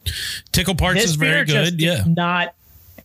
[0.52, 1.82] Tickle Parts this is very beer just good.
[1.82, 2.04] Yeah.
[2.04, 2.56] did not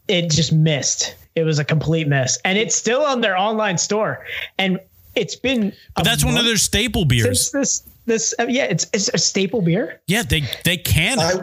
[0.08, 4.26] it just missed it was a complete mess, and it's still on their online store
[4.58, 4.80] and
[5.16, 7.50] it's been But that's one of their staple beers.
[7.50, 11.18] this this uh, yeah it's it's a staple beer Yeah, they they can.
[11.18, 11.40] I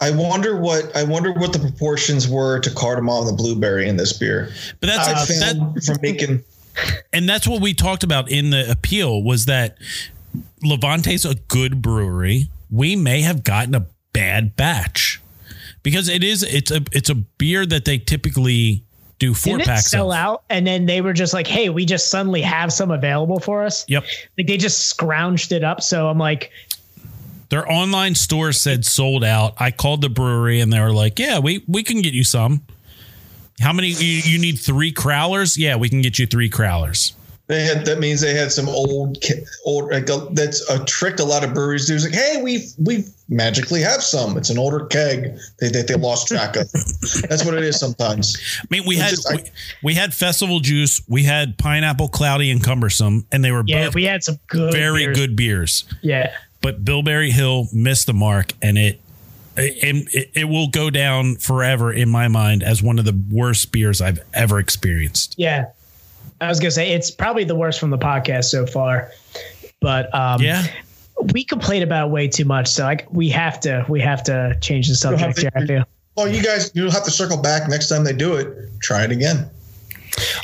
[0.00, 3.96] I wonder what I wonder what the proportions were to cardamom and the blueberry in
[3.96, 4.50] this beer.
[4.80, 6.42] But that's I that, from making
[7.12, 9.76] and that's what we talked about in the appeal was that
[10.62, 12.48] Levante's a good brewery.
[12.70, 15.20] We may have gotten a bad batch
[15.82, 18.84] because it is it's a it's a beer that they typically
[19.22, 20.18] do four didn't it packs sell of.
[20.18, 23.64] out and then they were just like hey we just suddenly have some available for
[23.64, 24.04] us Yep.
[24.36, 26.50] like they just scrounged it up so i'm like
[27.50, 29.54] Their online store said sold out.
[29.58, 32.62] I called the brewery and they were like, "Yeah, we we can get you some."
[33.60, 35.58] How many you, you need 3 crowlers?
[35.58, 37.12] Yeah, we can get you 3 crowlers.
[37.48, 39.18] They had that means they had some old
[39.64, 39.90] old
[40.36, 41.94] that's a trick a lot of breweries do.
[41.94, 44.36] It's like, hey, we we magically have some.
[44.36, 46.70] It's an older keg they they, they lost track of.
[47.28, 48.36] that's what it is sometimes.
[48.60, 49.42] I mean, we It's had just- I- we,
[49.82, 53.94] we had festival juice, we had pineapple cloudy and cumbersome and they were yeah both
[53.94, 55.16] we had some good very beers.
[55.18, 55.84] good beers.
[56.00, 59.00] yeah but Bilberry Hill missed the mark, and it,
[59.56, 64.00] it it will go down forever in my mind as one of the worst beers
[64.00, 65.34] I've ever experienced.
[65.36, 65.66] yeah
[66.42, 69.10] i was gonna say it's probably the worst from the podcast so far
[69.80, 70.64] but um Yeah,
[71.32, 74.56] we complain about it way too much, so like we have to we have to
[74.60, 75.50] change the subject to- here.
[75.54, 75.84] I feel.
[76.16, 78.48] Well, you guys you'll have to circle back next time they do it.
[78.80, 79.48] Try it again.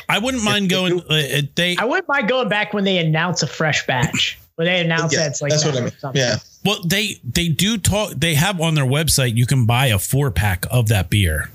[0.09, 1.01] I wouldn't mind going.
[1.09, 4.39] Uh, they I wouldn't mind going back when they announce a fresh batch.
[4.55, 5.93] When they announce Yeah, that it's like that's that what I mean.
[5.99, 6.21] something.
[6.21, 6.35] Yeah.
[6.65, 8.11] well they they do talk.
[8.11, 11.49] They have on their website you can buy a four pack of that beer.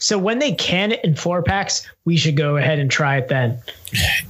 [0.00, 3.28] So when they can it in four packs, we should go ahead and try it
[3.28, 3.58] then.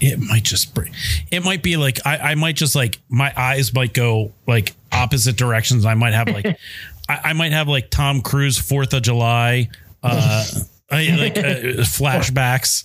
[0.01, 0.93] It might just bring.
[1.31, 5.37] It might be like I, I might just like my eyes might go like opposite
[5.37, 5.87] directions.
[5.87, 6.47] I might have like
[7.09, 9.69] I, I might have like Tom Cruise Fourth of July,
[10.03, 10.45] uh,
[10.91, 11.43] I, like uh,
[11.87, 12.85] flashbacks,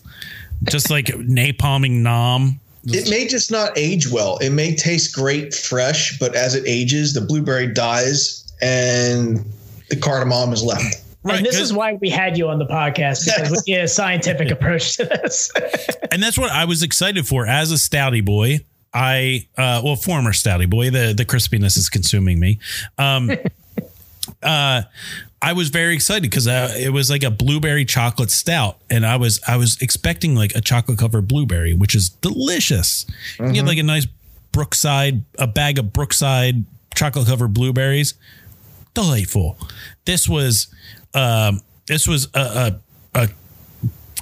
[0.63, 2.59] just like napalming Nom.
[2.87, 4.37] It may just not age well.
[4.37, 9.43] It may taste great fresh, but as it ages, the blueberry dies and
[9.89, 11.01] the cardamom is left.
[11.25, 13.87] Right, and this is why we had you on the podcast because we need a
[13.87, 15.51] scientific approach to this.
[16.11, 18.59] and that's what I was excited for as a stouty boy.
[18.93, 22.59] I uh well former stouty boy the the crispiness is consuming me.
[22.99, 23.31] Um
[24.43, 24.83] uh
[25.41, 29.17] I was very excited because uh, it was like a blueberry chocolate stout, and I
[29.17, 33.05] was I was expecting like a chocolate covered blueberry, which is delicious.
[33.39, 34.07] You get like a nice
[34.51, 36.63] Brookside, a bag of Brookside
[36.95, 38.15] chocolate covered blueberries,
[38.95, 39.57] delightful.
[40.05, 40.67] This was
[41.15, 42.39] um, this was a,
[43.13, 43.29] a, a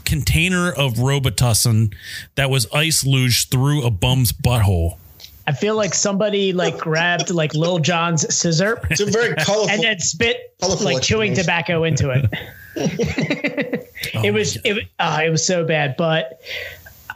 [0.05, 1.93] container of Robitussin
[2.35, 4.97] that was ice luged through a bum's butthole.
[5.45, 9.69] I feel like somebody like grabbed like Lil Jon's scissor It's a very colorful.
[9.69, 12.29] and then spit like chewing tobacco into it.
[12.75, 16.41] Oh it was it, uh, it was so bad, but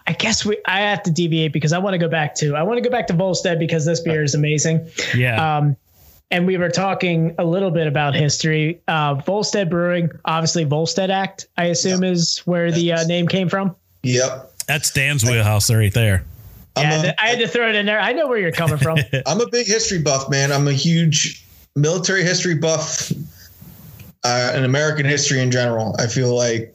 [0.05, 2.63] I guess we I have to deviate because I want to go back to I
[2.63, 4.89] want to go back to Volstead because this beer is amazing.
[5.15, 5.57] Yeah.
[5.57, 5.77] Um,
[6.31, 8.81] and we were talking a little bit about history.
[8.87, 13.75] Uh, Volstead Brewing, obviously Volstead Act, I assume is where the uh, name came from.
[14.03, 14.51] yep.
[14.67, 16.25] That's Dan's wheelhouse right there.
[16.75, 18.01] I'm Yeah, a- th- I had to throw it in there.
[18.01, 18.97] I know where you're coming from.
[19.25, 20.51] I'm a big history buff, man.
[20.51, 21.45] I'm a huge
[21.77, 23.11] military history buff,
[24.25, 25.95] uh, and American history in general.
[25.99, 26.73] I feel like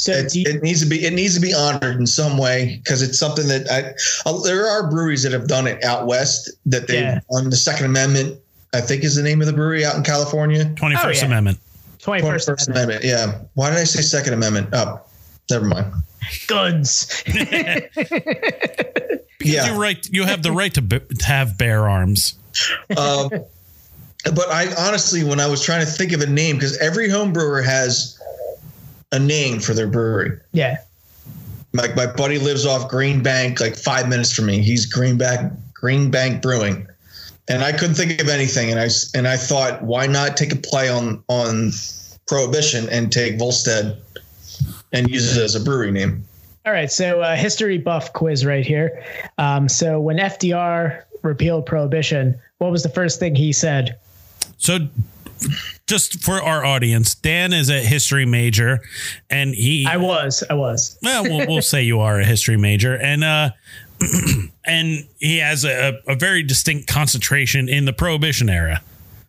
[0.00, 2.80] So it, you, it needs to be it needs to be honored in some way
[2.84, 4.28] because it's something that I.
[4.30, 7.20] Uh, there are breweries that have done it out west that they Yeah.
[7.32, 8.38] on the Second Amendment.
[8.72, 10.66] I think is the name of the brewery out in California.
[10.76, 11.24] 21st Oh, yeah.
[11.24, 11.58] Amendment.
[11.98, 12.68] 21st, 21st Amendment.
[12.68, 13.04] Amendment.
[13.04, 13.38] Yeah.
[13.54, 14.68] Why did I say Second Amendment?
[14.72, 15.00] Oh,
[15.50, 15.92] never mind.
[16.46, 17.24] guns.
[19.40, 19.72] Yeah.
[19.72, 20.08] You right.
[20.12, 22.34] You have the right to, b- to have bear arms.
[22.96, 23.30] Um,
[24.24, 27.32] but I honestly, when I was trying to think of a name, because every home
[27.32, 28.17] brewer has
[29.12, 30.38] a name for their brewery.
[30.52, 30.78] yeah.
[31.74, 34.62] Like my buddy lives off Green Bank, like five minutes from me.
[34.62, 36.86] He's Green Bank Green Bank Brewing,
[37.46, 38.70] and I couldn't think of anything.
[38.70, 41.70] And I s- and I thought, why not take a play on on
[42.26, 43.98] Prohibition and take Volstead
[44.92, 46.24] and use it as a brewery name?
[46.64, 49.04] All right, so uh, history buff quiz right here.
[49.36, 53.96] Um, so when FDR repealed prohibition, what was the first thing he said?
[54.56, 54.78] So,
[55.88, 58.80] just for our audience, Dan is a history major,
[59.28, 59.86] and he.
[59.86, 60.98] I was, I was.
[61.02, 63.50] well, we'll, we'll say you are a history major, and uh,
[64.64, 68.82] and he has a, a very distinct concentration in the Prohibition era.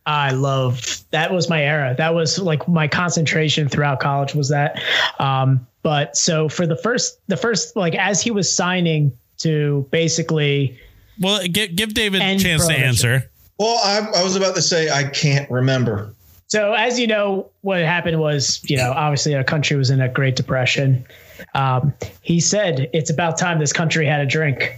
[0.06, 1.94] I love that was my era.
[1.96, 4.82] That was like my concentration throughout college was that.
[5.18, 10.78] Um, but so for the first, the first like as he was signing to basically
[11.18, 13.30] Well, give, give David a chance to answer.
[13.58, 16.14] Well, I, I was about to say I can't remember.
[16.50, 20.08] So as you know, what happened was, you know, obviously our country was in a
[20.08, 21.06] Great Depression.
[21.54, 24.76] Um, he said it's about time this country had a drink.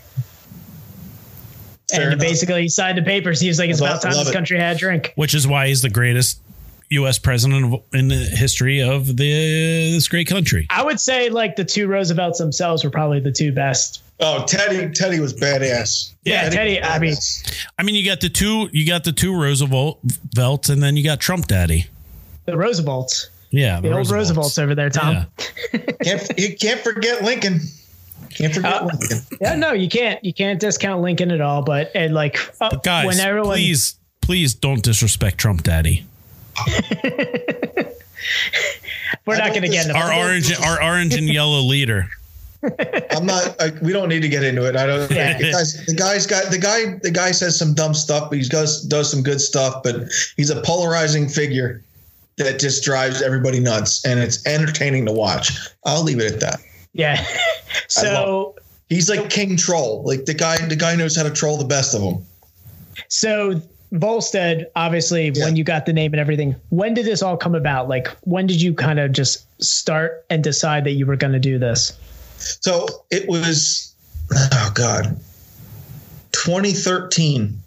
[1.90, 2.20] Fair and enough.
[2.20, 3.40] basically he signed the papers.
[3.40, 4.32] He was like, it's Love- about time this it.
[4.34, 5.12] country had a drink.
[5.16, 6.40] which is why he's the greatest
[6.90, 7.18] U.S.
[7.18, 10.66] president in the history of the this great country.
[10.68, 14.02] I would say like the two Roosevelts themselves were probably the two best.
[14.24, 16.12] Oh, Teddy, Teddy was badass.
[16.24, 17.16] Yeah, Teddy, was I mean-
[17.78, 19.98] I mean, you got the two, you got the two Roosevelt
[20.34, 21.86] belts, and then you got Trump Daddy.
[22.46, 23.28] The Roosevelts.
[23.50, 25.26] Yeah, The, old Roosevelts over there, Tom.
[25.72, 25.78] Yeah.
[26.02, 27.60] can't you can't forget Lincoln.
[28.30, 29.18] Can't forget Uh, Lincoln.
[29.40, 30.24] Yeah, no, you can't.
[30.24, 31.62] You can't discount Lincoln at all.
[31.62, 36.06] But and like, uh, Guys, when everyone, please, please don't disrespect Trump Daddy.
[39.26, 42.08] we're I not going to get Our orange, our orange and yellow leader.
[43.10, 43.60] I'm not.
[43.60, 44.76] I, we don't need to get into it.
[44.76, 45.10] I don't.
[45.10, 45.36] Yeah.
[45.39, 46.98] The, guy's, the guy's got the guy.
[47.02, 49.82] The guy says some dumb stuff, but he does does some good stuff.
[49.82, 49.97] But
[50.36, 51.82] he's a polarizing figure
[52.36, 55.51] that just drives everybody nuts, and it's entertaining to watch.
[55.84, 56.60] I'll leave it at that.
[56.93, 57.24] Yeah.
[57.89, 58.55] so
[58.89, 60.02] He's like King Troll.
[60.05, 60.56] Like the guy.
[60.66, 62.24] The guy knows how to troll the best of them.
[63.09, 63.60] so
[63.93, 65.44] Volstead, obviously, Yeah.
[65.44, 67.89] when you got the name and everything, when did this all come about?
[67.89, 71.39] Like, when did you kind of just start and decide that you were going to
[71.39, 71.93] do this?
[72.43, 73.94] So it was.
[74.31, 75.19] Oh God.
[76.32, 77.59] 2013.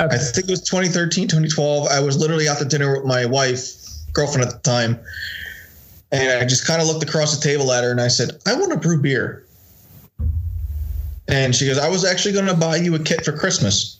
[0.00, 0.14] Okay.
[0.14, 1.88] I think it was 2013, 2012.
[1.88, 3.72] I was literally out to dinner with my wife,
[4.12, 4.98] girlfriend at the time.
[6.10, 8.54] And I just kind of looked across the table at her and I said, I
[8.54, 9.44] want to brew beer.
[11.28, 13.98] And she goes, I was actually going to buy you a kit for Christmas.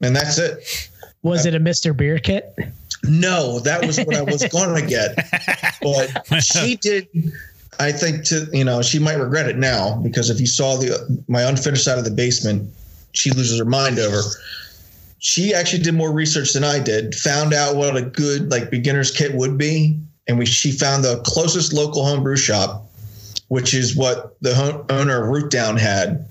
[0.00, 0.90] And that's it.
[1.22, 1.96] Was it a Mr.
[1.96, 2.54] Beer kit?
[3.02, 5.18] No, that was what I was going to get.
[5.82, 7.08] But she did.
[7.78, 11.22] I think to you know she might regret it now because if you saw the
[11.28, 12.72] my unfinished side of the basement,
[13.12, 14.20] she loses her mind over.
[15.18, 17.14] She actually did more research than I did.
[17.14, 19.98] Found out what a good like beginner's kit would be,
[20.28, 22.90] and we she found the closest local homebrew shop,
[23.48, 26.26] which is what the owner of Root Down had,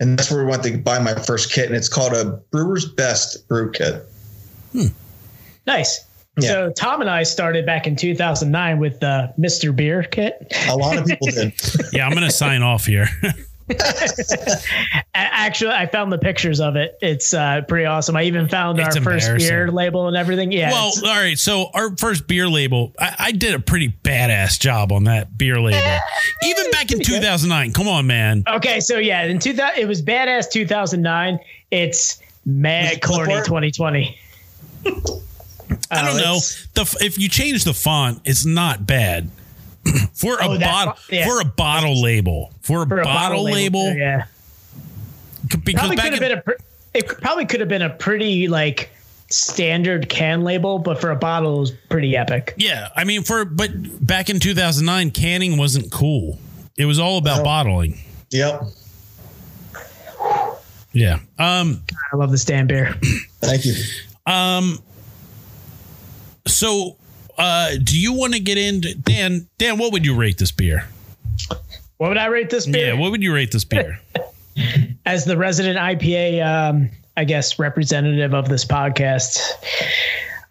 [0.00, 2.84] and that's where we went to buy my first kit, and it's called a Brewer's
[2.84, 4.04] Best Brew Kit.
[4.72, 4.86] Hmm.
[5.66, 6.04] Nice.
[6.38, 6.48] Yeah.
[6.48, 9.74] So Tom and I started back in 2009 with the Mr.
[9.74, 10.52] Beer kit.
[10.68, 11.52] A lot of people did.
[11.92, 13.08] Yeah, I'm gonna sign off here.
[15.14, 16.98] Actually, I found the pictures of it.
[17.00, 18.16] It's uh, pretty awesome.
[18.16, 20.52] I even found It's our first beer label and everything.
[20.52, 20.70] Yeah.
[20.70, 21.38] well, all right.
[21.38, 25.60] So our first beer label, I, I did a pretty badass job on that beer
[25.60, 25.78] label,
[26.42, 27.72] even back in 2009.
[27.72, 28.42] Come on, man.
[28.46, 28.80] okay.
[28.80, 31.38] So yeah, in 2000, it was badass 2009.
[31.70, 34.18] It's mad corny 2020.
[35.90, 36.38] I don't Oh, know.
[36.74, 39.30] The if you change the font, it's not bad.
[40.14, 41.26] for a Oh, bottle, yeah.
[41.26, 44.24] for a bottle label, for a, For a bottle, label, yeah.
[45.64, 46.40] because Probably could have been a.
[46.42, 46.52] pr-
[46.94, 48.90] It probably could have been a pretty like
[49.30, 52.54] standard can label, but for a bottle, it was pretty epic.
[52.56, 53.70] yeah, I mean for but
[54.04, 56.38] back in 2009, canning wasn't cool.
[56.78, 57.98] It was all about bottling.
[58.30, 58.62] Yep.
[60.92, 61.18] Yeah.
[61.38, 61.82] Um.
[62.12, 62.94] I love this damn beer.
[63.40, 63.74] Thank you.
[64.26, 64.78] Um.
[66.46, 66.96] So,
[67.38, 69.48] uh, do you want to get into Dan?
[69.58, 70.86] Dan, what would you rate this beer?
[71.96, 72.88] What would I rate this beer?
[72.88, 74.00] Yeah, what would you rate this beer?
[75.06, 79.38] as the resident IPA, um, I guess representative of this podcast,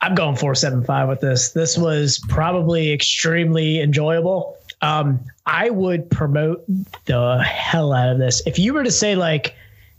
[0.02, 1.52] I'm going 475 with this.
[1.52, 4.57] This was probably extremely enjoyable.
[4.82, 6.64] Um, I would promote
[7.06, 8.41] the hell out of this.
[8.45, 9.56] If you were to say like,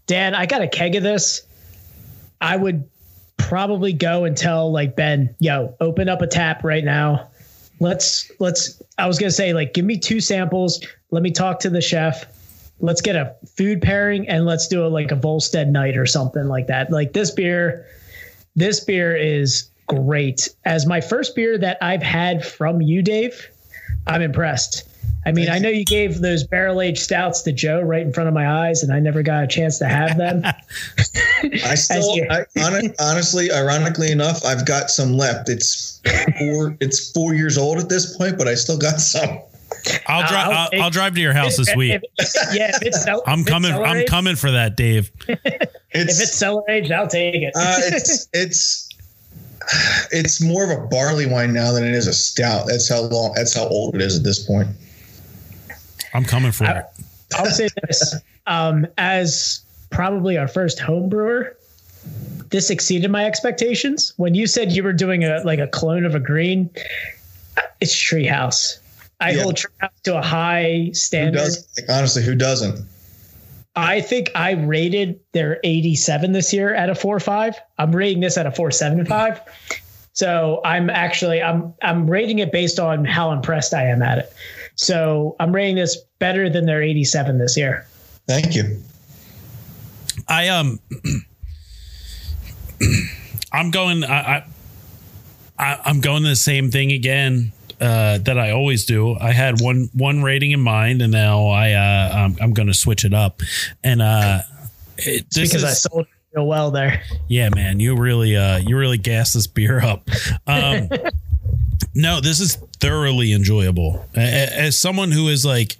[0.06, 1.42] Dan, I got a keg of this,
[2.40, 2.88] I would
[3.36, 7.28] probably go and tell like Ben, yo, open up a tap right now.
[7.80, 10.84] Let's let's I was gonna say like give me two samples.
[11.10, 12.26] Let me talk to the chef
[12.80, 16.46] let's get a food pairing and let's do a like a Volstead night or something
[16.46, 16.90] like that.
[16.90, 17.86] Like this beer,
[18.56, 20.48] this beer is great.
[20.64, 23.48] As my first beer that I've had from you, Dave,
[24.06, 24.88] I'm impressed.
[25.26, 28.28] I mean, I know you gave those barrel aged stouts to Joe right in front
[28.28, 30.42] of my eyes, and I never got a chance to have them.
[31.64, 35.48] I still, I, hon- honestly, ironically enough, I've got some left.
[35.48, 36.00] It's
[36.38, 39.38] four, it's four years old at this point, but I still got some.
[40.06, 40.48] I'll drive.
[40.48, 42.00] I'll I'll, I'll drive to your house this week.
[42.18, 43.70] if- yeah, if it's cel- I'm if coming.
[43.72, 45.10] cellar I'm aged- coming for that, Dave.
[45.28, 45.38] If
[45.90, 47.52] It's, it's cellar aged, I'll take it.
[47.56, 48.88] uh, it's, it's,
[50.12, 52.66] it's more of a barley wine now than it is a stout.
[52.66, 53.32] That's how long.
[53.34, 54.68] That's how old it is at this point.
[56.14, 56.84] I'm coming for it.
[57.36, 58.14] I'll say this:
[58.46, 59.60] um, as
[59.90, 61.56] probably our first home brewer,
[62.50, 64.12] this exceeded my expectations.
[64.16, 66.70] When you said you were doing a like a clone of a green,
[67.80, 68.78] it's Treehouse.
[69.20, 69.42] I Yeah.
[69.42, 71.38] hold Treehouse to a high standard.
[71.38, 71.66] does?
[71.78, 72.86] Like, honestly, who doesn't?
[73.76, 77.56] I think I rated their 87 this year at a four five.
[77.78, 79.40] I'm rating this at a 475.
[80.12, 84.32] So I'm actually I'm I'm rating it based on how impressed I am at it.
[84.76, 87.86] So I'm rating this better than their 87 this year.
[88.26, 88.82] Thank you.
[90.28, 90.80] I um,
[93.52, 94.04] I'm going.
[94.04, 94.46] I, I,
[95.58, 97.52] I I'm going the same thing again.
[97.80, 99.18] Uh, that I always do.
[99.18, 102.74] I had one one rating in mind, and now I uh, I'm, I'm going to
[102.74, 103.40] switch it up.
[103.82, 104.40] And uh,
[104.96, 107.02] it, this because I sold it real well there.
[107.28, 110.08] Yeah, man, you really uh you really gas this beer up.
[110.46, 110.88] Um
[111.94, 114.04] No, this is thoroughly enjoyable.
[114.14, 115.76] As someone who is like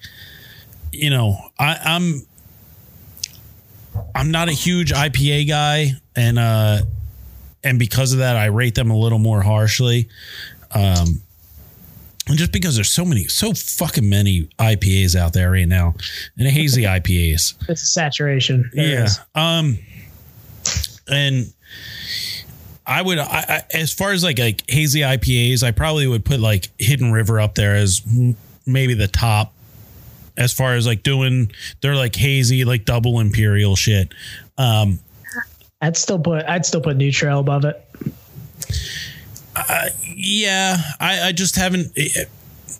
[0.93, 2.23] you know, I I'm
[4.15, 6.83] I'm not a huge IPA guy and uh
[7.63, 10.09] and because of that I rate them a little more harshly.
[10.73, 11.21] Um
[12.27, 15.95] and just because there's so many, so fucking many IPAs out there right now,
[16.39, 17.55] and hazy IPAs.
[17.69, 18.71] It's a saturation.
[18.73, 19.05] There Yeah.
[19.05, 19.21] is.
[19.35, 19.79] Um,
[21.07, 21.53] and
[22.87, 26.41] I would, I, I, as far as like like hazy IPAs, I probably would put
[26.41, 28.03] like Hidden River up there as
[28.67, 29.53] maybe the top.
[30.37, 34.13] As far as like doing, they're like hazy, like double imperial shit.
[34.59, 34.99] Um,
[35.81, 37.81] I'd still put I'd still put New Trail above it.
[40.15, 42.25] yeah, I, I just haven't eh,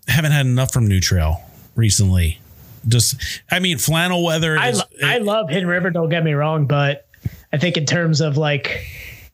[0.09, 1.43] haven't had enough from New Trail
[1.77, 2.41] recently.
[2.87, 3.17] Just,
[3.51, 4.59] I mean, flannel weather.
[4.59, 5.91] I Is, lo- I love Hidden River.
[5.91, 7.07] Don't get me wrong, but
[7.53, 8.87] I think in terms of like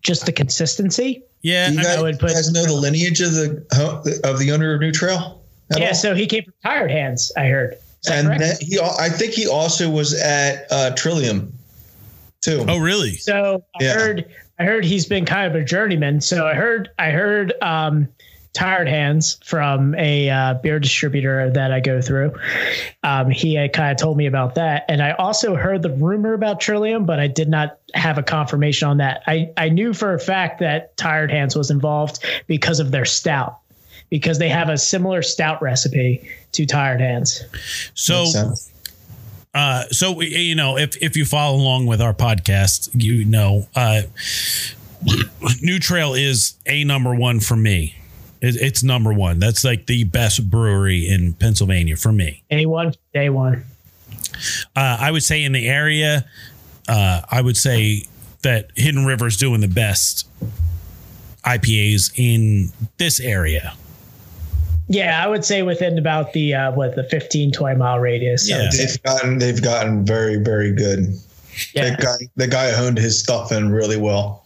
[0.02, 1.22] just the consistency.
[1.42, 4.50] yeah, Do you I- guys, would put- guys know the lineage of the of the
[4.52, 5.40] owner of New Trail?
[5.76, 5.94] Yeah, all?
[5.94, 7.30] so he came from Tired Hands.
[7.36, 7.76] I heard.
[8.04, 8.40] Is and correct?
[8.40, 11.52] then he, I think he also was at uh, Trillium,
[12.40, 12.64] too.
[12.66, 13.12] oh, really?
[13.16, 13.92] So I Yeah.
[13.94, 14.24] heard
[14.58, 16.20] I heard he's been kind of a journeyman.
[16.20, 18.08] So I heard I heard um
[18.52, 22.32] Tired Hands from a uh, beer distributor that I go through.
[23.04, 26.34] Um, he had kind of told me about that, and I also heard the rumor
[26.34, 29.22] about Trillium, but I did not have a confirmation on that.
[29.26, 33.58] I I knew for a fact that Tired Hands was involved because of their stout,
[34.08, 37.44] because they have a similar stout recipe to Tired Hands.
[37.94, 38.26] So.
[39.52, 44.02] Uh, so you know, if if you follow along with our podcast, you know, uh,
[45.60, 47.96] New Trail is a number one for me.
[48.40, 49.38] It, it's number one.
[49.38, 52.42] That's like the best brewery in Pennsylvania for me.
[52.50, 53.64] Day one, day one.
[54.76, 56.24] Uh, I would say in the area,
[56.88, 58.04] uh, I would say
[58.42, 60.26] that Hidden River's doing the best
[61.44, 63.74] IPAs in this area.
[64.88, 68.48] Yeah, I would say within about the uh, what the 15, 20 mile radius.
[68.48, 68.62] Yeah.
[68.62, 68.72] would.
[68.72, 71.14] They've gotten they've gotten very very good.
[71.74, 71.90] Yeah.
[71.90, 74.44] That guy the guy honed his stuff in really well.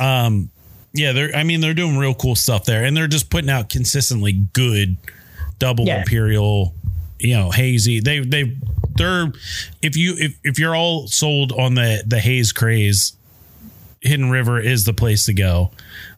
[0.00, 0.50] Um,
[0.96, 1.34] yeah, they're.
[1.34, 4.96] I mean, they're doing real cool stuff there, and they're just putting out consistently good
[5.58, 6.00] double Yeah.
[6.00, 6.74] imperial,
[7.18, 8.00] you know, hazy.
[8.00, 8.56] They they
[8.96, 9.32] they're
[9.82, 13.12] if you if if you're all sold on the the haze craze,
[14.00, 15.70] Hidden River is the place to go.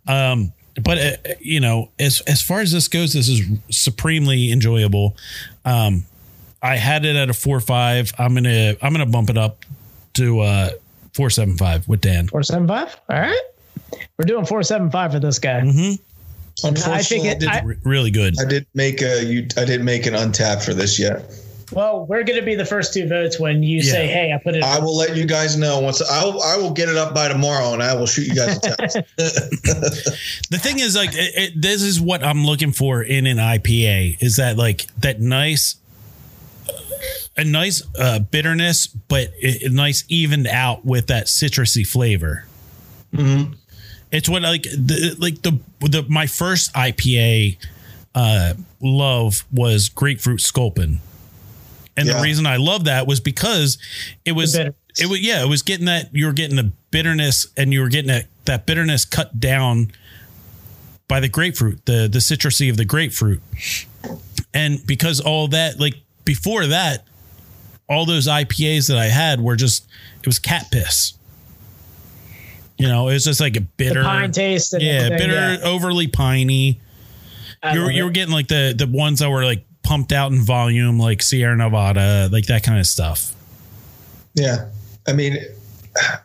[0.06, 0.52] Um,
[0.82, 5.16] but uh, you know, as as far as this goes, this is supremely enjoyable.
[5.64, 6.04] Um,
[6.62, 8.12] I had it at a four five.
[8.18, 9.64] I'm gonna I'm gonna bump it up
[10.14, 10.70] to uh
[11.14, 12.28] four seven five with Dan.
[12.28, 12.96] Four seven five.
[13.08, 13.40] All right,
[14.18, 15.58] we're doing four seven five for this guy.
[16.64, 18.34] Unfortunately, I think I, it- did, I- R- really good.
[18.40, 19.46] I did make a you.
[19.56, 21.22] I didn't make an untap for this yet.
[21.70, 24.54] Well, we're going to be the first two votes when you say, "Hey, I put
[24.56, 26.00] it." I will let you guys know once.
[26.02, 26.42] I will.
[26.42, 28.96] I will get it up by tomorrow, and I will shoot you guys a text.
[30.50, 34.22] The thing is, like, it, it, this is what I'm looking for in an IPA
[34.22, 35.76] is that like that nice,
[37.36, 42.46] a nice uh, bitterness, but a, a nice evened out with that citrusy flavor.
[44.10, 47.58] It's what like the like the the my first IPA
[48.14, 51.00] uh, love was grapefruit sculpin.
[51.96, 52.14] And Yeah.
[52.16, 53.76] the reason I love that was because
[54.24, 54.74] it was it
[55.06, 58.08] was yeah, it was getting that you were getting the bitterness and you were getting
[58.08, 59.92] that, that bitterness cut down
[61.06, 63.42] by the grapefruit, the the citrusy of the grapefruit.
[64.54, 67.04] And because all that like before that,
[67.88, 69.86] all those IPAs that I had were just
[70.20, 71.14] it was cat piss.
[72.78, 74.72] You know, it was just like a the bitter pine taste.
[74.72, 75.58] And yeah, bitter, yeah.
[75.64, 76.80] overly piney.
[77.72, 80.42] You were you were getting like the the ones that were like pumped out in
[80.42, 83.34] volume, like Sierra Nevada, like that kind of stuff.
[84.34, 84.68] yeah,
[85.08, 85.38] I mean,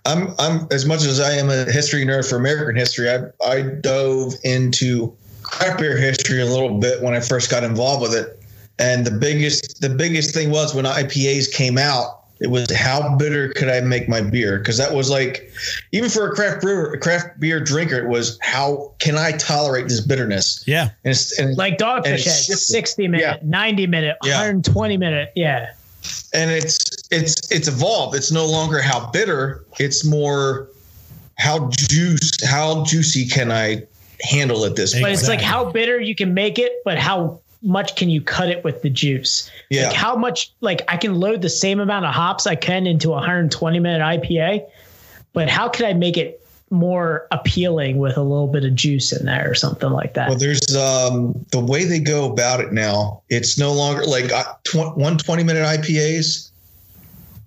[0.06, 0.36] I'm.
[0.38, 3.10] I'm as much as I am a history nerd for American history.
[3.10, 8.02] I I dove into craft beer history a little bit when I first got involved
[8.04, 8.40] with it,
[8.78, 12.23] and the biggest the biggest thing was when IPAs came out.
[12.44, 14.60] It was how bitter could I make my beer?
[14.60, 15.50] Because that was like,
[15.94, 19.88] even for a craft brewer, a craft beer drinker, it was how can I tolerate
[19.88, 20.62] this bitterness?
[20.68, 20.90] Yeah.
[21.06, 23.38] And, it's, and like Dogfish it's Head, 60 minute, Yeah.
[23.44, 24.34] 90 minute, Yeah.
[24.34, 25.32] 120 minute.
[25.36, 25.72] Yeah.
[26.34, 26.78] and it's
[27.12, 28.14] it's it's evolved.
[28.16, 29.64] It's no longer how bitter.
[29.80, 30.68] It's more
[31.38, 33.84] how juice how juicy can I
[34.22, 35.14] handle it this But way?
[35.14, 38.64] it's like how bitter you can make it, but how much can you cut it
[38.64, 39.50] with the juice?
[39.70, 39.88] Yeah.
[39.88, 43.10] Like how much, like I can load the same amount of hops I can into
[43.10, 44.66] a 120 minute IPA,
[45.34, 49.26] but how can I make it more appealing with a little bit of juice in
[49.26, 50.30] there or something like that?
[50.30, 53.22] Well, there's um, the way they go about it now.
[53.30, 56.50] It's no longer like uh, tw- one 20 minute IPAs.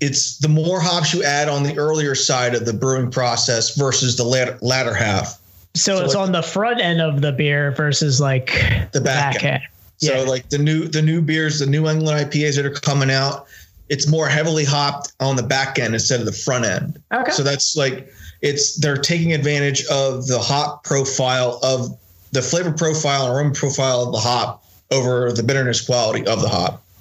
[0.00, 4.16] It's the more hops you add on the earlier side of the brewing process versus
[4.16, 5.40] the latter, latter half.
[5.74, 8.46] so, so it's like- on the front end of the beer versus like
[8.92, 9.54] The back end.
[9.54, 9.62] end.
[9.98, 10.28] So Yeah.
[10.28, 13.46] like the new the new beers, the New England IPAs that are coming out,
[13.88, 17.00] it's more heavily hopped on the back end instead of the front end.
[17.14, 17.30] Okay.
[17.32, 18.12] So that's like
[18.42, 21.96] it's they're taking advantage of the hop profile of
[22.32, 26.48] the flavor profile and aroma profile of the hop over the bitterness quality of the
[26.48, 26.82] hop.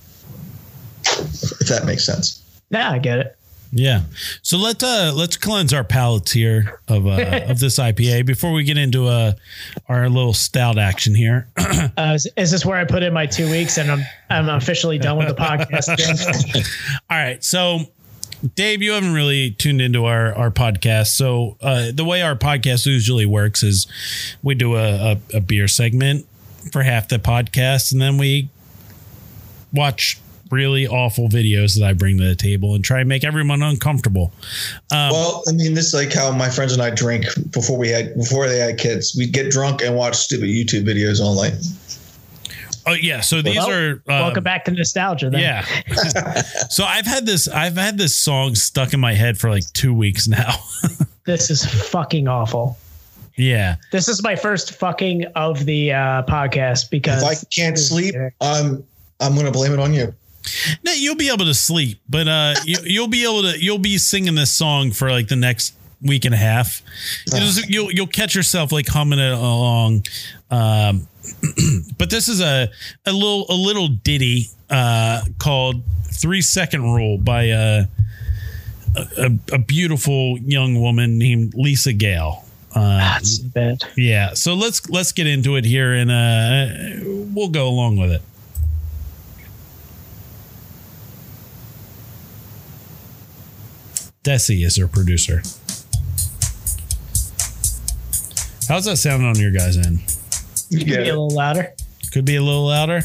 [1.62, 2.42] If that makes sense.
[2.70, 3.38] yeah, I get it.
[3.72, 4.04] Yeah.
[4.42, 8.64] So let's uh let's cleanse our palates here of uh of this IPA before we
[8.64, 9.34] get into uh
[9.90, 11.48] our little stout action here.
[11.98, 14.98] Uh, is, is this where I put in my two weeks and I'm I'm officially
[14.98, 15.88] done with the podcast?
[17.10, 17.44] All right.
[17.44, 17.80] So,
[18.56, 21.08] Dave, you haven't really tuned into our, our podcast.
[21.08, 23.88] So, uh, the way our podcast usually works is
[24.44, 26.26] we do a, a, a beer segment
[26.72, 28.50] for half the podcast, and then we
[29.74, 30.20] watch
[30.52, 34.32] really awful videos that I bring to the table and try and make everyone uncomfortable.
[34.92, 37.90] Um, well, I mean, this is like how my friends and I drink before we
[37.90, 39.16] had before they had kids.
[39.18, 41.54] We'd get drunk and watch stupid YouTube videos all night.
[42.88, 43.22] oh, yeah.
[43.22, 43.92] So, these Well, are.
[43.94, 45.30] um, Welcome back to nostalgia.
[45.32, 45.42] Then.
[45.42, 45.66] Yeah.
[46.70, 49.94] so I've had this I've had this song stuck in my head for like 2
[49.94, 50.56] weeks now.
[51.26, 52.78] This is fucking awful.
[53.36, 53.78] yeah.
[53.92, 58.84] This is my first fucking of the uh, podcast because If I can't sleep, I'm
[59.20, 60.14] I'm gonna blame it on you.
[60.84, 63.60] No, you'll be able to sleep, but uh, you, you'll be able to.
[63.60, 66.82] You'll be singing this song for like the next week and a half.
[67.32, 70.06] You'll, just- you'll you'll catch yourself like humming it along.
[70.52, 71.08] Um,
[71.98, 72.70] but this is a
[73.06, 75.82] a little a little ditty uh, called
[76.12, 77.86] Three Second Rule by uh,
[78.96, 82.44] a, a, a beautiful young woman named Lisa Gale.
[82.74, 83.82] Uh, That's bad.
[83.96, 88.22] yeah, so let's let's get into it here, and uh, we'll go along with it.
[94.26, 95.44] Desi is our producer.
[98.68, 100.00] How's that sound on your guys' end?
[100.70, 101.76] You Be get a little louder.
[102.12, 103.04] Could be a little louder.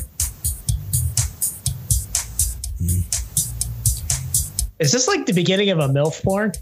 [4.78, 6.52] Is this like the beginning of a MILF porn?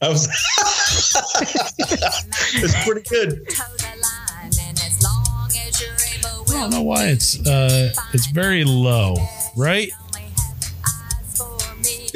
[0.00, 0.28] I was.
[2.54, 3.44] it's pretty good.
[6.48, 9.16] I don't know why it's uh it's very low,
[9.56, 9.90] right?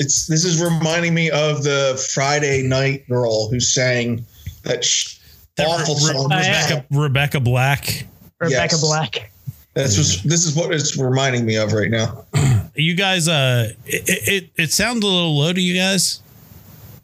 [0.01, 4.25] It's this is reminding me of the Friday night girl who sang
[4.65, 5.19] that sh-
[5.57, 6.25] That awful Re- song.
[6.31, 8.07] Rebecca, Rebecca Black.
[8.41, 8.81] Rebecca Yes.
[8.81, 9.31] Black.
[9.75, 12.25] That's just this is what it's reminding me of right now.
[12.77, 16.23] You guys, uh, it, it it sounds a little low to you guys.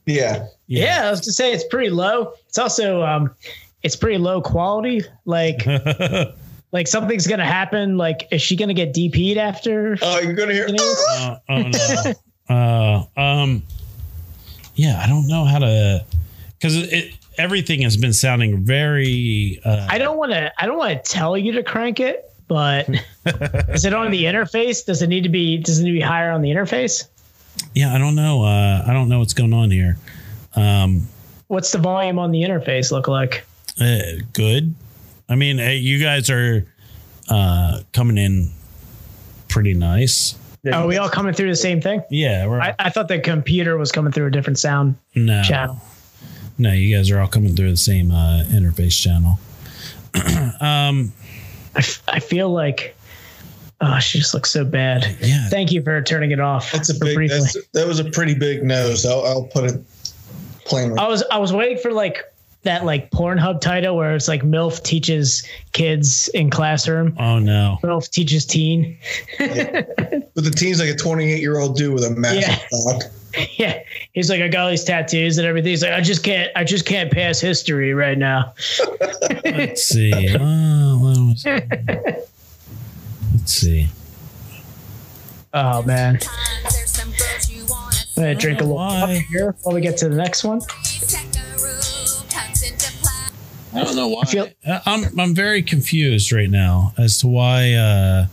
[0.07, 0.47] Yeah.
[0.69, 1.09] Yeah.
[1.09, 2.33] I was to say it's pretty low.
[2.49, 3.35] It's also um,
[3.83, 5.03] it's pretty low quality.
[5.25, 5.67] Like
[6.73, 7.97] like something's gonna happen.
[7.99, 9.99] Like is she gonna get DP'd after?
[10.01, 10.69] Oh, you're gonna hear.
[10.69, 10.95] You know?
[11.11, 12.13] Uh, oh no.
[12.49, 13.63] uh, um,
[14.75, 16.05] yeah, I don't know how to
[16.59, 19.61] because it, everything has been sounding very.
[19.65, 20.53] Uh, I don't want to.
[20.63, 22.89] I don't want to tell you to crank it, but
[23.69, 24.85] is it on the interface?
[24.85, 25.59] Does it need to be?
[25.59, 27.09] Does it need to be higher on the interface?
[27.75, 28.43] yeah, I don't know.
[28.45, 29.97] Uh, I don't know what's going on here.
[30.55, 31.09] Um,
[31.49, 33.45] What's the volume on the interface look like?
[33.81, 33.99] uh,
[34.33, 34.75] good.
[35.29, 36.67] I mean, uh, you guys are
[37.29, 38.51] uh, coming in
[39.49, 40.35] pretty nice.
[40.75, 42.03] Are we all coming through the same thing?
[42.11, 45.81] Yeah, we're I, I thought the computer was coming through a different sound no, channel.
[46.59, 46.73] no.
[46.73, 49.39] You guys are all coming through the same uh, interface channel.
[50.61, 51.13] um,
[51.75, 52.97] I, f- I feel like,
[53.81, 55.17] oh, she just looks so bad.
[55.21, 56.73] yeah, Thank you for turning it off.
[56.73, 57.29] That's a big.
[57.29, 59.05] That's, that was a pretty big nose.
[59.05, 59.81] I'll, I'll put it
[60.65, 60.99] plainly.
[60.99, 62.25] I was I was waiting for like
[62.67, 67.17] that like Pornhub title where it's like MILF teaches kids in classroom.
[67.19, 67.79] Oh no.
[67.83, 68.97] MILF teaches teen.
[69.39, 72.59] But the teen's like a 28 year old dude with a massive Yeah.
[72.71, 73.03] cock.
[73.59, 73.83] Yeah,
[74.15, 75.69] he's like, I got all these tattoos and everything.
[75.71, 78.55] He's like, I just can't, I just can't pass history right now.
[79.45, 80.11] Let's see.
[80.35, 81.45] Uh, what was-
[83.35, 83.89] let's see.
[85.53, 86.73] Oh man, I'm
[87.05, 87.13] I'm
[88.17, 89.01] gonna drink a little Why?
[89.01, 90.61] coffee here while we get to the next one.
[93.77, 94.25] I don't know why.
[94.25, 97.73] feel- Uh, I'm I'm very confused right now as to why.
[97.75, 98.27] Uh,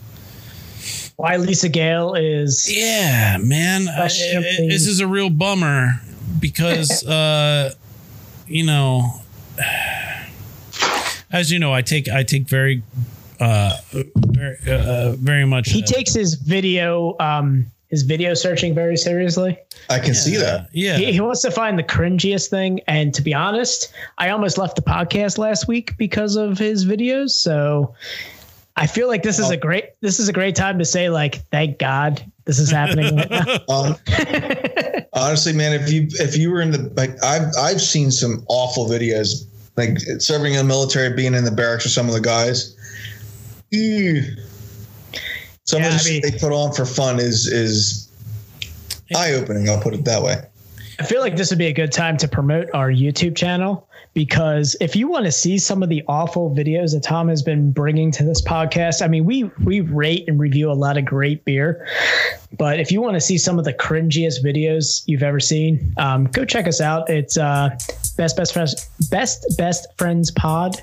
[1.16, 2.68] Why Lisa Gale is?
[2.76, 6.02] yeah, man, I- Question, I- this is a real bummer
[6.40, 7.74] because uh,
[8.48, 9.22] you know,
[11.32, 12.82] as you know, I take I take very,
[13.40, 13.78] uh,
[14.16, 15.70] very, uh, very much.
[15.70, 19.56] He uh, takes his video, um, his video searching very seriously.
[19.88, 20.68] I can see that.
[20.74, 22.80] Yeah, He, he wants to find the cringiest thing.
[22.88, 27.30] And to be honest, I almost left the podcast last week because of his videos.
[27.30, 27.94] So
[28.76, 31.46] I feel like this is a great this is a great time to say like
[31.52, 33.46] thank God this is happening right now.
[33.70, 33.96] Um,
[35.14, 38.88] honestly, man, if you if you were in the like, I've I've seen some awful
[38.88, 39.46] videos,
[39.78, 42.76] like serving in the military, being in the barracks with some of the guys.
[43.70, 44.24] Ew.
[45.66, 48.10] Some Yeah, of the I mean- they put on for fun is is
[49.16, 49.70] eye opening.
[49.70, 50.42] I'll put it that way.
[51.00, 54.76] I feel like this would be a good time to promote our YouTube channel because
[54.80, 58.12] if you want to see some of the awful videos that Tom has been bringing
[58.12, 61.88] to this podcast, I mean, we we rate and review a lot of great beer,
[62.58, 66.26] but if you want to see some of the cringiest videos you've ever seen, um,
[66.26, 67.10] go check us out.
[67.10, 67.70] It's uh,
[68.18, 70.76] best best friends best best friends pod.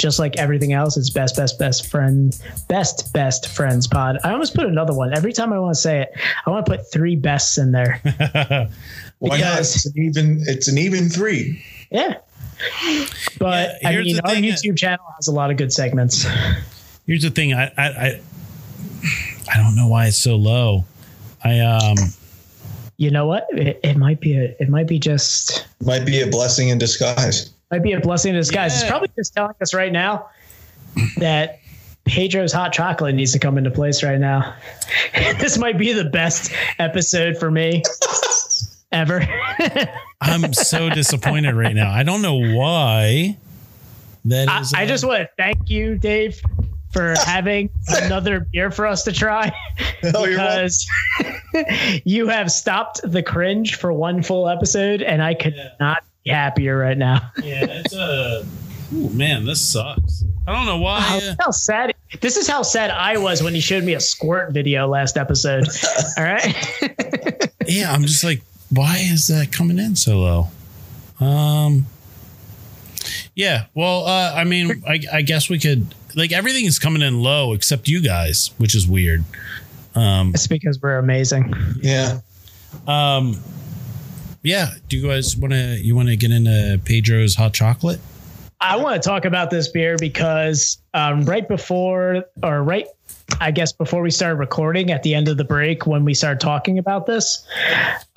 [0.00, 4.16] Just like everything else, it's best, best, best friend, best, best friends pod.
[4.24, 5.12] I almost put another one.
[5.14, 6.12] Every time I want to say it,
[6.46, 8.00] I want to put three bests in there.
[9.18, 9.60] Why not?
[9.60, 10.42] It's an even.
[10.46, 11.62] It's an even three.
[11.90, 12.14] Yeah.
[13.38, 16.24] But Yeah, I mean, our thing- YouTube channel has a lot of good segments.
[17.06, 17.52] Here's the thing.
[17.52, 18.20] I I I,
[19.52, 20.86] I don't know why it's so low.
[21.44, 21.96] I um
[22.96, 23.46] You know what?
[23.50, 27.50] It, it might be a, it might be just Might be a blessing in disguise.
[27.70, 28.80] Might be a blessing in disguise.
[28.80, 30.28] It's probably just telling us right now
[31.18, 31.60] that
[32.04, 34.54] Pedro's hot chocolate needs to come into place right now.
[35.38, 37.82] this might be the best episode for me
[38.92, 39.26] ever.
[40.20, 41.90] I'm so disappointed right now.
[41.90, 43.36] I don't know why.
[44.26, 44.74] That I, is.
[44.74, 46.40] I uh, just want to thank you, Dave,
[46.92, 49.50] for having another beer for us to try.
[50.04, 50.86] Oh, because
[52.04, 56.78] you have stopped the cringe for one full episode, and I could not be happier
[56.78, 57.30] right now.
[57.42, 58.46] Yeah, it's a.
[58.92, 60.24] Ooh, man, this sucks.
[60.46, 61.00] I don't know why.
[61.00, 61.94] How, uh, how sad!
[62.20, 65.64] This is how sad I was when he showed me a squirt video last episode.
[66.18, 66.54] All right,
[67.66, 70.48] yeah, I'm just like, why is that coming in so low?
[71.24, 71.86] Um.
[73.34, 77.22] Yeah, well, uh, I mean, I, I guess we could like everything is coming in
[77.22, 79.24] low except you guys, which is weird.
[79.94, 81.54] Um, it's because we're amazing.
[81.80, 82.20] Yeah.
[82.86, 83.40] um,
[84.42, 84.70] yeah.
[84.88, 88.00] Do you guys want to you want to get into Pedro's hot chocolate?
[88.62, 92.86] I want to talk about this beer because um, right before, or right,
[93.40, 96.40] I guess before we started recording at the end of the break, when we started
[96.40, 97.46] talking about this,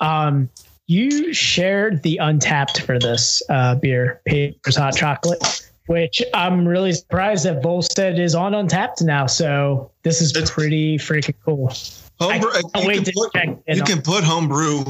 [0.00, 0.50] um,
[0.86, 7.46] you shared the Untappd for this uh, beer, Pedro's Hot Chocolate, which I'm really surprised
[7.46, 9.26] that Volstead is on Untappd now.
[9.26, 11.72] So this is It's- pretty freaking cool.
[12.20, 14.84] Homebrew, I can't you, wait can to put, check you can put homebrew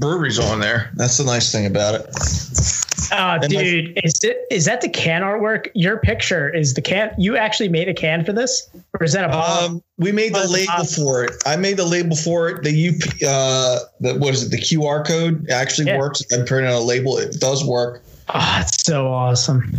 [0.00, 0.90] breweries on there.
[0.94, 2.06] That's the nice thing about it.
[3.12, 5.68] Oh, And my- dude, is it is that the can artwork?
[5.74, 7.12] Your picture is the can.
[7.18, 8.68] You actually made a can for this,
[8.98, 9.66] or is that a bottle?
[9.76, 11.32] Um, we made the label for it.
[11.44, 12.62] I made the label for it.
[12.62, 14.50] The UP, uh, the what is it?
[14.50, 15.98] The QR code actually Yeah.
[15.98, 16.22] works.
[16.32, 17.18] I'm printed a label.
[17.18, 18.02] It does work.
[18.32, 19.76] Oh, it's so awesome.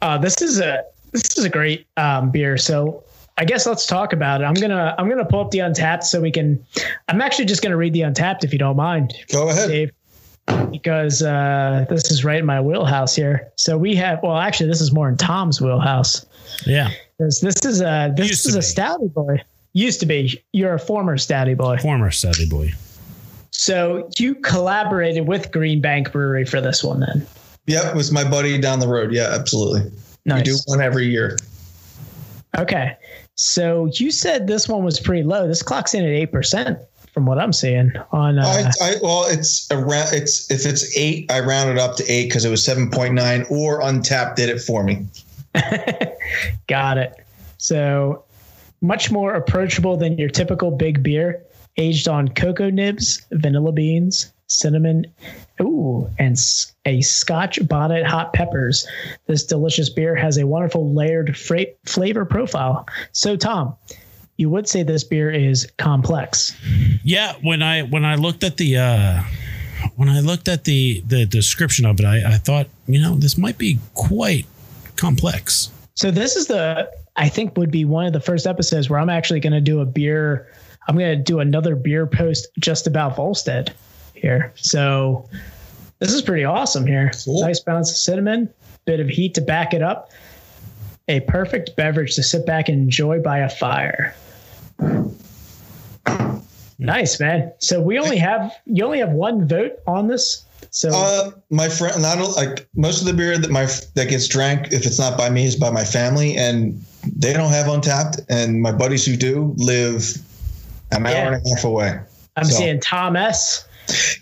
[0.00, 2.56] Uh, this is a this is a great um, beer.
[2.56, 3.02] So
[3.38, 4.44] I guess let's talk about it.
[4.44, 6.64] I'm gonna I'm gonna pull up the Untappd so we can.
[7.08, 9.68] I'm actually just gonna read the Untappd if you don't mind, Go ahead.
[9.68, 9.90] Dave,
[10.70, 13.50] because uh, this is right in my wheelhouse here.
[13.56, 16.26] So we have well, actually, this is more in Tom's wheelhouse.
[16.66, 16.90] Yeah.
[17.18, 19.42] Because this is a this Used is a stouty boy.
[19.72, 20.42] Used to be.
[20.52, 21.78] You're a former stouty boy.
[21.78, 22.72] Former Savvy Boy.
[23.52, 27.26] So you collaborated with Green Bank Brewery for this one, then?
[27.66, 29.12] Yep, it was my buddy down the road.
[29.12, 29.90] Yeah, absolutely.
[30.24, 30.38] Nice.
[30.38, 31.36] We do one every year.
[32.58, 32.96] Okay.
[33.34, 35.48] So you said this one was pretty low.
[35.48, 36.78] This clocks in at eight percent
[37.12, 38.38] from what I'm seeing on.
[38.38, 40.12] Uh, I, I well, it's around.
[40.12, 43.14] It's if it's eight, I rounded it up to eight because it was seven point
[43.14, 43.46] nine.
[43.50, 45.06] Or Untappd did it for me.
[46.66, 47.14] got it.
[47.58, 48.24] So
[48.80, 51.42] much more approachable than your typical big beer,
[51.76, 55.06] aged on cocoa nibs, vanilla beans, cinnamon,
[55.62, 56.36] ooh, and
[56.84, 58.86] a Scotch bonnet hot peppers.
[59.26, 62.86] This delicious beer has a wonderful layered fra- flavor profile.
[63.12, 63.74] So Tom,
[64.36, 66.54] you would say this beer is complex.
[67.04, 69.22] Yeah, when I when I looked at the uh
[69.96, 73.38] when I looked at the the description of it, I, I thought, you know, this
[73.38, 74.46] might be quite
[74.96, 75.70] complex.
[75.94, 79.10] So this is the I think would be one of the first episodes where I'm
[79.10, 80.50] actually going to do a beer.
[80.88, 83.72] I'm going to do another beer post just about Volstead
[84.14, 84.52] here.
[84.56, 85.28] So
[86.02, 87.12] this is pretty awesome here.
[87.24, 87.42] Cool.
[87.42, 88.48] Nice balance of cinnamon,
[88.86, 90.10] bit of heat to back it up.
[91.08, 94.14] A perfect beverage to sit back and enjoy by a fire.
[96.78, 97.52] Nice, man.
[97.58, 100.44] So we only have you only have one vote on this.
[100.70, 104.72] So Uh, my friend, not like most of the beer that my that gets drank,
[104.72, 106.82] if it's not by me, is by my family, and
[107.16, 108.24] they don't have Untappd.
[108.28, 110.16] And my buddies who do live
[110.90, 112.00] an hour and a half away.
[112.36, 113.66] I'm so- seeing Tom S.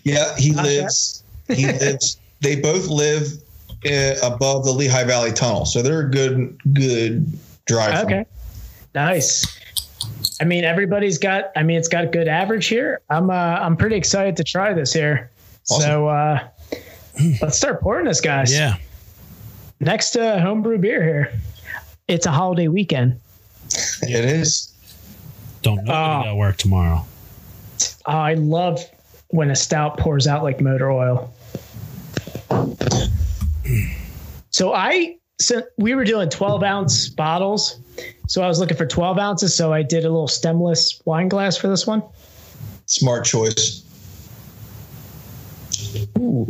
[0.03, 1.20] Yeah, he lives.
[1.47, 2.17] He lives.
[2.41, 3.27] They both live
[3.85, 7.27] uh, above the Lehigh Valley Tunnel, so they're a good good
[7.65, 8.05] drive.
[8.05, 8.25] Okay.
[8.95, 9.45] Nice.
[10.41, 11.51] I mean, everybody's got.
[11.55, 13.01] I mean, it's got a good average here.
[13.09, 13.29] I'm.
[13.29, 15.29] Uh, I'm pretty excited to try this here.
[15.63, 16.47] So uh,
[17.41, 18.51] let's start pouring this, guys.
[18.53, 18.77] Yeah.
[19.79, 21.39] Next uh, homebrew beer here.
[22.07, 23.19] It's a holiday weekend.
[24.01, 24.73] It is.
[25.61, 26.23] Don't know Oh.
[26.23, 27.05] got work tomorrow.
[28.05, 28.83] Oh, I love
[29.31, 31.33] when a stout pours out like motor oil.
[34.51, 37.79] So I, so we were doing 12 ounce bottles.
[38.27, 39.55] So I was looking for 12 ounces.
[39.55, 42.03] So I did a little stemless wine glass for this one.
[42.85, 43.83] Smart choice.
[46.19, 46.47] Ooh.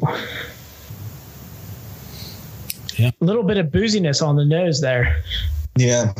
[2.98, 3.12] Yeah.
[3.20, 5.24] A little bit of booziness on the nose there.
[5.78, 6.14] Yeah.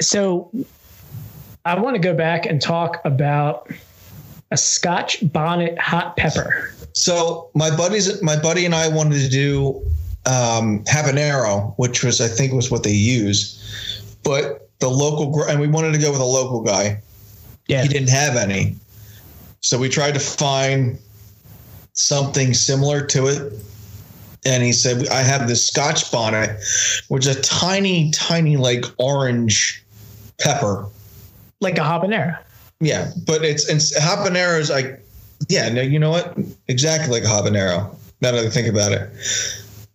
[0.00, 0.50] So
[1.64, 3.70] I want to go back and talk about
[4.56, 6.72] a Scotch bonnet hot pepper.
[6.94, 9.82] So my buddies, my buddy and I wanted to do
[10.24, 15.68] um, habanero, which was I think was what they use, but the local and we
[15.68, 17.02] wanted to go with a local guy.
[17.68, 17.82] Yeah.
[17.82, 18.76] He didn't have any,
[19.60, 20.98] so we tried to find
[21.92, 23.52] something similar to it.
[24.46, 26.58] And he said, "I have this Scotch bonnet,
[27.08, 29.84] which is a tiny, tiny like orange
[30.38, 30.86] pepper."
[31.60, 32.38] Like a habanero.
[32.80, 35.02] Yeah, but it's, it's habanero is like,
[35.48, 36.36] yeah, no, you know what?
[36.68, 37.94] Exactly like habanero.
[38.20, 39.10] Now that I think about it.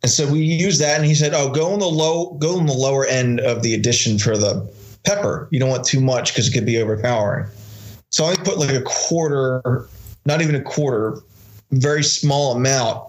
[0.04, 2.66] And so we use that, and he said, "Oh, go on the low, go on
[2.66, 4.68] the lower end of the addition for the
[5.04, 5.48] pepper.
[5.52, 7.48] You don't want too much because it could be overpowering."
[8.10, 9.88] So I put like a quarter,
[10.26, 11.22] not even a quarter,
[11.72, 13.04] very small amount.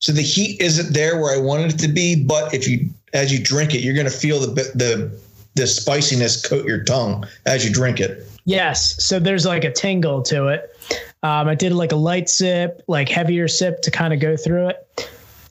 [0.00, 3.32] So the heat isn't there where I wanted it to be, but if you, as
[3.32, 5.20] you drink it, you're going to feel the the
[5.56, 8.26] the spiciness coat your tongue as you drink it.
[8.48, 9.04] Yes.
[9.04, 10.74] So there's like a tingle to it.
[11.22, 14.68] Um, I did like a light sip, like heavier sip to kind of go through
[14.68, 15.10] it.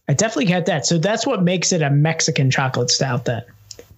[0.09, 0.85] I definitely get that.
[0.85, 3.25] So that's what makes it a Mexican chocolate stout.
[3.25, 3.43] Then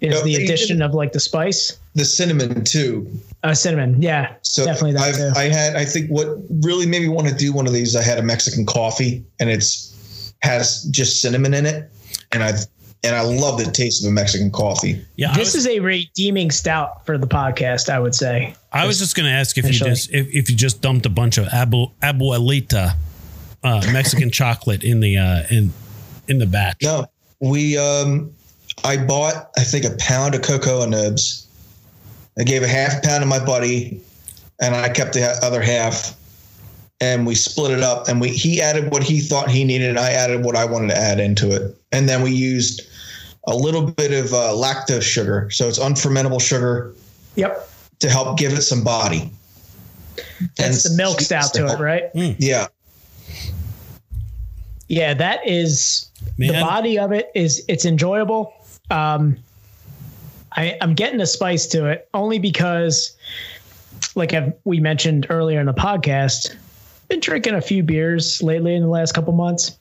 [0.02, 3.10] is No, the addition of like the spice, the cinnamon too.
[3.44, 4.02] uh, cinnamon.
[4.02, 5.32] Yeah, So definitely that I've, too.
[5.36, 6.28] I had, I think what
[6.64, 9.50] really made me want to do one of these, I had a Mexican coffee and
[9.50, 11.92] it's has just cinnamon in it.
[12.32, 12.54] And I,
[13.04, 15.06] and I love the taste of a Mexican coffee.
[15.16, 15.34] Yeah.
[15.34, 17.90] This was, is a redeeming stout for the podcast.
[17.90, 18.56] I would say.
[18.72, 21.10] I was just going to ask if you just if, if you just dumped a
[21.10, 22.96] bunch of abu, abuelita
[23.64, 25.74] uh, Mexican chocolate in the uh, in
[26.28, 26.84] in the batch.
[26.84, 27.08] No,
[27.40, 28.32] we, um,
[28.84, 31.48] I bought, I think a pound of cocoa nibs
[32.40, 34.00] I gave a half pound to my buddy,
[34.62, 36.16] and I kept the other half.
[37.02, 40.00] And we split it up, and we he added what he thought he needed, and
[40.00, 41.74] I added what I wanted to add into it.
[41.94, 42.82] And then we used
[43.48, 46.94] a little bit of uh, lactose sugar, so it's unfermentable sugar
[47.36, 47.70] Yep.
[48.00, 49.32] To help give it some body.
[50.58, 51.80] That's And the milk sweetness stout to it, help.
[51.80, 52.04] right?
[52.14, 52.68] Yeah,
[54.88, 58.54] Yeah, that is the body of it is it's enjoyable.
[58.90, 59.38] Um,
[60.54, 63.16] I, I'm getting a spice to it only because,
[64.16, 66.56] like I've, we mentioned earlier in the podcast,
[67.08, 69.78] been drinking a few beers lately in the last couple months.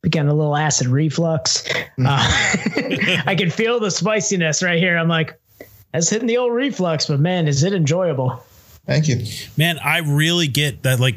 [0.00, 1.68] Been getting a little acid reflux.
[1.74, 1.82] Uh,
[3.26, 4.96] I can feel the spiciness right here.
[4.96, 5.38] I'm like,
[5.92, 8.42] that's hitting the old reflux, but man, is it enjoyable?
[8.86, 9.22] thank you.
[9.58, 11.16] Man, I really get that like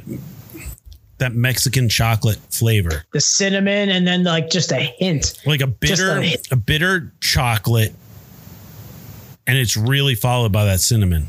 [1.20, 3.04] that Mexican chocolate flavor.
[3.14, 5.40] The cinnamon and then like just a hint.
[5.46, 7.94] Like a bitter a- a bitter chocolate
[9.48, 11.28] and it's really followed by that cinnamon.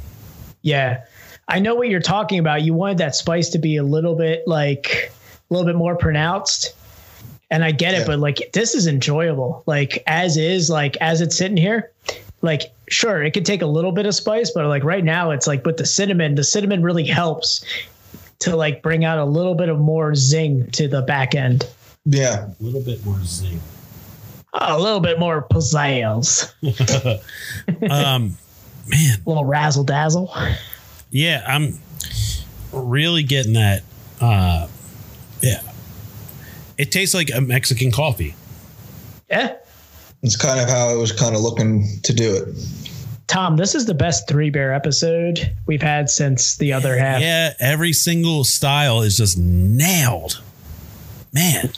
[0.62, 1.04] Yeah.
[1.48, 2.62] I know what you're talking about.
[2.62, 5.12] You wanted that spice to be a little bit like
[5.50, 6.74] a little bit more pronounced.
[7.50, 8.06] And I get it, Yeah.
[8.06, 9.62] but like this is enjoyable.
[9.66, 11.91] Like as is, like as it's sitting here,
[12.42, 15.46] like sure, it could take a little bit of spice, but like right now it's
[15.46, 17.64] like with the cinnamon, the cinnamon really helps
[18.40, 21.64] to like bring out a little bit of more zing to the back end.
[22.04, 23.60] Yeah, A little bit more zing.
[24.54, 26.52] A little bit more pizzazz,
[27.90, 28.36] Um
[28.88, 30.34] man, a little razzle dazzle.
[31.10, 31.78] yeah, I'm
[32.72, 33.82] really getting that
[34.20, 34.66] uh
[35.40, 35.60] yeah.
[36.78, 38.34] It tastes like a Mexican coffee.
[39.30, 39.56] Yeah.
[40.22, 42.48] It's kind of how I was kind of looking to do it.
[43.26, 47.20] Tom, this is the best three bear episode we've had since the other half.
[47.22, 50.40] Yeah, every single style is just nailed.
[51.32, 51.70] Man.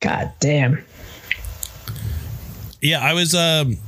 [0.00, 0.84] God damn.
[2.82, 3.78] Yeah, I was um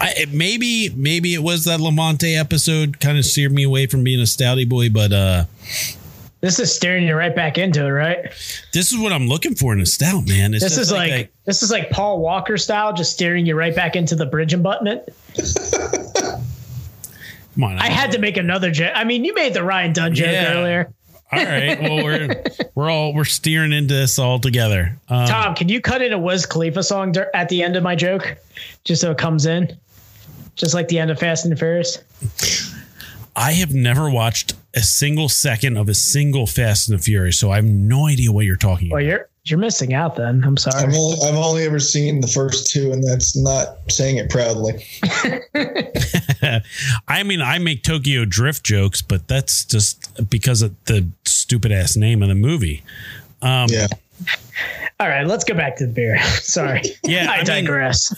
[0.00, 4.02] I it- maybe maybe it was that Lamonte episode kind of steered me away from
[4.02, 5.44] being a stouty boy, but uh
[6.40, 8.24] This is staring you right back into it, right?
[8.72, 10.54] this is what I'm looking for in a stout, man.
[10.54, 13.74] It's This is like, a- this is like Paul Walker style, just steering you right
[13.76, 15.02] back into the bridge abutment.
[17.54, 17.78] come on.
[17.78, 18.92] I had to make another joke.
[18.94, 20.54] I mean, you made the Ryan Dunn joke Yeah.
[20.54, 20.92] earlier.
[21.32, 21.80] all right.
[21.80, 22.42] Well, we're
[22.74, 24.96] we're all we're steering into this all together.
[25.08, 27.94] Um, Tom, can you cut in a Wiz Khalifa song at the end of my
[27.94, 28.36] joke,
[28.84, 29.76] just so it comes in,
[30.56, 31.98] just like the end of Fast and the Furious?
[33.36, 37.50] I have never watched a single second of a single Fast and the Furious, so
[37.50, 39.08] I have no idea what you're talking Well, about.
[39.08, 40.16] you're you're missing out.
[40.16, 40.82] Then I'm sorry.
[40.84, 44.84] I've only, I've only ever seen the first two, and that's not saying it proudly.
[47.08, 51.96] I mean, I make Tokyo Drift jokes, but that's just because of the stupid ass
[51.96, 52.82] name of the movie.
[53.42, 53.86] Um, Yeah,
[55.00, 56.22] All right, let's go back to the beer.
[56.42, 56.82] sorry.
[57.02, 58.16] Yeah, I I mean- digress.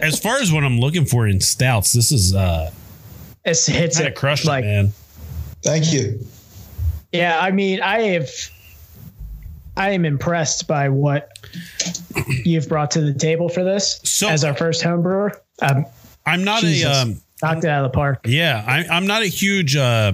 [0.00, 2.70] as far as what I'm looking for in stouts, this is uh
[3.44, 4.92] It's hits kind it of like man.
[5.62, 6.20] Thank you.
[7.12, 8.30] Yeah, I mean, I have,
[9.76, 11.30] I am impressed by what
[12.44, 15.40] you've brought to the table for this So- as our first home brewer.
[15.62, 15.86] Um,
[16.26, 16.86] I'm not Jesus.
[16.96, 18.20] a um, knocked it out of the park.
[18.26, 20.12] yeah, I, I'm not a huge uh,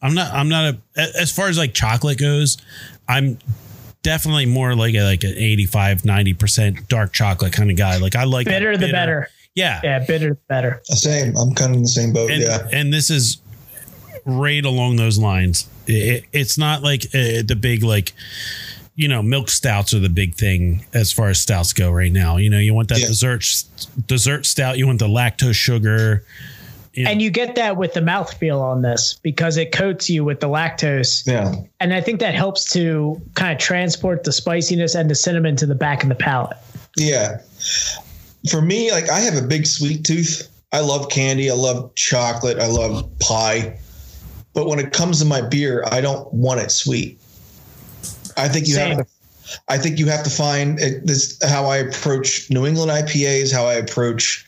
[0.00, 2.56] I'm not I'm not a a- as far as like chocolate goes,
[3.08, 3.38] I'm
[4.02, 7.96] definitely more like a like an 85 90 percent dark chocolate kind of guy.
[7.98, 9.28] Like I like Bitter the better.
[9.54, 10.80] Yeah, Yeah, bitter the better.
[10.88, 11.36] The same.
[11.36, 12.30] I'm kind of in the same boat.
[12.30, 12.68] and, yeah.
[12.72, 13.38] and this is
[14.28, 15.68] right along those lines.
[15.86, 18.12] It, it's not like uh, the big like
[18.94, 22.36] you know milk stouts are the big thing as far as stouts go right now.
[22.36, 23.06] You know you want that Yeah.
[23.08, 23.44] dessert
[24.06, 24.76] dessert stout.
[24.78, 26.24] You want the lactose sugar.
[26.94, 27.10] Yeah.
[27.10, 30.48] And you get that with the mouthfeel on this because it coats you with the
[30.48, 31.24] lactose.
[31.26, 31.54] Yeah.
[31.78, 35.66] And I think that helps to kind of transport the spiciness and the cinnamon to
[35.66, 36.56] the back of the palate.
[36.96, 37.40] Yeah.
[38.50, 40.48] For me, like I have a big sweet tooth.
[40.72, 41.50] I love candy.
[41.50, 42.58] I love chocolate.
[42.58, 43.78] I love pie.
[44.58, 47.16] But when it comes to my beer, I don't want it sweet.
[48.36, 48.96] I think you Same.
[48.96, 49.12] have to.
[49.68, 53.66] I think you have to find it, this how I approach New England IPAs, how
[53.66, 54.44] I approach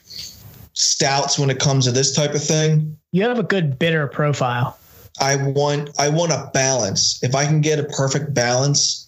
[0.73, 2.99] stouts when it comes to this type of thing.
[3.13, 4.77] You have a good bitter profile.
[5.21, 7.23] I want I want a balance.
[7.23, 9.07] If I can get a perfect balance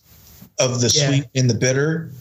[0.61, 1.09] of the Yeah.
[1.09, 2.13] sweet and the bitter,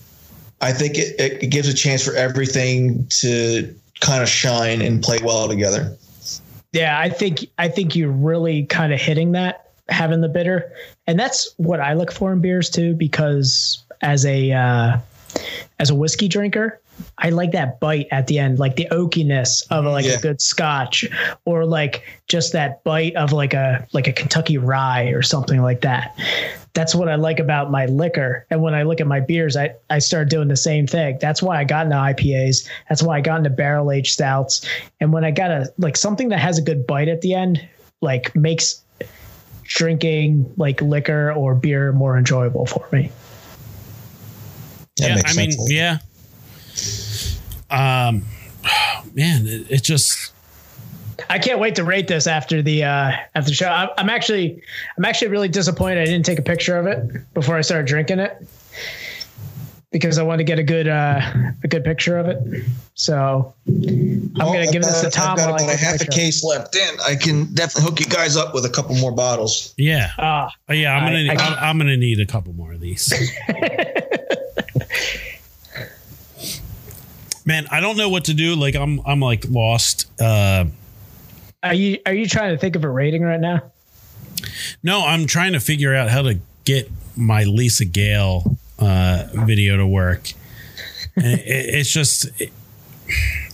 [0.60, 5.03] I think it, it, it gives a chance for everything to kind of shine and
[5.03, 5.95] play well together.
[6.73, 10.72] Yeah, I think I think you're really kind of hitting that having the bitter,
[11.07, 12.93] and that's what I look for in beers too.
[12.93, 14.98] Because as a uh,
[15.80, 16.80] as a whiskey drinker,
[17.18, 20.14] I like that bite at the end, like the oakiness of like Yeah.
[20.14, 21.06] a good Scotch,
[21.45, 25.81] or like just that bite of like a like a Kentucky rye or something like
[25.81, 26.18] that.
[26.73, 28.45] That's what I like about my liquor.
[28.49, 31.18] And when I look at my beers, I, I start doing the same thing.
[31.19, 32.68] That's why I got into IPAs.
[32.88, 34.65] That's why I got into barrel aged stouts.
[34.99, 37.68] And when I got a like something that has a good bite at the end,
[38.02, 38.81] like makes
[39.64, 43.11] drinking like liquor or beer more enjoyable for me.
[44.98, 45.98] That yeah, makes I mean, yeah.
[47.69, 48.26] Um,
[49.14, 50.34] man, it, it just
[51.32, 53.70] I can't wait to rate this after the uh, after the show.
[53.70, 54.62] I'm, I'm actually
[54.98, 58.20] I'm actually really disappointed I didn't take a picture of it before I started drinking
[58.20, 58.36] it
[59.91, 61.22] because I want to get a good uh,
[61.64, 62.38] a good picture of it.
[62.95, 65.32] So I'm Well, gonna give I've this got- to Tom.
[65.32, 66.12] I've got about a half a picture.
[66.12, 66.95] case left in.
[67.08, 69.74] I can definitely hook you guys up with a couple more bottles.
[69.78, 70.94] yeah, Ah, Uh, yeah.
[70.95, 73.12] I'm I- gonna I- I, am I'm gonna need a couple more of these.
[77.45, 78.56] Man, I don't know what to do.
[78.56, 80.08] Like I'm I'm like lost.
[80.22, 80.66] Uh,
[81.64, 83.62] are you are you trying to think of a rating right now?
[84.84, 89.86] no, I'm trying to figure out how to get my Lisa Gale uh, video to
[89.86, 90.32] work.
[91.16, 92.52] And it, it's just it,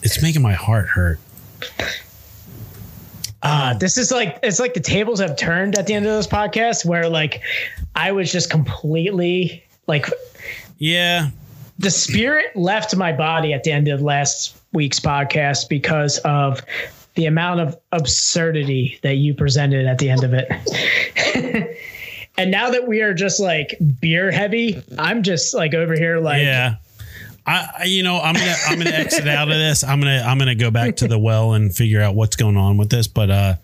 [0.04, 1.20] it's making my heart hurt.
[3.44, 6.28] Uh, this is like it's like the tables have turned at the end of this
[6.28, 7.42] podcast where like
[7.96, 10.08] I was just completely like
[10.78, 11.30] Yeah,
[11.80, 16.62] the spirit left my body at the end of last week's podcast because of
[17.18, 20.48] the amount of absurdity that you presented at the end of it.
[22.38, 26.44] and now that we are just like beer heavy, I'm just like over here like
[26.44, 26.76] yeah.
[27.46, 29.84] I, you know, I'm gonna I'm gonna exit out of this.
[29.84, 32.78] I'm gonna I'm gonna go back to the well and figure out what's going on
[32.78, 33.08] with this.
[33.08, 33.56] But uh,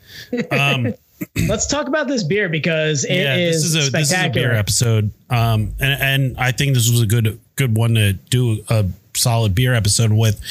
[0.52, 0.94] um,
[1.48, 4.30] let's talk about this beer because it is yeah, this is a this is a
[4.30, 5.12] beer episode.
[5.30, 8.86] Um, and and I think this was a good good one to do a
[9.16, 10.42] solid beer episode with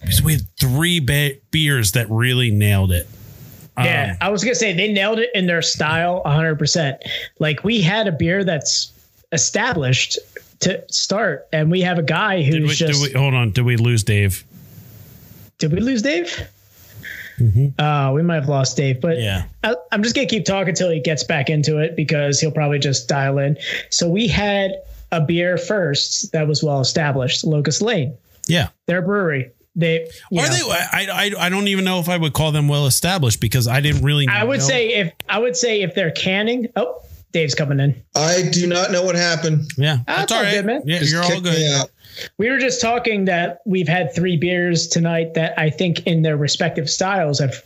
[0.00, 3.08] because we had three be- beers that really nailed it.
[3.76, 6.56] Yeah, I was gonna say they nailed it in their style 100.
[6.58, 7.00] percent
[7.38, 8.92] Like we had a beer that's
[9.30, 10.18] established
[10.60, 13.02] to start, and we have a guy who's Did we, just.
[13.04, 14.44] did we, hold on, did we lose Dave?
[15.58, 16.48] Did we lose Dave?
[17.78, 19.22] Uh, we might have lost Dave, but Mm-hmm.
[19.22, 19.44] Yeah.
[19.62, 22.80] I, I'm just gonna keep talking until he gets back into it because he'll probably
[22.80, 23.56] just dial in.
[23.90, 24.72] So we had
[25.12, 28.12] a beer first that was well established, Locust Lane.
[28.48, 28.68] Yeah.
[28.86, 29.52] Their brewery.
[29.78, 30.62] They you Are know, they?
[30.70, 31.06] I,
[31.38, 34.02] I I don't even know if I would call them well established because I didn't
[34.02, 34.26] really.
[34.28, 34.66] I would know.
[34.66, 36.68] say if I would say if they're canning.
[36.76, 37.00] Oh,
[37.32, 37.94] Dave's coming in.
[38.16, 39.70] I do not know what happened.
[39.76, 40.54] Yeah, Ah, that's all all right.
[40.54, 40.82] good, man.
[40.84, 41.88] Yeah, Just you're all good.
[42.38, 46.36] We were just talking that we've had three beers tonight that I think in their
[46.36, 47.62] respective styles have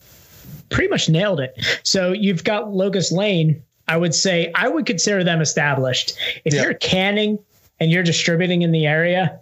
[0.68, 1.54] pretty much nailed it.
[1.84, 3.62] So you've got Locust Lane.
[3.88, 6.12] I would say I would consider them established.
[6.44, 6.62] If Yeah.
[6.64, 7.38] you're canning
[7.80, 9.38] and you're distributing in the area,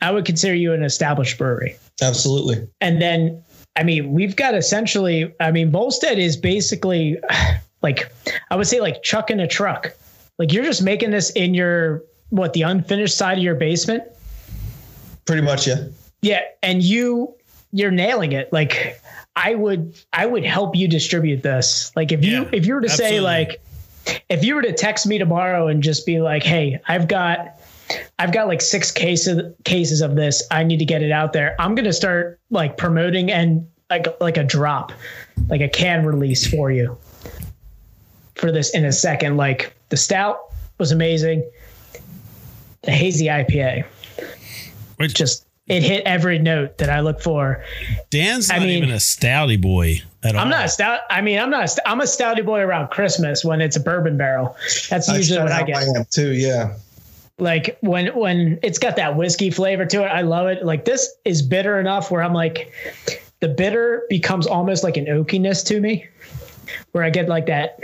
[0.00, 1.76] I would consider you an established brewery.
[2.02, 2.66] Absolutely.
[2.80, 3.42] And then,
[3.76, 7.18] I mean, we've got essentially, I mean, Volstead is basically
[7.82, 8.12] like,
[8.50, 9.94] I would say like chucking a truck.
[10.38, 14.04] Like you're just making this in your, what, the unfinished side of your basement.
[15.26, 15.84] Pretty much, yeah.
[16.22, 17.34] Yeah, and you
[17.72, 18.52] you're nailing it.
[18.52, 19.00] Like
[19.36, 21.92] I would I would help you distribute this.
[21.96, 23.60] Like if you if you were to say like
[24.28, 27.59] if you were to text me tomorrow and just be like, "Hey, I've got
[28.18, 30.42] I've got like six cases cases of this.
[30.50, 34.06] I need to get it out there." I'm going to start like promoting and like
[34.20, 34.92] like a drop,
[35.48, 36.96] like a can release for you
[38.36, 39.36] for this in a second.
[39.36, 40.38] Like the stout
[40.78, 41.48] was amazing.
[42.82, 43.84] The hazy IPA
[44.96, 47.62] Which just it hit every note that I look for.
[48.10, 50.40] Dan's I not mean- even a stouty boy at all.
[50.42, 51.00] I'm not a stout.
[51.10, 51.64] I mean, I'm not.
[51.64, 54.56] A st- I'm a stouty boy around Christmas when it's a bourbon barrel.
[54.88, 55.76] That's usually what I get.
[55.76, 56.32] I am too.
[56.32, 56.74] Yeah.
[57.40, 60.64] Like when when it's got that whiskey flavor to it, I love it.
[60.64, 62.72] Like this is bitter enough where I'm like,
[63.40, 66.06] the bitter becomes almost like an oakiness to me,
[66.92, 67.78] where I get like that.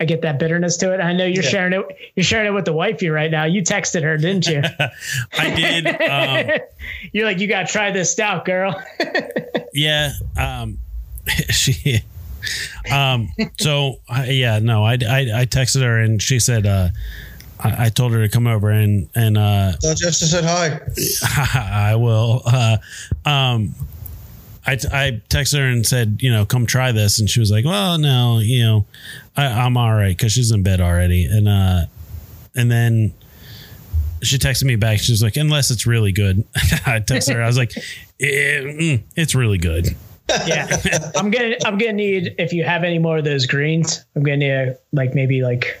[0.00, 1.00] I get that bitterness to it.
[1.00, 1.50] I know you're Yeah.
[1.50, 1.84] sharing it.
[2.14, 3.44] You're sharing it with the wifey right now.
[3.44, 4.62] You texted her, didn't you?
[5.38, 5.86] I did.
[6.02, 6.58] Um,
[7.12, 8.80] you're like, you got to try this stout, girl.
[9.74, 10.12] yeah.
[10.36, 10.78] Um,
[11.50, 12.00] she.
[12.92, 13.28] Um.
[13.58, 14.60] So I, yeah.
[14.60, 14.84] No.
[14.84, 16.64] I, I I texted her and she said.
[16.66, 16.88] Uh,
[17.60, 20.80] I, I told her to come over and and uh, So to said hi.
[21.90, 22.42] I will.
[22.46, 22.78] Uh,
[23.24, 23.74] um,
[24.66, 27.20] I, I texted her and said, you know, come try this.
[27.20, 28.86] And she was like, well, no, you know,
[29.34, 31.24] I, I'm all right because she's in bed already.
[31.24, 31.86] And, uh,
[32.54, 33.14] and then
[34.22, 34.98] she texted me back.
[34.98, 36.44] She was like, unless it's really good.
[36.54, 37.42] I texted her.
[37.42, 37.72] I was like,
[38.20, 39.96] eh, mm, it's really good.
[40.46, 40.68] Yeah,
[41.16, 44.36] I'm gonna I'm gonna need if you have any more of those greens, I'm gonna
[44.36, 45.80] need uh, like maybe like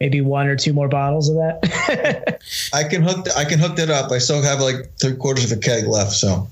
[0.00, 2.40] maybe one or two more bottles of that.
[2.72, 3.26] I can hook.
[3.36, 4.10] I can hook that up.
[4.10, 6.12] I still have like three quarters of a keg left.
[6.12, 6.48] So All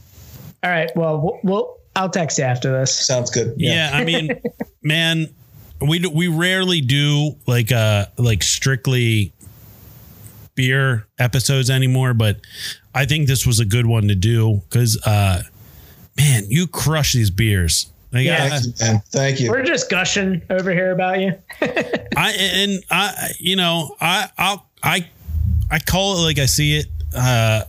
[0.64, 2.94] right, well, we'll, we'll I'll text you after this.
[2.94, 3.54] sounds good.
[3.56, 3.90] Yeah.
[3.92, 4.40] I mean,
[4.82, 5.28] man,
[5.80, 9.32] we do- we rarely do like uh like strictly
[10.54, 12.40] beer episodes anymore, but
[12.94, 15.42] I think this was a good one to do because uh
[16.16, 17.90] man, you crush these beers.
[18.12, 18.48] Like, Yeah.
[18.48, 19.02] Thank you, man.
[19.10, 19.50] Thank you.
[19.50, 21.34] We're just gushing over here about you.
[22.16, 25.08] I and I you know I I'll I
[25.70, 26.86] I call it like I see it.
[27.14, 27.64] Uh,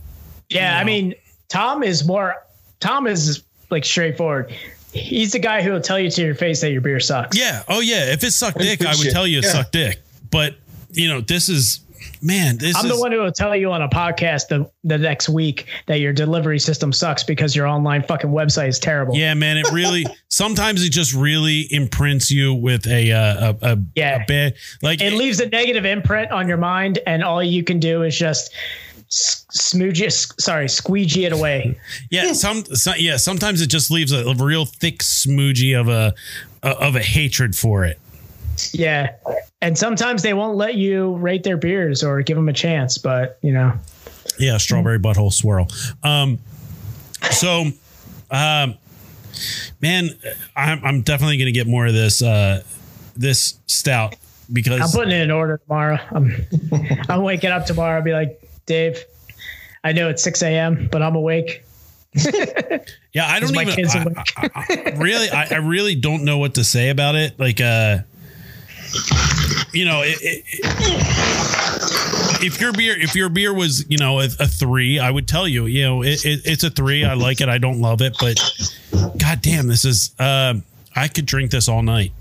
[0.48, 1.14] Yeah, I mean,
[1.48, 2.34] Tom is more.
[2.80, 4.54] Tom is like straightforward.
[4.92, 7.36] He's the guy who will tell you to your face that your beer sucks.
[7.38, 7.62] yeah.
[7.68, 8.12] Oh yeah.
[8.12, 9.52] If it sucked dick, I would tell you it Yeah.
[9.52, 10.00] sucked dick.
[10.30, 10.56] But
[10.92, 11.80] you know this is
[12.22, 12.58] man.
[12.58, 15.28] This I'm is the one who will tell you on a podcast the, the next
[15.28, 19.14] week that your delivery system sucks because your online fucking website is terrible.
[19.16, 19.56] Yeah, man.
[19.56, 24.22] It really sometimes it just really imprints you with a uh, a, a, Yeah.
[24.22, 27.78] a bad like It leaves a negative imprint on your mind, and all you can
[27.80, 28.52] do is just
[29.08, 30.10] s- smoogie,
[30.40, 31.78] sorry, squeegee it away.
[32.10, 36.14] yeah some, some yeah sometimes it just leaves a, a real thick smoogie of a
[36.62, 37.98] of a hatred for it.
[38.74, 39.14] Yeah.
[39.62, 43.38] And sometimes they won't let you rate their beers or give them a chance, but
[43.42, 43.72] you know,
[44.38, 45.68] Yeah, strawberry butthole swirl.
[46.02, 46.38] Um,
[47.30, 47.66] so,
[48.30, 48.74] um,
[49.80, 50.10] man,
[50.56, 52.62] I'm I'm definitely gonna get more of this uh
[53.16, 54.16] this stout
[54.52, 55.98] because I'm putting it in order tomorrow.
[56.10, 56.34] I'm,
[57.08, 57.98] I'm waking up tomorrow.
[57.98, 59.04] I'll be like, Dave,
[59.84, 61.62] I know it's 6 a.m., but I'm awake.
[62.14, 64.24] yeah, I don't even I.
[64.36, 67.38] I- I- really I, I really don't know what to say about it.
[67.38, 67.98] Like, uh,
[69.72, 70.44] you know, it, it,
[72.42, 75.46] if your beer if your beer was you know a, a three, I would tell
[75.46, 77.04] you, you know, it, it, it's a three.
[77.04, 77.48] I like it.
[77.48, 78.38] I don't love it, but
[79.18, 80.14] god damn, this is.
[80.18, 80.64] Um,
[80.94, 82.12] I could drink this all night.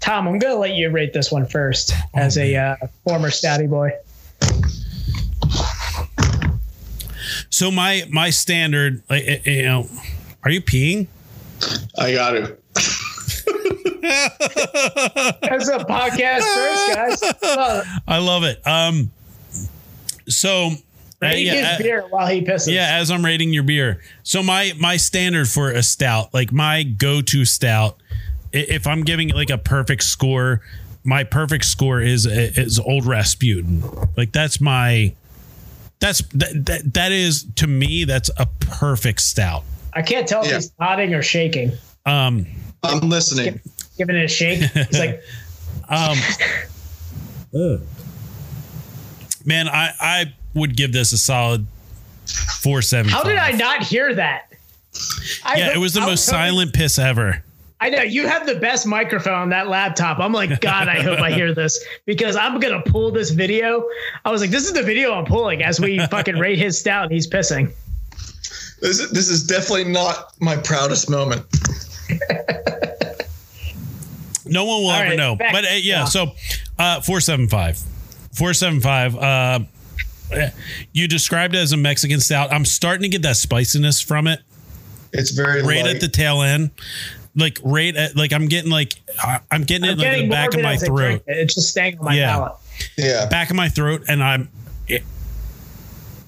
[0.00, 3.68] Tom, I'm going to let you rate this one first as a uh, former stouty
[3.68, 3.90] boy.
[7.50, 9.88] So my my standard, like you know,
[10.44, 11.08] are you peeing?
[11.98, 12.56] I got to.
[14.04, 17.34] As a podcast first, guys.
[17.42, 18.64] Well, I love it.
[18.66, 19.10] Um,
[20.28, 20.72] so uh,
[21.22, 22.72] rate yeah, his uh, beer while he pisses.
[22.72, 22.96] yeah.
[22.98, 27.20] As I'm rating your beer, so my my standard for a stout, like my go
[27.22, 27.96] to stout,
[28.54, 30.60] i- if I'm giving it like a perfect score,
[31.04, 33.82] my perfect score is is Old Rasputin.
[34.16, 35.14] Like that's my
[36.00, 39.64] that's that that, that is to me that's a perfect stout.
[39.94, 40.56] I can't tell if Yeah.
[40.56, 41.72] he's nodding or shaking.
[42.06, 42.46] Um,
[42.84, 43.60] I'm listening.
[43.98, 44.60] Giving it a shake.
[44.60, 45.22] He's like,
[45.90, 46.16] Um,
[49.44, 51.66] man, I I would give this a solid
[52.60, 53.10] four seven.
[53.10, 54.52] how did I not hear that?
[55.44, 57.42] I Yeah, it was the most totally- silent piss ever.
[57.80, 60.18] I know you have the best microphone on that laptop.
[60.18, 63.88] I'm like, God, I hope I hear this because I'm gonna pull this video.
[64.24, 67.04] I was like, this is the video I'm pulling as we fucking rate his stout
[67.04, 67.70] and he's pissing.
[68.80, 71.46] This is, this is definitely not my proudest moment.
[74.48, 75.36] No one will All ever right, know.
[75.36, 76.04] back- but uh, yeah, yeah.
[76.04, 76.32] so
[76.78, 77.78] uh, four seven five,
[78.32, 79.14] four seven five.
[79.16, 79.60] Uh,
[80.92, 82.52] you described it as a Mexican stout.
[82.52, 84.40] I'm starting to get that spiciness from it.
[85.12, 85.94] It's very Right light.
[85.96, 86.70] at the tail end,
[87.34, 90.34] like right at like I'm getting like I- I'm getting it I'm like in the
[90.34, 91.22] back of my as throat.
[91.26, 91.38] it.
[91.38, 92.32] It's just staying on my Yeah.
[92.32, 92.52] palate.
[92.96, 93.26] yeah.
[93.26, 94.48] back of my throat and i'm
[94.86, 95.02] it,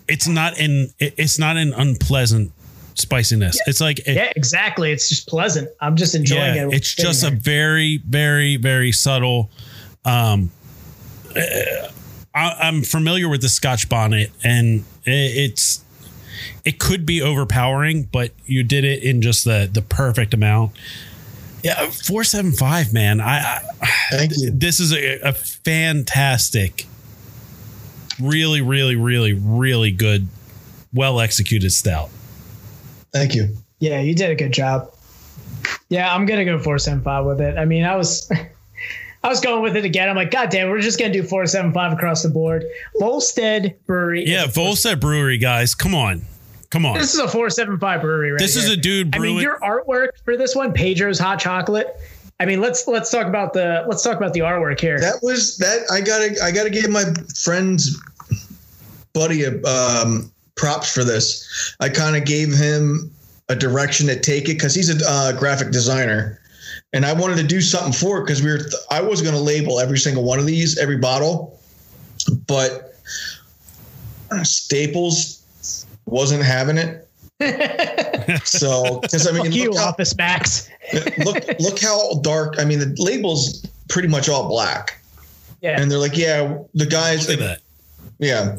[0.08, 2.52] it's not in it, it's not an unpleasant
[2.94, 4.92] spiciness it's like it- Yeah, exactly.
[4.92, 5.68] It's just pleasant.
[5.80, 6.74] I'm just enjoying yeah, it.
[6.74, 9.50] it's just a very very very subtle
[10.04, 10.50] um
[11.36, 11.40] uh,
[12.34, 15.10] I, i'm familiar with the scotch bonnet and it,
[15.50, 15.84] it's
[16.64, 20.72] it could be overpowering but you did it in just the the perfect amount
[21.62, 24.50] yeah 475 man i, I Thank you.
[24.50, 26.86] this is a, a fantastic,
[28.20, 30.26] really, really, really, really good,
[30.92, 32.10] well executed stout.
[33.12, 33.56] Thank you.
[33.78, 34.92] Yeah, you did a good job.
[35.88, 37.58] Yeah, I'm gonna go four seven five with it.
[37.58, 38.30] I mean, I was
[39.24, 40.08] I was going with it again.
[40.08, 42.64] I'm like, God damn, we're just gonna do four seven five across the board.
[42.98, 44.24] Volstead Brewery.
[44.26, 46.22] Yeah, Volstead Brewery, guys, come on,
[46.70, 46.96] come on.
[46.96, 48.38] This is a four seven five brewery, right?
[48.38, 51.96] This is a dude I mean, your artwork for this one, Pedro's hot chocolate.
[52.38, 54.98] I mean, let's let's talk about the let's talk about the artwork here.
[54.98, 55.82] That was that.
[55.92, 57.04] I gotta I gotta give my
[57.42, 58.00] friend's
[59.12, 61.74] buddy a, um, props for this.
[61.80, 63.10] I kind of gave him
[63.48, 66.40] a direction to take it because he's a uh, graphic designer,
[66.92, 68.60] and I wanted to do something for it because we were.
[68.90, 71.58] I was going to label every single one of these, every bottle,
[72.46, 72.94] but
[74.42, 75.44] Staples
[76.06, 77.08] wasn't having it.
[78.44, 80.68] so, because I mean, Fuck you, look how, Office Max.
[81.24, 82.56] look look how dark.
[82.58, 85.00] I mean, the label's pretty much all black,
[85.60, 87.28] Yeah, and they're like, yeah, the guys.
[87.28, 87.60] Look at that.
[88.18, 88.58] Yeah.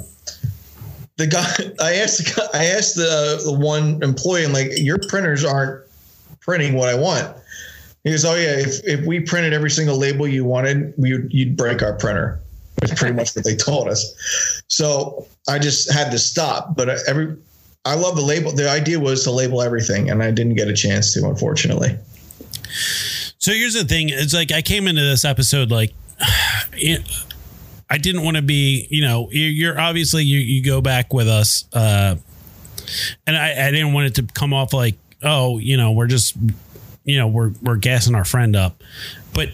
[1.21, 5.45] The guy, I asked, the I asked the, the one employee, I'm like, your printers
[5.45, 5.85] aren't
[6.39, 7.37] printing what I want.
[8.03, 11.31] He goes, "Oh yeah, if if we printed every single label you wanted, we would,
[11.31, 12.39] you'd break our printer."
[12.77, 14.63] That's pretty much what they told us.
[14.67, 16.75] So I just had to stop.
[16.75, 17.37] But every,
[17.85, 18.51] I love the label.
[18.51, 21.95] The idea was to label everything, and I didn't get a chance to, unfortunately.
[23.37, 25.93] So here's the thing: it's like I came into this episode like,
[27.91, 28.87] I didn't want to be.
[28.89, 32.15] You know, you're, you're obviously you you go back with us, uh,
[33.27, 36.35] and I, I didn't want it to come off like, oh, you know, we're just,
[37.03, 38.81] you know, we're we're gassing our friend up,
[39.33, 39.49] but.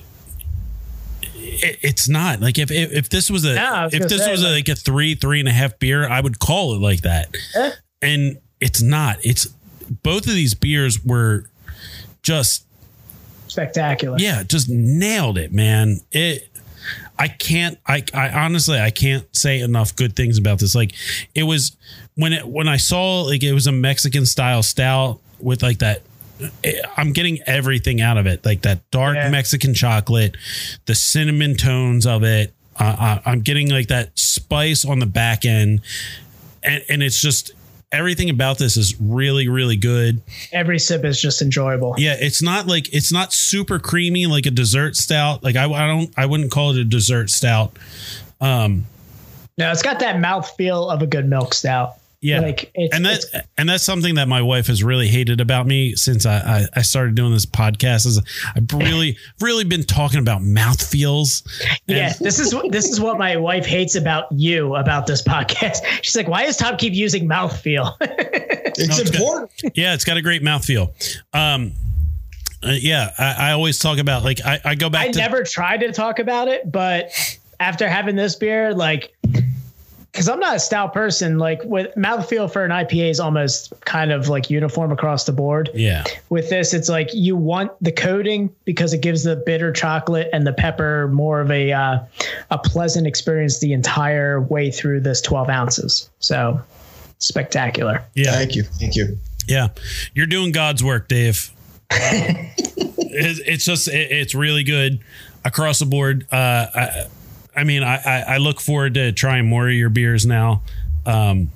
[1.40, 4.32] It, it's not like if, if if this was a No, was if this say,
[4.32, 7.02] was a, like a three three and a half beer I would call it like
[7.02, 7.72] that Eh?
[8.02, 9.48] and it's not it's
[10.04, 11.50] both of these beers were
[12.22, 12.66] just
[13.48, 14.18] Spectacular.
[14.20, 16.02] yeah, just nailed it, man.
[16.12, 16.48] It
[17.20, 20.76] I can't I I honestly I can't say enough good things about this.
[20.76, 20.94] Like
[21.34, 21.76] it was
[22.16, 26.02] when it when I saw like it was a Mexican style stout with like that
[26.64, 28.46] it- I'm getting everything out of it.
[28.46, 29.30] Like that dark Yeah.
[29.30, 30.38] Mexican chocolate,
[30.86, 32.54] the cinnamon tones of it.
[32.80, 35.82] Uh, I, I'm getting like that spice on the back end
[36.64, 37.52] and and it's just
[37.92, 40.22] everything about this is really really good.
[40.52, 41.96] Every sip is just enjoyable.
[41.98, 45.44] Yeah, it's not like it's not super creamy like a dessert stout.
[45.44, 47.78] Like I, I don't I wouldn't call it a dessert stout.
[48.42, 48.86] Um
[49.58, 51.96] No, it's got that mouth feel of a good milk stout.
[52.28, 52.42] Yeah.
[52.42, 55.66] Like it's, and it's that's and that's something that my wife has really hated about
[55.66, 58.22] me since I, I, I started doing this podcast is
[58.54, 61.44] I've really really been talking about mouth feels.
[61.88, 62.14] yeah.
[62.20, 65.86] This is what this is what my wife hates about you about this podcast.
[66.02, 67.96] She's like, why does Tom keep using mouthfeel?
[68.80, 69.16] It's it's good.
[69.22, 69.76] important.
[69.76, 70.94] Yeah, it's got a great mouth feel.
[71.34, 71.72] Um
[72.62, 75.42] uh, yeah, I, I always talk about like I, I go back I to never
[75.44, 77.10] tried to talk about it, but
[77.60, 79.16] after having this beer, like,
[80.18, 84.12] because I'm not a stout person, like with mouthfeel for an IPA is almost kind
[84.12, 85.70] of like uniform across the board.
[85.76, 86.06] yeah.
[86.30, 90.48] With this, it's like you want the coating because it gives the bitter chocolate and
[90.48, 92.00] the pepper more of a uh,
[92.50, 96.10] a pleasant experience the entire way through this 12 ounces.
[96.18, 96.60] So
[97.20, 98.04] spectacular.
[98.16, 98.32] Yeah.
[98.32, 98.64] Thank you.
[98.64, 99.20] Thank you.
[99.48, 99.68] Yeah,
[100.16, 101.52] you're doing God's work, Dave.
[103.10, 105.00] It's, it's just it, it's really good
[105.44, 106.28] across the board.
[106.32, 107.08] Uh, I,
[107.58, 110.62] I mean, I, I I look forward to trying more of your beers now.
[111.06, 111.50] Um,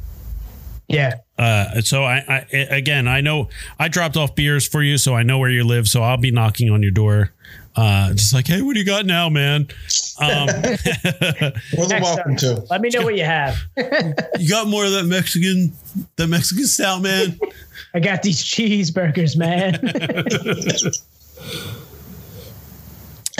[0.90, 1.16] Yeah.
[1.38, 3.48] uh, so I, I again, I know
[3.80, 5.88] I dropped off beers for you, so I know where you live.
[5.88, 7.32] So I'll be knocking on your door,
[7.76, 9.68] uh, just like, hey, what do you got now, man?
[10.20, 10.48] Um,
[11.76, 12.66] More than welcome to.
[12.70, 13.58] Let me know what you have.
[14.40, 15.72] you got more of that Mexican,
[16.18, 17.40] the Mexican stout, man.
[17.94, 19.80] I got these cheeseburgers, man.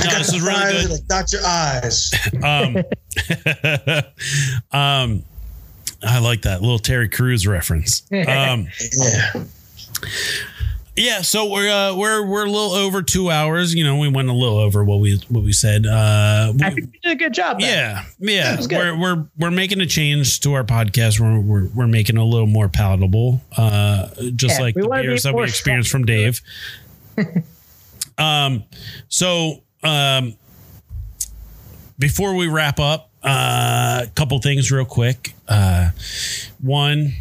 [0.02, 1.08] I No, got this the is really good.
[1.08, 2.12] that'll your eyes.
[2.44, 2.78] Um,
[4.80, 5.24] um,
[6.04, 8.04] I like that little Terry Crews reference.
[8.12, 9.44] Um, Yeah.
[10.98, 13.74] yeah, so we're uh, we're we're a little over two hours.
[13.76, 15.86] You know, we went a little over what we what we said.
[15.86, 17.60] Uh, we- I think you did a good job.
[17.60, 17.70] there.
[17.70, 18.78] yeah, yeah, was good.
[18.78, 21.20] we're we're we're making a change to our podcast.
[21.20, 25.04] We're we're, we're making it a little more palatable, uh, just Yeah, like the wanna
[25.04, 26.42] be that we experienced from Dave.
[28.18, 28.64] um,
[29.08, 30.36] so um,
[32.00, 35.34] before we wrap up, uh, a couple things real quick.
[35.48, 35.90] Uh,
[36.62, 37.14] one,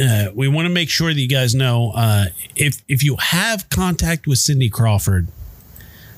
[0.00, 2.26] uh, we want to make sure that you guys know uh,
[2.56, 5.28] if if you have contact with Cindy Crawford,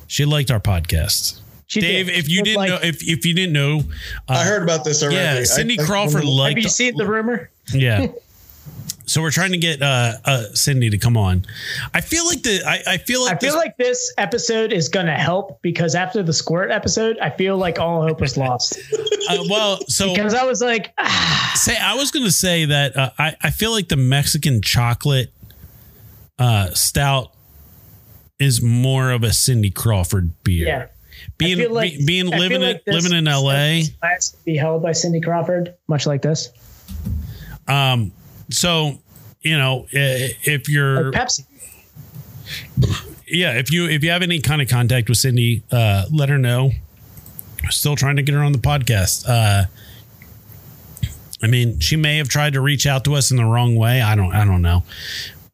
[0.06, 1.40] she liked our podcast.
[1.66, 2.16] She Dave, did.
[2.18, 3.80] if you didn't like- know, if if you didn't know,
[4.28, 5.16] uh, I heard about this already.
[5.16, 6.56] yeah, Cindy I- Crawford have liked.
[6.58, 7.50] Have you seen the rumor?
[7.72, 8.06] yeah.
[9.06, 11.44] So we're trying to get uh, uh, Cindy to come on.
[11.92, 14.88] I feel like the I, I feel like I feel this- like this episode is
[14.88, 18.78] going to help because after the squirt episode, I feel like all hope was lost.
[19.30, 22.96] uh, well, so Because I was like, ah, say I was going to say that
[22.96, 25.32] uh, I I feel like the Mexican chocolate
[26.38, 27.32] uh, stout
[28.38, 30.66] is more of a Cindy Crawford beer.
[30.66, 30.86] yeah.
[31.38, 33.84] being like- be- being living like in, living in L.A.
[34.44, 36.48] be held by Cindy Crawford, much like this.
[37.68, 38.12] Um,
[38.50, 38.98] so
[39.42, 41.44] you know if you're Like Pepsi.
[43.26, 46.38] yeah, if you if you have any kind of contact with Cindy, uh, let her
[46.38, 46.72] know.
[47.70, 49.24] Still trying to get her on the podcast.
[49.28, 49.64] Uh,
[51.42, 54.00] I mean, she may have tried to reach out to us in the wrong way.
[54.02, 54.32] I don't.
[54.34, 54.82] I don't know.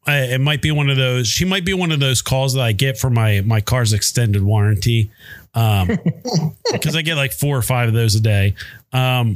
[0.05, 1.27] I, it might be one of those.
[1.27, 4.43] She might be one of those calls that I get for my my car's extended
[4.43, 5.11] warranty,
[5.53, 5.89] um,
[6.71, 8.55] because I get like four or five of those a day.
[8.93, 9.35] Um,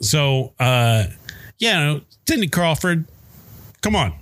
[0.00, 1.04] so uh,
[1.58, 1.98] yeah,
[2.32, 3.04] Cindy Crawford,
[3.82, 4.14] come on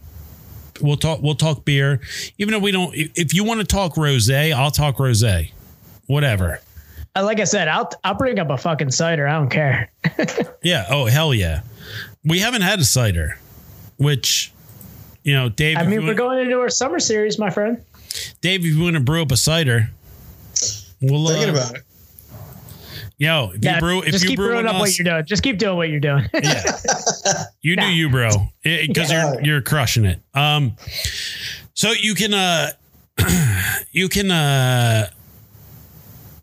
[0.80, 2.00] we'll talk we'll talk beer
[2.38, 5.52] even if we don't if if you want to talk rosé i'll talk rosé
[6.06, 6.58] whatever
[7.14, 9.28] Uh, Like I said, I'll I'll bring up a fucking cider.
[9.28, 9.92] I don't care.
[10.62, 11.60] yeah oh hell yeah
[12.24, 13.38] we haven't had a cider
[13.98, 14.52] which
[15.22, 17.80] you know dave I mean, we're want- going into our summer series, my friend.
[18.40, 19.90] Dave, if you want to brew up a cider,
[21.00, 21.82] we'll uh, Thinking about it.
[23.20, 25.26] Yo, if Yeah, you brew, if just you keep brew brewing up what you're doing.
[25.26, 26.26] Just keep doing what you're doing.
[26.42, 26.64] yeah,
[27.60, 28.30] you do you, bro,
[28.64, 29.34] because Yeah.
[29.34, 30.22] you're you're crushing it.
[30.32, 30.74] Um,
[31.74, 32.70] so you can uh,
[33.92, 35.10] you can uh,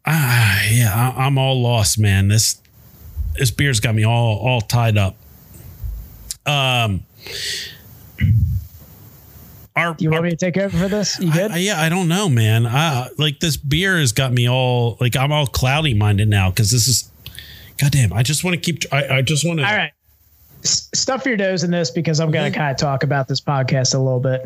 [0.05, 2.27] ah, yeah, I, I'm all lost, man.
[2.27, 2.61] This
[3.33, 5.15] this beer's got me all all tied up.
[6.45, 7.05] Um,
[9.77, 11.19] our, Do you want me to take over for this?
[11.19, 11.51] You good?
[11.51, 12.65] I- yeah, I don't know, man.
[12.65, 16.71] I like this beer has got me all like I'm all cloudy minded now because
[16.71, 17.11] this is,
[17.77, 18.11] goddamn.
[18.13, 18.83] I just want to keep.
[18.91, 19.65] I, I just want to.
[19.69, 19.91] All right.
[20.63, 22.33] S- Stuff your nose in this because I'm Mm-hmm.
[22.33, 24.41] going to kind of talk about this podcast a little bit.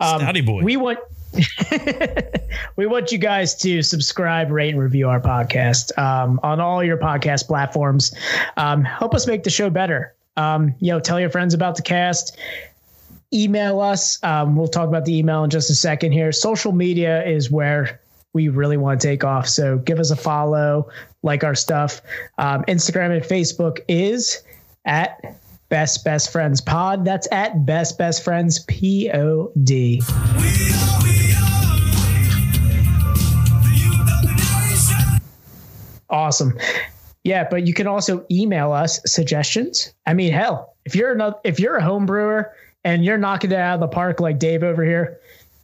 [0.00, 0.62] Um, Stouty boy.
[0.62, 0.98] We want
[2.76, 6.96] we want you guys to subscribe, rate, and review our podcast um, on all your
[6.98, 8.14] podcast platforms.
[8.56, 10.14] Um, help us make the show better.
[10.36, 12.36] Um, you know, tell your friends about the cast.
[13.34, 14.22] Email us.
[14.22, 16.30] Um, we'll talk about the email in just a second here.
[16.30, 18.00] Social media is where
[18.32, 19.48] we really want to take off.
[19.48, 20.88] So give us a follow,
[21.24, 22.00] like our stuff.
[22.38, 24.42] Um, Instagram and Facebook is
[24.84, 25.20] at
[25.68, 27.04] Best Best Friends Pod.
[27.04, 30.00] That's at Best Best Friends P O D.
[36.08, 36.56] Awesome.
[37.24, 39.92] Yeah, but you can also email us suggestions.
[40.06, 42.52] I mean, hell, if you're another, if you're a home brewer
[42.84, 45.18] and you're knocking it out of the park like Dave over here,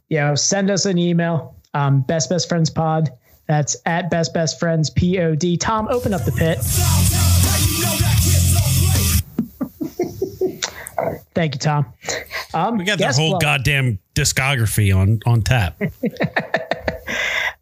[0.09, 1.55] you know, send us an email.
[1.73, 3.09] Um, Best Best Friends Pod.
[3.47, 5.57] That's at Best Best Friends P O D.
[5.57, 6.59] Tom, open up the pit.
[11.33, 11.85] Thank you, Tom.
[12.53, 13.41] Um, we got guest whole plug.
[13.41, 15.81] goddamn discography on on tap.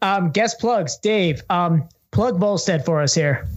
[0.02, 1.42] Um, guest plugs, Dave.
[1.50, 3.48] Um, plug Volstead for us here.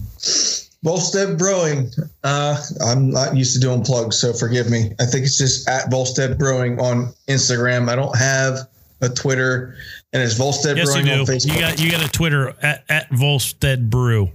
[0.83, 1.89] Volstead Brewing.
[2.23, 4.91] Uh, I'm not used to doing plugs, so forgive me.
[4.99, 7.89] I think it's just at Volstead Brewing on Instagram.
[7.89, 8.59] I don't have
[9.01, 9.75] a Twitter,
[10.11, 11.31] and it's Volstead yes, you Brewing on do.
[11.31, 11.53] Facebook.
[11.53, 14.29] You got you got a Twitter at at Volstead Brew.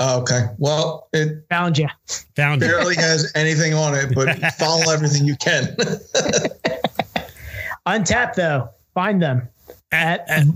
[0.00, 0.46] oh, okay.
[0.58, 1.88] Well, it Found you.
[2.36, 2.68] Found you.
[2.68, 5.76] barely has anything on it, but follow everything you can.
[7.86, 8.70] Untappd though.
[8.94, 9.46] Find them
[9.92, 10.46] At, at,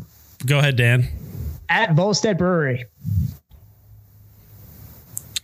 [0.47, 1.07] go ahead, Dan.
[1.69, 2.87] at Volstead Brewery.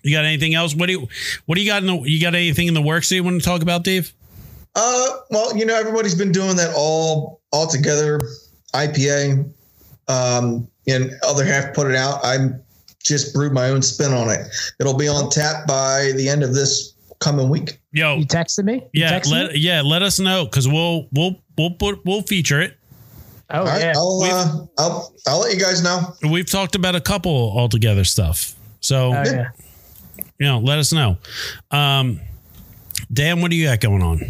[0.07, 0.75] You got anything else?
[0.75, 1.09] What do you
[1.47, 3.41] what do you got in the you got anything in the works that you want
[3.41, 4.13] to talk about, Dave?
[4.77, 8.21] Uh, well, you know, everybody's been doing that all all together
[8.73, 9.51] IPA.
[10.09, 12.25] Um, and other half put it out.
[12.25, 12.37] I
[13.03, 14.47] just brewed my own spin on it.
[14.79, 17.81] It'll be on tap by the end of this coming week.
[17.93, 18.75] Yo, You texted me?
[18.93, 19.59] You yeah, texted let me?
[19.59, 22.77] yeah, let us know because we'll we'll we'll put we'll feature it.
[23.51, 23.93] Oh All right, yeah.
[23.97, 26.15] I'll uh, I'll I'll let you guys know.
[26.31, 28.55] We've talked about a couple altogether stuff.
[28.81, 29.49] So Oh yeah.
[30.39, 31.19] You know, let us know.
[31.71, 32.21] Um
[33.13, 34.21] Dan, what do you got going on?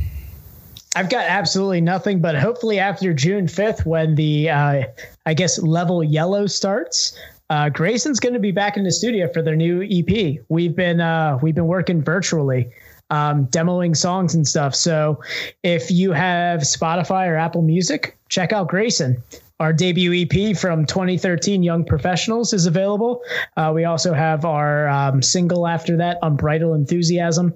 [0.97, 4.85] I've got absolutely nothing, but hopefully after June 5th, when the, uh,
[5.27, 7.19] I guess, level yellow starts,
[7.51, 10.41] uh, Grayson's going to be back in the studio for their new EP.
[10.49, 12.71] We've been, uh, we've been working virtually,
[13.11, 14.75] um, demoing songs and stuff.
[14.75, 15.21] So
[15.63, 19.23] if you have Spotify or Apple Music, check out Grayson.
[19.59, 23.23] Our debut EP from 2013, Young Professionals, is available.
[23.57, 27.55] Uh, we also have our um, single after that, Unbridled Enthusiasm.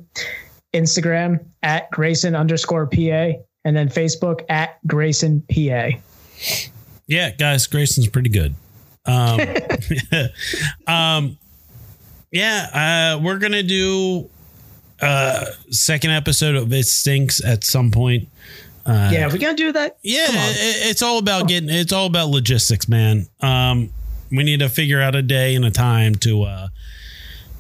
[0.73, 3.33] Instagram at Grayson underscore PA,
[3.65, 5.91] and then Facebook at Grayson PA.
[7.07, 8.55] Yeah, guys, Grayson's pretty good.
[9.07, 9.41] Um,
[10.87, 11.39] um
[12.31, 14.31] yeah, uh we're gonna do
[15.01, 18.29] a second episode of It Stinks at some point.
[18.87, 19.99] Yeah, we gonna do that.
[20.03, 23.27] Yeah, it- it's all about getting it's all about logistics, man.
[23.41, 23.91] Um
[24.33, 26.69] we need to figure out a day and a time to uh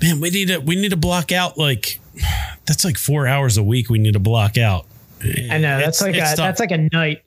[0.02, 1.98] man, we need to we need to block out like
[2.66, 4.86] that's like four hours a week we need to block out.
[5.22, 6.36] I know that's It's- like a tough.
[6.36, 7.22] that's like a night.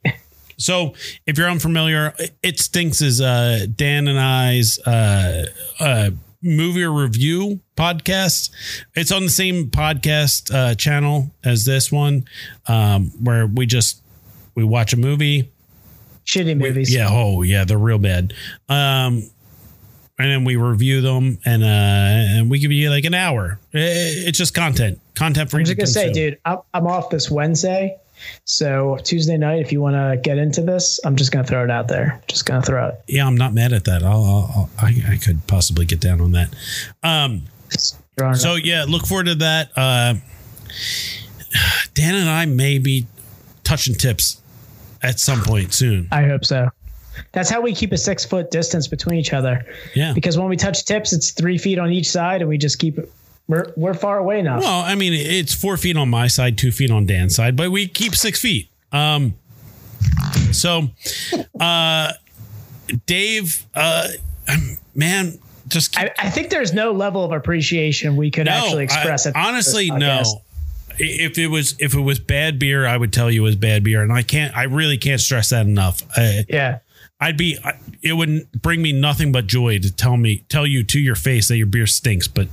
[0.57, 0.93] So
[1.25, 2.13] if you're unfamiliar,
[2.43, 5.47] It Stinks is uh, Dan and I's uh,
[5.79, 6.09] uh,
[6.43, 8.51] movie review podcast.
[8.95, 12.25] It's on the same podcast uh, channel as this one,
[12.67, 14.01] um, where we just
[14.55, 15.51] we watch a movie.
[16.25, 16.93] Shitty movies.
[16.93, 18.33] Yeah, oh yeah, they're real bad.
[18.69, 19.29] Um,
[20.19, 23.59] and then we review them, and uh, and we give you like an hour.
[23.73, 23.77] I-
[24.27, 27.09] It's just content, content for I'm you just to gonna say, dude, I'm, I'm off
[27.09, 27.97] this Wednesday.
[28.45, 31.71] So Tuesday night, if you want to get into this, I'm just gonna throw it
[31.71, 32.21] out there.
[32.27, 33.01] Just gonna throw it.
[33.07, 34.03] Yeah, I'm not mad at that.
[34.03, 36.53] I'll, I'll, I'll I, I could possibly get down on that.
[37.03, 37.43] Um,
[38.35, 39.71] So yeah, look forward to that.
[39.75, 40.15] Uh,
[41.93, 43.07] Dan and I may be
[43.63, 44.41] touching tips
[45.01, 46.07] at some point soon.
[46.11, 46.69] I hope so.
[47.31, 49.63] That's how we keep a six foot distance between each other.
[49.95, 50.13] Yeah.
[50.13, 52.97] Because when we touch tips, it's three feet on each side, and we just keep
[52.97, 53.11] it.
[53.47, 54.59] We're we're far away now.
[54.59, 57.71] Well, I mean, it's four feet on my side, two feet on Dan's side, but
[57.71, 58.69] we keep six feet.
[58.91, 59.33] Um,
[60.51, 60.89] So,
[61.59, 62.13] uh,
[63.05, 64.07] Dave, uh,
[64.95, 69.29] man, just I, I think there's no level of appreciation we could actually express I-
[69.29, 69.35] it.
[69.35, 70.21] honestly, no.
[70.99, 73.83] If it was if it was bad beer, I would tell you it was bad
[73.83, 74.55] beer, and I can't.
[74.55, 76.03] I really can't stress that enough.
[76.15, 76.79] I, Yeah.
[77.19, 77.57] I'd be.
[78.03, 81.47] It would bring me nothing but joy to tell me tell you to your face
[81.47, 82.27] that your beer stinks.
[82.27, 82.47] But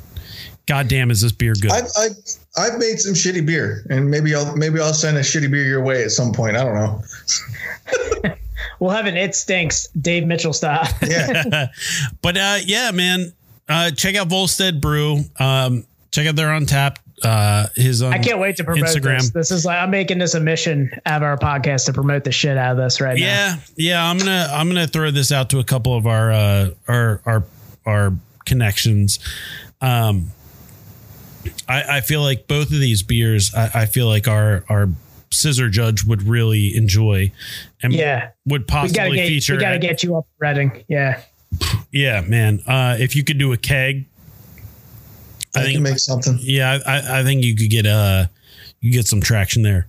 [0.67, 1.71] goddamn, is this beer good?
[1.71, 2.17] I've, I've
[2.57, 5.83] I've made some shitty beer, and maybe I'll maybe I'll send a shitty beer your
[5.83, 6.57] way at some point.
[6.57, 8.35] I don't know.
[8.79, 10.89] We'll have an It Stinks Dave Mitchell style.
[11.07, 11.69] Yeah,
[12.23, 13.33] but uh, yeah, man,
[13.69, 15.25] uh, check out Volstead Brew.
[15.39, 16.97] Um, check out their Untappd.
[17.23, 19.19] Uh, his um, I can't wait to promote Instagram.
[19.19, 19.31] this.
[19.31, 22.57] This is like I'm making this a mission of our podcast to promote the shit
[22.57, 23.25] out of this right now.
[23.25, 24.11] Yeah, yeah.
[24.11, 27.45] I'm gonna I'm gonna throw this out to a couple of our uh, our our
[27.85, 28.13] our
[28.47, 29.19] connections.
[29.83, 30.31] Um,
[31.71, 33.55] I, I feel like both of these beers.
[33.55, 34.89] I, I feel like our our
[35.31, 37.31] scissor judge would really enjoy,
[37.83, 38.31] and Yeah.
[38.47, 39.55] would We gotta possibly get feature.
[39.55, 40.85] we gotta at- get you up Reading.
[40.89, 41.21] Yeah.
[41.93, 42.61] yeah, man.
[42.67, 44.07] Uh, if you could do a keg,
[45.55, 46.39] I, I think can make something.
[46.41, 48.27] yeah, I, I think you could get uh
[48.81, 49.87] you get some traction there.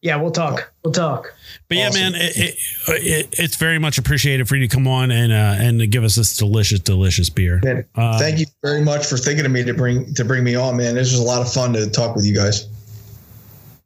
[0.00, 0.72] Yeah, we'll talk.
[0.84, 1.34] We'll talk.
[1.68, 2.54] But yeah, man, it, it,
[2.88, 6.02] it, it's very much appreciated for you to come on and uh, and to give
[6.02, 7.60] us this delicious, delicious beer.
[7.62, 10.54] Man, Uh, Thank you very much for thinking of me to bring to bring me
[10.54, 10.94] on, man.
[10.94, 12.66] This was a lot of fun to talk with you guys.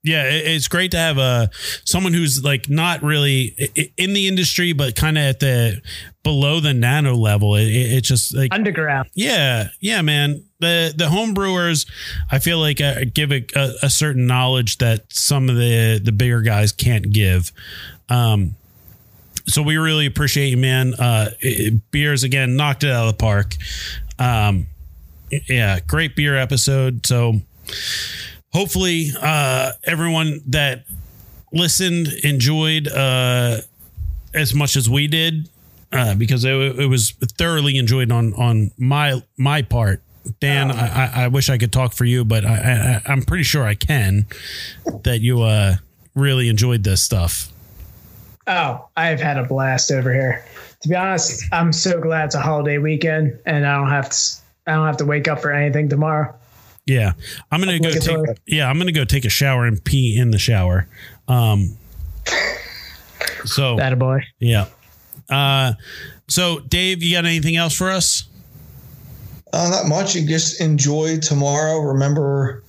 [0.05, 1.47] Yeah, it, it's great to have uh,
[1.85, 5.81] someone who's like not really i- i- in the industry, but kind of at the
[6.25, 7.55] below the nano level.
[7.57, 9.09] It, it, it's just like Underground.
[9.15, 10.45] Yeah, yeah, man.
[10.63, 11.85] The the home brewers,
[12.31, 16.13] I feel like uh, give a, a, a certain knowledge that some of the the
[16.13, 17.53] bigger guys can't give.
[18.09, 18.55] Um,
[19.47, 20.95] so we really appreciate you, man.
[20.95, 23.57] Uh, it- beers again knocked it out of the park.
[24.19, 24.67] Um,
[25.49, 27.05] yeah, great beer episode.
[27.07, 27.41] So
[28.53, 30.85] hopefully, uh, everyone that
[31.53, 33.59] listened enjoyed uh,
[34.35, 35.49] as much as we did
[35.93, 40.03] uh, because it, it was thoroughly enjoyed on on my my part.
[40.41, 43.45] Dan, I, I- I wish I could talk for you, but I, I, I'm pretty
[43.45, 44.27] sure I can.
[45.05, 45.77] That you uh,
[46.15, 47.49] really enjoyed this stuff.
[48.47, 50.45] Oh, I've had a blast over here.
[50.83, 54.17] To be honest, I'm so glad it's a holiday weekend and I don't have to
[54.67, 56.35] I don't have to wake up for anything tomorrow.
[56.87, 57.13] Yeah,
[57.53, 58.17] I'm gonna go take.
[58.47, 60.89] Yeah, I'm gonna go take a shower and pee in the shower.
[61.29, 61.77] Um,
[63.45, 64.23] so That a boy.
[64.41, 64.67] yeah.
[65.31, 65.75] Uh,
[66.29, 68.25] so Dave, you got anything else for us?
[69.53, 70.15] Uh, not much.
[70.15, 71.79] You just enjoy tomorrow.
[71.79, 72.63] Remember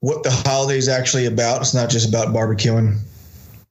[0.00, 1.60] what the holiday's actually about.
[1.60, 2.98] It's not just about barbecuing.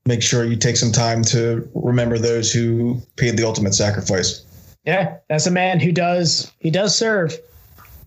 [0.06, 4.46] Make sure you take some time to remember those who paid the ultimate sacrifice.
[4.86, 7.38] Yeah, that's a man who does he does serve.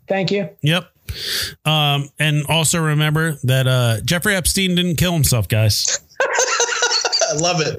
[0.08, 0.48] Thank you.
[0.62, 0.90] Yep.
[1.64, 6.00] Um, and also remember that uh, Jeffrey Epstein didn't kill himself, guys.
[6.20, 7.78] I love it.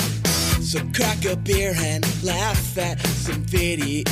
[0.71, 4.05] So crack a beer and laugh at some videos.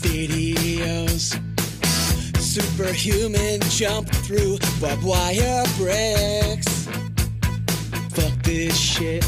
[0.00, 1.36] Videos.
[2.40, 6.88] Superhuman jump through barbed wire bricks.
[8.14, 9.22] Fuck this shit.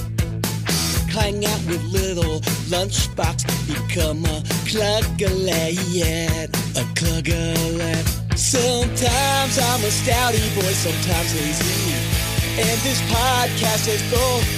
[1.13, 2.41] Hang out with little
[2.73, 3.45] lunchbox.
[3.69, 5.77] Become a cluggalet.
[6.79, 8.39] A cluggalet.
[8.39, 11.93] Sometimes I'm a stouty boy, sometimes lazy.
[12.59, 14.58] And this podcast is both,